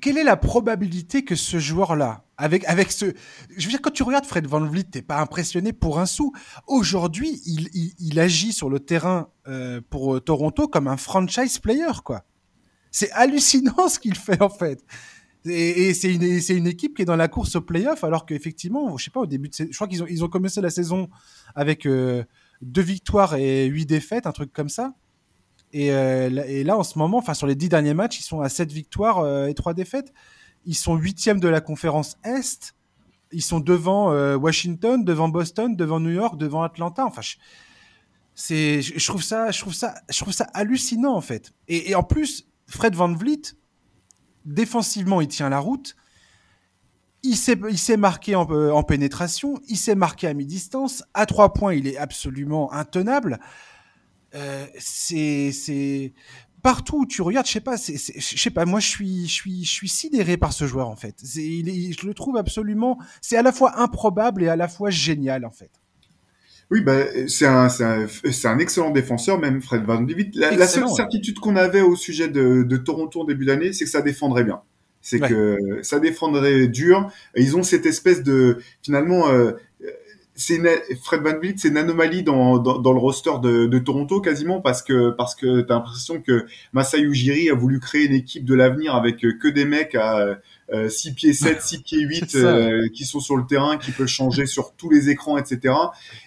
Quelle 0.00 0.18
est 0.18 0.24
la 0.24 0.36
probabilité 0.36 1.24
que 1.24 1.34
ce 1.34 1.58
joueur-là, 1.58 2.24
avec, 2.36 2.64
avec 2.66 2.90
ce. 2.92 3.12
Je 3.56 3.64
veux 3.64 3.70
dire, 3.70 3.82
quand 3.82 3.92
tu 3.92 4.02
regardes 4.02 4.26
Fred 4.26 4.46
Van 4.46 4.60
Vliet, 4.60 4.84
t'es 4.84 5.02
pas 5.02 5.20
impressionné 5.20 5.72
pour 5.72 5.98
un 5.98 6.06
sou. 6.06 6.32
Aujourd'hui, 6.66 7.40
il, 7.46 7.68
il, 7.98 8.20
agit 8.20 8.52
sur 8.52 8.70
le 8.70 8.80
terrain 8.80 9.28
euh, 9.48 9.80
pour 9.90 10.16
euh, 10.16 10.20
Toronto 10.20 10.68
comme 10.68 10.88
un 10.88 10.96
franchise 10.96 11.58
player, 11.58 12.02
quoi. 12.04 12.24
C'est 12.90 13.10
hallucinant 13.12 13.88
ce 13.88 13.98
qu'il 13.98 14.16
fait, 14.16 14.40
en 14.40 14.50
fait. 14.50 14.84
Et, 15.44 15.94
c'est 15.94 16.12
une, 16.12 16.22
une, 16.22 16.66
équipe 16.66 16.96
qui 16.96 17.02
est 17.02 17.06
dans 17.06 17.16
la 17.16 17.28
course 17.28 17.56
au 17.56 17.62
playoff, 17.62 18.04
alors 18.04 18.26
qu'effectivement, 18.26 18.96
je 18.98 19.04
sais 19.04 19.10
pas, 19.10 19.20
au 19.20 19.26
début 19.26 19.48
de. 19.48 19.54
Je 19.54 19.74
crois 19.74 19.88
qu'ils 19.88 20.02
ont, 20.02 20.06
ils 20.08 20.24
ont 20.24 20.28
commencé 20.28 20.60
la 20.60 20.70
saison 20.70 21.08
avec. 21.54 21.86
Euh, 21.86 22.24
deux 22.62 22.82
victoires 22.82 23.34
et 23.34 23.66
huit 23.66 23.86
défaites, 23.86 24.26
un 24.26 24.32
truc 24.32 24.52
comme 24.52 24.68
ça. 24.68 24.94
Et, 25.72 25.92
euh, 25.92 26.44
et, 26.46 26.64
là, 26.64 26.76
en 26.76 26.82
ce 26.82 26.98
moment, 26.98 27.18
enfin 27.18 27.34
sur 27.34 27.46
les 27.46 27.54
dix 27.54 27.68
derniers 27.68 27.94
matchs, 27.94 28.20
ils 28.20 28.24
sont 28.24 28.40
à 28.40 28.48
sept 28.48 28.72
victoires 28.72 29.18
euh, 29.18 29.46
et 29.46 29.54
trois 29.54 29.74
défaites. 29.74 30.12
Ils 30.66 30.74
sont 30.74 30.96
huitièmes 30.96 31.40
de 31.40 31.48
la 31.48 31.60
conférence 31.60 32.16
Est. 32.24 32.74
Ils 33.32 33.42
sont 33.42 33.60
devant 33.60 34.12
euh, 34.12 34.36
Washington, 34.36 35.04
devant 35.04 35.28
Boston, 35.28 35.76
devant 35.76 36.00
New 36.00 36.10
York, 36.10 36.36
devant 36.36 36.62
Atlanta. 36.62 37.06
Enfin, 37.06 37.22
je, 37.22 37.36
c'est, 38.34 38.82
je, 38.82 39.06
trouve 39.06 39.22
ça, 39.22 39.50
je 39.50 39.60
trouve 39.60 39.74
ça, 39.74 39.94
je 40.08 40.18
trouve 40.18 40.32
ça 40.32 40.46
hallucinant 40.54 41.14
en 41.14 41.20
fait. 41.20 41.52
Et, 41.68 41.94
en 41.94 42.02
plus, 42.02 42.48
Fred 42.66 42.94
Van 42.94 43.12
Vliet, 43.12 43.54
défensivement, 44.44 45.20
il 45.20 45.28
tient 45.28 45.48
la 45.48 45.58
route. 45.58 45.96
Il 47.22 47.36
s'est 47.36 47.96
marqué 47.98 48.34
euh, 48.34 48.72
en, 48.72 48.82
pénétration, 48.82 49.60
il 49.68 49.76
s'est 49.76 49.94
marqué 49.94 50.26
à 50.26 50.32
mi-distance. 50.32 51.04
À 51.12 51.26
trois 51.26 51.52
points, 51.52 51.74
il 51.74 51.86
est 51.86 51.98
absolument 51.98 52.72
intenable. 52.72 53.40
Euh, 54.34 54.66
c'est 54.78 56.12
partout 56.62 57.00
où 57.00 57.06
tu 57.06 57.22
regardes, 57.22 57.46
je 57.46 57.52
sais 57.52 57.60
pas, 57.60 57.76
je 57.76 58.20
sais 58.38 58.50
pas, 58.50 58.64
moi 58.64 58.80
je 58.80 58.86
suis, 58.86 59.26
je 59.26 59.32
suis, 59.32 59.64
je 59.64 59.70
suis 59.70 59.88
sidéré 59.88 60.36
par 60.36 60.52
ce 60.52 60.66
joueur 60.66 60.88
en 60.88 60.96
fait. 60.96 61.16
je 61.24 62.06
le 62.06 62.14
trouve 62.14 62.36
absolument, 62.36 62.98
c'est 63.20 63.36
à 63.36 63.42
la 63.42 63.52
fois 63.52 63.80
improbable 63.80 64.42
et 64.42 64.48
à 64.48 64.56
la 64.56 64.68
fois 64.68 64.90
génial 64.90 65.44
en 65.44 65.50
fait. 65.50 65.70
Oui, 66.70 66.82
bah, 66.82 66.98
c'est 67.26 67.46
un, 67.46 67.66
un, 67.66 68.06
un, 68.44 68.58
excellent 68.60 68.90
défenseur, 68.90 69.40
même 69.40 69.60
Fred 69.60 69.82
Van 69.82 70.04
Vliet. 70.04 70.30
La, 70.34 70.68
seule 70.68 70.88
certitude 70.88 71.40
qu'on 71.40 71.56
avait 71.56 71.80
au 71.80 71.96
sujet 71.96 72.28
de, 72.28 72.62
de 72.62 72.76
Toronto 72.76 73.22
en 73.22 73.24
début 73.24 73.44
d'année, 73.44 73.72
c'est 73.72 73.84
que 73.84 73.90
ça 73.90 74.02
défendrait 74.02 74.44
bien. 74.44 74.60
C'est 75.02 75.18
que 75.18 75.80
ça 75.82 75.98
défendrait 75.98 76.68
dur. 76.68 77.10
Ils 77.34 77.56
ont 77.56 77.62
cette 77.62 77.86
espèce 77.86 78.22
de 78.22 78.58
finalement. 78.82 79.28
Euh, 79.30 79.52
Fred 81.02 81.22
Van 81.22 81.38
Vliet, 81.38 81.54
c'est 81.56 81.68
une 81.68 81.76
anomalie 81.76 82.22
dans, 82.22 82.58
dans, 82.58 82.92
le 82.92 82.98
roster 82.98 83.32
de, 83.42 83.66
de, 83.66 83.78
Toronto 83.78 84.20
quasiment 84.20 84.60
parce 84.60 84.82
que 84.82 85.10
parce 85.10 85.34
que 85.34 85.60
t'as 85.60 85.74
l'impression 85.74 86.20
que 86.20 86.46
Masai 86.72 87.00
Ujiri 87.00 87.50
a 87.50 87.54
voulu 87.54 87.80
créer 87.80 88.06
une 88.06 88.14
équipe 88.14 88.44
de 88.44 88.54
l'avenir 88.54 88.94
avec 88.94 89.18
que 89.18 89.48
des 89.48 89.64
mecs 89.64 89.94
à 89.94 90.38
6 90.88 91.14
pieds 91.14 91.32
7, 91.32 91.60
6 91.60 91.78
pieds 91.82 92.00
8 92.00 92.34
euh, 92.34 92.88
qui 92.94 93.04
sont 93.04 93.20
sur 93.20 93.36
le 93.36 93.44
terrain, 93.46 93.76
qui 93.76 93.90
peuvent 93.90 94.06
changer 94.06 94.46
sur 94.46 94.72
tous 94.74 94.90
les 94.90 95.10
écrans, 95.10 95.36
etc. 95.36 95.74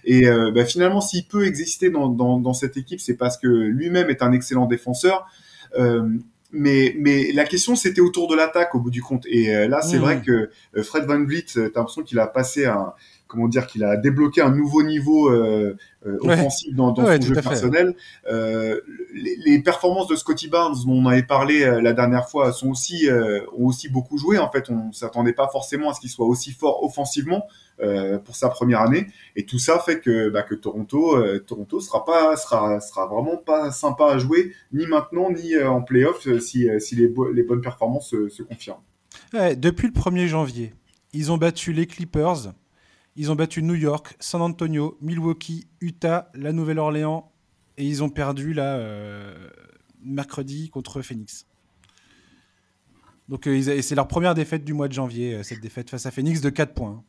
Et 0.04 0.28
euh, 0.28 0.52
bah, 0.52 0.66
finalement, 0.66 1.02
s'il 1.02 1.26
peut 1.26 1.46
exister 1.46 1.90
dans, 1.90 2.10
dans, 2.10 2.40
dans 2.40 2.54
cette 2.54 2.78
équipe, 2.78 3.00
c'est 3.00 3.18
parce 3.18 3.38
que 3.38 3.48
lui-même 3.48 4.10
est 4.10 4.22
un 4.22 4.32
excellent 4.32 4.66
défenseur. 4.66 5.26
Euh, 5.78 6.08
mais, 6.54 6.96
mais 6.98 7.32
la 7.32 7.44
question 7.46 7.76
c'était 7.76 8.00
autour 8.00 8.28
de 8.28 8.36
l'attaque 8.36 8.76
au 8.76 8.80
bout 8.80 8.92
du 8.92 9.02
compte. 9.02 9.26
Et 9.28 9.54
euh, 9.54 9.68
là, 9.68 9.82
c'est 9.82 9.98
vrai 9.98 10.18
mmh. 10.18 10.22
que 10.22 10.50
euh, 10.78 10.84
Fred 10.84 11.06
Van 11.06 11.22
Vliet, 11.24 11.46
euh, 11.58 11.70
t'as 11.70 11.80
l'impression 11.80 12.04
qu'il 12.04 12.20
a 12.20 12.28
passé 12.28 12.66
un, 12.66 12.94
comment 13.34 13.50
dire, 13.50 13.68
qu'il 13.68 13.84
a 13.84 13.98
débloqué 13.98 14.42
un 14.42 14.52
nouveau 14.52 14.84
niveau 14.84 15.30
euh, 15.30 15.76
offensif 16.22 16.74
dans, 16.74 16.92
dans 16.92 17.06
son 17.06 17.22
jeu 17.22 17.34
personnel. 17.34 17.96
Euh, 18.32 18.80
les, 19.14 19.36
les, 19.46 19.60
performances 19.60 20.08
de 20.08 20.16
Scotty 20.16 20.48
Barnes, 20.48 20.76
dont 20.86 20.94
on 20.94 21.06
avait 21.08 21.24
parlé 21.24 21.66
la 21.82 21.94
dernière 21.94 22.30
fois, 22.30 22.54
sont 22.54 22.70
aussi 22.70 23.08
ont 23.58 23.66
aussi 23.66 23.90
beaucoup 23.90 24.18
joué. 24.18 24.38
En 24.38 24.50
fait, 24.50 24.70
on 24.70 24.92
s'attendait 24.94 25.34
pas 25.34 25.50
forcément 25.50 25.90
à 25.90 25.94
ce 25.94 26.00
qu'il 26.00 26.10
soit 26.10 26.28
aussi 26.28 26.52
fort 26.52 26.84
offensivement. 26.84 27.48
Euh, 27.80 28.20
pour 28.20 28.36
sa 28.36 28.50
première 28.50 28.82
année. 28.82 29.08
Et 29.36 29.48
tout 29.48 29.58
ça 29.58 29.80
fait 29.80 30.00
que, 30.00 30.30
bah, 30.30 30.44
que 30.44 30.54
Toronto, 30.54 31.18
euh, 31.18 31.40
Toronto 31.40 31.80
sera 31.80 32.06
pas, 32.06 32.38
sera, 32.38 32.80
sera 32.80 33.08
vraiment 33.08 33.36
pas 33.36 33.72
sympa 33.72 34.12
à 34.12 34.20
jouer, 34.20 34.54
ni 34.72 34.86
maintenant 34.86 35.32
ni 35.32 35.56
euh, 35.56 35.68
en 35.72 35.82
playoff, 35.82 36.22
si, 36.40 36.70
si 36.80 36.96
les, 36.96 37.12
les, 37.34 37.44
bonnes 37.44 37.62
performances 37.62 38.12
se, 38.12 38.44
confirment. 38.44 38.84
depuis 39.58 39.88
le 39.88 39.94
1er 39.94 40.28
janvier, 40.28 40.74
ils 41.14 41.32
ont 41.32 41.38
battu 41.38 41.74
les 41.74 41.88
Clippers, 41.88 42.54
ils 43.16 43.32
ont 43.32 43.36
battu 43.36 43.62
New 43.64 43.76
York, 43.76 44.16
San 44.20 44.42
Antonio, 44.42 44.98
Milwaukee, 45.02 45.68
Utah, 45.82 46.32
la 46.34 46.52
Nouvelle-Orléans, 46.52 47.32
et 47.78 47.86
ils 47.88 48.04
ont 48.04 48.10
perdu 48.10 48.54
là 48.54 48.80
mercredi 50.02 50.70
contre 50.70 51.02
Phoenix. 51.02 51.46
Donc 53.30 53.44
c'est 53.46 53.96
leur 53.96 54.08
première 54.08 54.36
défaite 54.36 54.66
du 54.66 54.74
mois 54.74 54.88
de 54.88 54.94
janvier, 54.94 55.44
cette 55.44 55.62
défaite 55.62 55.90
face 55.90 56.06
à 56.06 56.12
Phoenix 56.12 56.42
de 56.42 56.50
4 56.50 56.74
points. 56.74 57.04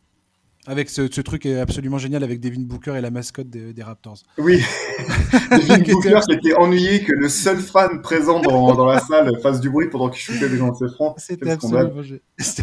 Avec 0.66 0.88
ce, 0.88 1.12
ce, 1.12 1.20
truc 1.20 1.44
absolument 1.46 1.98
génial 1.98 2.24
avec 2.24 2.40
Devin 2.40 2.62
Booker 2.62 2.94
et 2.96 3.00
la 3.00 3.10
mascotte 3.10 3.50
des, 3.50 3.82
Raptors. 3.82 4.18
Oui, 4.38 4.62
Devin 5.50 5.78
Booker 5.78 6.20
qui 6.26 6.34
était 6.34 6.54
ennuyé 6.54 7.04
que 7.04 7.12
le 7.12 7.28
seul 7.28 7.58
fan 7.58 8.00
présent 8.00 8.40
dans, 8.40 8.74
dans 8.74 8.86
la 8.86 9.00
salle 9.00 9.38
fasse 9.42 9.60
du 9.60 9.68
bruit 9.68 9.88
pendant 9.88 10.08
qu'il 10.08 10.20
shootait 10.20 10.48
des 10.48 10.56
lancers 10.56 10.92
francs. 10.94 11.14
C'était 11.18 11.50
absolument, 11.50 12.02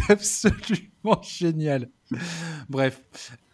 absolument, 0.08 1.22
génial. 1.22 1.88
Bref. 2.68 3.02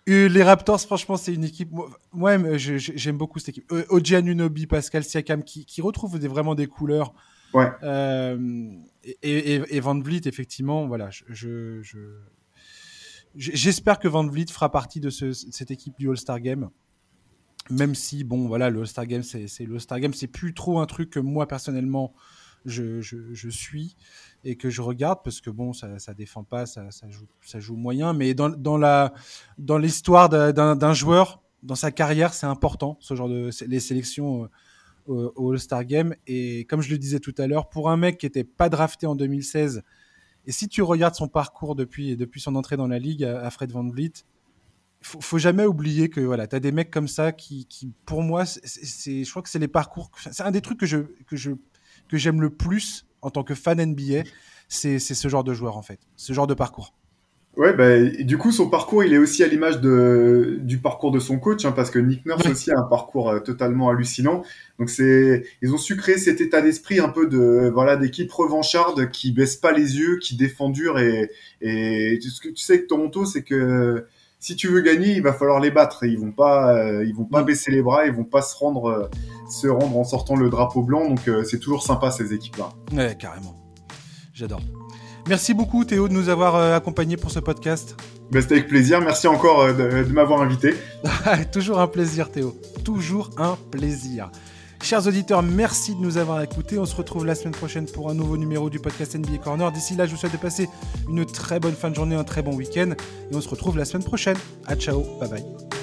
Les 0.06 0.42
Raptors, 0.42 0.80
franchement, 0.80 1.18
c'est 1.18 1.34
une 1.34 1.44
équipe. 1.44 1.70
Moi, 2.14 2.38
j'aime 2.56 3.18
beaucoup 3.18 3.38
cette 3.38 3.50
équipe. 3.50 3.70
Euh, 3.72 3.84
Oji 3.90 4.16
Anunobi, 4.16 4.66
Pascal 4.66 5.04
Siakam, 5.04 5.42
qui, 5.42 5.66
qui 5.66 5.82
retrouvent 5.82 6.18
des, 6.18 6.28
vraiment 6.28 6.54
des 6.54 6.66
couleurs. 6.66 7.12
Ouais. 7.52 7.68
Euh, 7.82 8.70
et, 9.04 9.54
et, 9.54 9.76
et, 9.76 9.80
Van 9.80 9.98
Vliet, 9.98 10.22
effectivement, 10.24 10.86
voilà, 10.86 11.10
je, 11.10 11.82
je 11.82 12.06
J'espère 13.34 13.98
que 13.98 14.08
Van 14.08 14.26
Vliet 14.26 14.46
fera 14.50 14.70
partie 14.70 15.00
de 15.00 15.10
cette 15.10 15.70
équipe 15.70 15.94
du 15.98 16.08
All-Star 16.08 16.40
Game. 16.40 16.70
Même 17.70 17.94
si, 17.94 18.24
bon, 18.24 18.48
voilà, 18.48 18.70
le 18.70 18.80
All-Star 18.80 19.06
Game, 19.06 19.22
c'est 19.22 19.46
le 19.60 19.74
All-Star 19.74 20.00
Game, 20.00 20.14
c'est 20.14 20.26
plus 20.26 20.54
trop 20.54 20.80
un 20.80 20.86
truc 20.86 21.10
que 21.10 21.20
moi, 21.20 21.46
personnellement, 21.46 22.14
je, 22.64 23.48
suis 23.50 23.96
et 24.44 24.56
que 24.56 24.70
je 24.70 24.82
regarde 24.82 25.20
parce 25.22 25.40
que, 25.40 25.50
bon, 25.50 25.72
ça, 25.72 25.98
ça 25.98 26.14
défend 26.14 26.44
pas, 26.44 26.66
ça, 26.66 26.88
joue, 27.08 27.26
ça 27.42 27.58
moyen. 27.70 28.12
Mais 28.12 28.34
dans, 28.34 28.50
dans 28.50 29.78
l'histoire 29.78 30.28
d'un 30.28 30.92
joueur, 30.94 31.42
dans 31.62 31.74
sa 31.74 31.90
carrière, 31.90 32.34
c'est 32.34 32.46
important, 32.46 32.96
ce 33.00 33.14
genre 33.14 33.28
de 33.28 33.50
les 33.66 33.80
sélections 33.80 34.48
euh, 35.08 35.30
au 35.36 35.52
All-Star 35.52 35.84
Game. 35.84 36.14
Et 36.26 36.64
comme 36.66 36.80
je 36.80 36.90
le 36.90 36.98
disais 36.98 37.20
tout 37.20 37.34
à 37.38 37.46
l'heure, 37.46 37.68
pour 37.68 37.90
un 37.90 37.96
mec 37.96 38.18
qui 38.18 38.26
n'était 38.26 38.44
pas 38.44 38.68
drafté 38.68 39.06
en 39.06 39.16
2016 39.16 39.82
et 40.48 40.52
si 40.52 40.66
tu 40.66 40.80
regardes 40.80 41.14
son 41.14 41.28
parcours 41.28 41.74
depuis, 41.74 42.16
depuis 42.16 42.40
son 42.40 42.56
entrée 42.56 42.78
dans 42.78 42.88
la 42.88 42.98
ligue 42.98 43.22
à, 43.22 43.50
Fred 43.50 43.70
Van 43.70 43.86
Vliet, 43.86 44.24
faut, 45.02 45.20
faut 45.20 45.36
jamais 45.36 45.66
oublier 45.66 46.08
que 46.08 46.22
voilà, 46.22 46.46
tu 46.46 46.56
as 46.56 46.60
des 46.60 46.72
mecs 46.72 46.90
comme 46.90 47.06
ça 47.06 47.32
qui, 47.32 47.66
qui 47.66 47.92
pour 48.06 48.22
moi, 48.22 48.46
c'est, 48.46 49.24
je 49.24 49.30
crois 49.30 49.42
que 49.42 49.50
c'est 49.50 49.58
les 49.58 49.68
parcours, 49.68 50.10
c'est 50.18 50.42
un 50.42 50.50
des 50.50 50.62
trucs 50.62 50.80
que 50.80 50.86
je, 50.86 51.00
que 51.26 51.36
je, 51.36 51.50
que 52.08 52.16
j'aime 52.16 52.40
le 52.40 52.48
plus 52.48 53.06
en 53.20 53.28
tant 53.28 53.44
que 53.44 53.54
fan 53.54 53.78
NBA, 53.78 54.22
c'est, 54.68 54.98
c'est 54.98 55.14
ce 55.14 55.28
genre 55.28 55.44
de 55.44 55.52
joueur 55.52 55.76
en 55.76 55.82
fait, 55.82 56.00
ce 56.16 56.32
genre 56.32 56.46
de 56.46 56.54
parcours. 56.54 56.94
Ouais, 57.58 57.72
bah, 57.72 58.00
du 58.04 58.38
coup, 58.38 58.52
son 58.52 58.70
parcours, 58.70 59.02
il 59.02 59.12
est 59.12 59.18
aussi 59.18 59.42
à 59.42 59.48
l'image 59.48 59.80
de, 59.80 60.58
du 60.60 60.78
parcours 60.78 61.10
de 61.10 61.18
son 61.18 61.40
coach, 61.40 61.64
hein, 61.64 61.72
parce 61.72 61.90
que 61.90 61.98
Nick 61.98 62.24
Nurse 62.24 62.46
aussi 62.46 62.70
a 62.70 62.78
un 62.78 62.84
parcours 62.84 63.30
euh, 63.30 63.40
totalement 63.40 63.88
hallucinant. 63.88 64.44
Donc, 64.78 64.90
c'est, 64.90 65.42
ils 65.60 65.74
ont 65.74 65.76
su 65.76 65.96
créer 65.96 66.18
cet 66.18 66.40
état 66.40 66.62
d'esprit 66.62 67.00
un 67.00 67.08
peu 67.08 67.26
de, 67.26 67.68
voilà, 67.74 67.96
d'équipe 67.96 68.30
revancharde 68.30 69.10
qui 69.10 69.32
baisse 69.32 69.56
pas 69.56 69.72
les 69.72 69.98
yeux, 69.98 70.18
qui 70.18 70.36
défend 70.36 70.70
dur 70.70 71.00
et, 71.00 71.32
et 71.60 72.20
ce 72.20 72.40
que 72.40 72.48
tu 72.48 72.62
sais 72.62 72.80
que 72.80 72.86
Toronto, 72.86 73.24
c'est 73.24 73.42
que 73.42 74.06
si 74.38 74.54
tu 74.54 74.68
veux 74.68 74.80
gagner, 74.80 75.16
il 75.16 75.22
va 75.22 75.32
falloir 75.32 75.58
les 75.58 75.72
battre. 75.72 76.04
Ils 76.04 76.16
vont 76.16 76.30
pas, 76.30 76.76
euh, 76.76 77.04
ils 77.04 77.14
vont 77.16 77.24
pas 77.24 77.42
baisser 77.42 77.72
les 77.72 77.82
bras, 77.82 78.06
ils 78.06 78.12
vont 78.12 78.22
pas 78.22 78.42
se 78.42 78.54
rendre, 78.56 78.86
euh, 78.88 79.08
se 79.50 79.66
rendre 79.66 79.98
en 79.98 80.04
sortant 80.04 80.36
le 80.36 80.48
drapeau 80.48 80.82
blanc. 80.82 81.08
Donc, 81.08 81.28
c'est 81.44 81.58
toujours 81.58 81.82
sympa 81.82 82.12
ces 82.12 82.32
équipes-là. 82.32 82.70
Ouais, 82.92 83.16
carrément. 83.18 83.56
J'adore. 84.32 84.60
Merci 85.28 85.52
beaucoup 85.52 85.84
Théo 85.84 86.08
de 86.08 86.14
nous 86.14 86.30
avoir 86.30 86.56
euh, 86.56 86.74
accompagnés 86.74 87.18
pour 87.18 87.30
ce 87.30 87.38
podcast. 87.38 87.96
Ben, 88.30 88.40
C'était 88.40 88.54
avec 88.54 88.68
plaisir. 88.68 89.00
Merci 89.02 89.28
encore 89.28 89.60
euh, 89.60 90.04
de, 90.04 90.12
m'avoir 90.12 90.40
invité. 90.40 90.74
Toujours 91.52 91.80
un 91.80 91.86
plaisir 91.86 92.30
Théo. 92.30 92.58
Toujours 92.82 93.30
un 93.36 93.58
plaisir. 93.70 94.30
Chers 94.82 95.06
auditeurs, 95.06 95.42
merci 95.42 95.94
de 95.94 96.00
nous 96.00 96.16
avoir 96.16 96.40
écoutés. 96.40 96.78
On 96.78 96.86
se 96.86 96.96
retrouve 96.96 97.26
la 97.26 97.34
semaine 97.34 97.52
prochaine 97.52 97.84
pour 97.86 98.08
un 98.08 98.14
nouveau 98.14 98.38
numéro 98.38 98.70
du 98.70 98.78
podcast 98.78 99.16
NBA 99.16 99.38
Corner. 99.38 99.70
D'ici 99.70 99.96
là, 99.96 100.06
je 100.06 100.12
vous 100.12 100.16
souhaite 100.16 100.32
de 100.32 100.38
passer 100.38 100.68
une 101.08 101.26
très 101.26 101.60
bonne 101.60 101.74
fin 101.74 101.90
de 101.90 101.96
journée, 101.96 102.14
un 102.14 102.24
très 102.24 102.42
bon 102.42 102.54
week-end. 102.54 102.92
Et 103.30 103.34
on 103.34 103.40
se 103.40 103.48
retrouve 103.48 103.76
la 103.76 103.84
semaine 103.84 104.04
prochaine. 104.04 104.36
À 104.66 104.76
ciao, 104.76 105.04
bye 105.20 105.28
bye. 105.28 105.77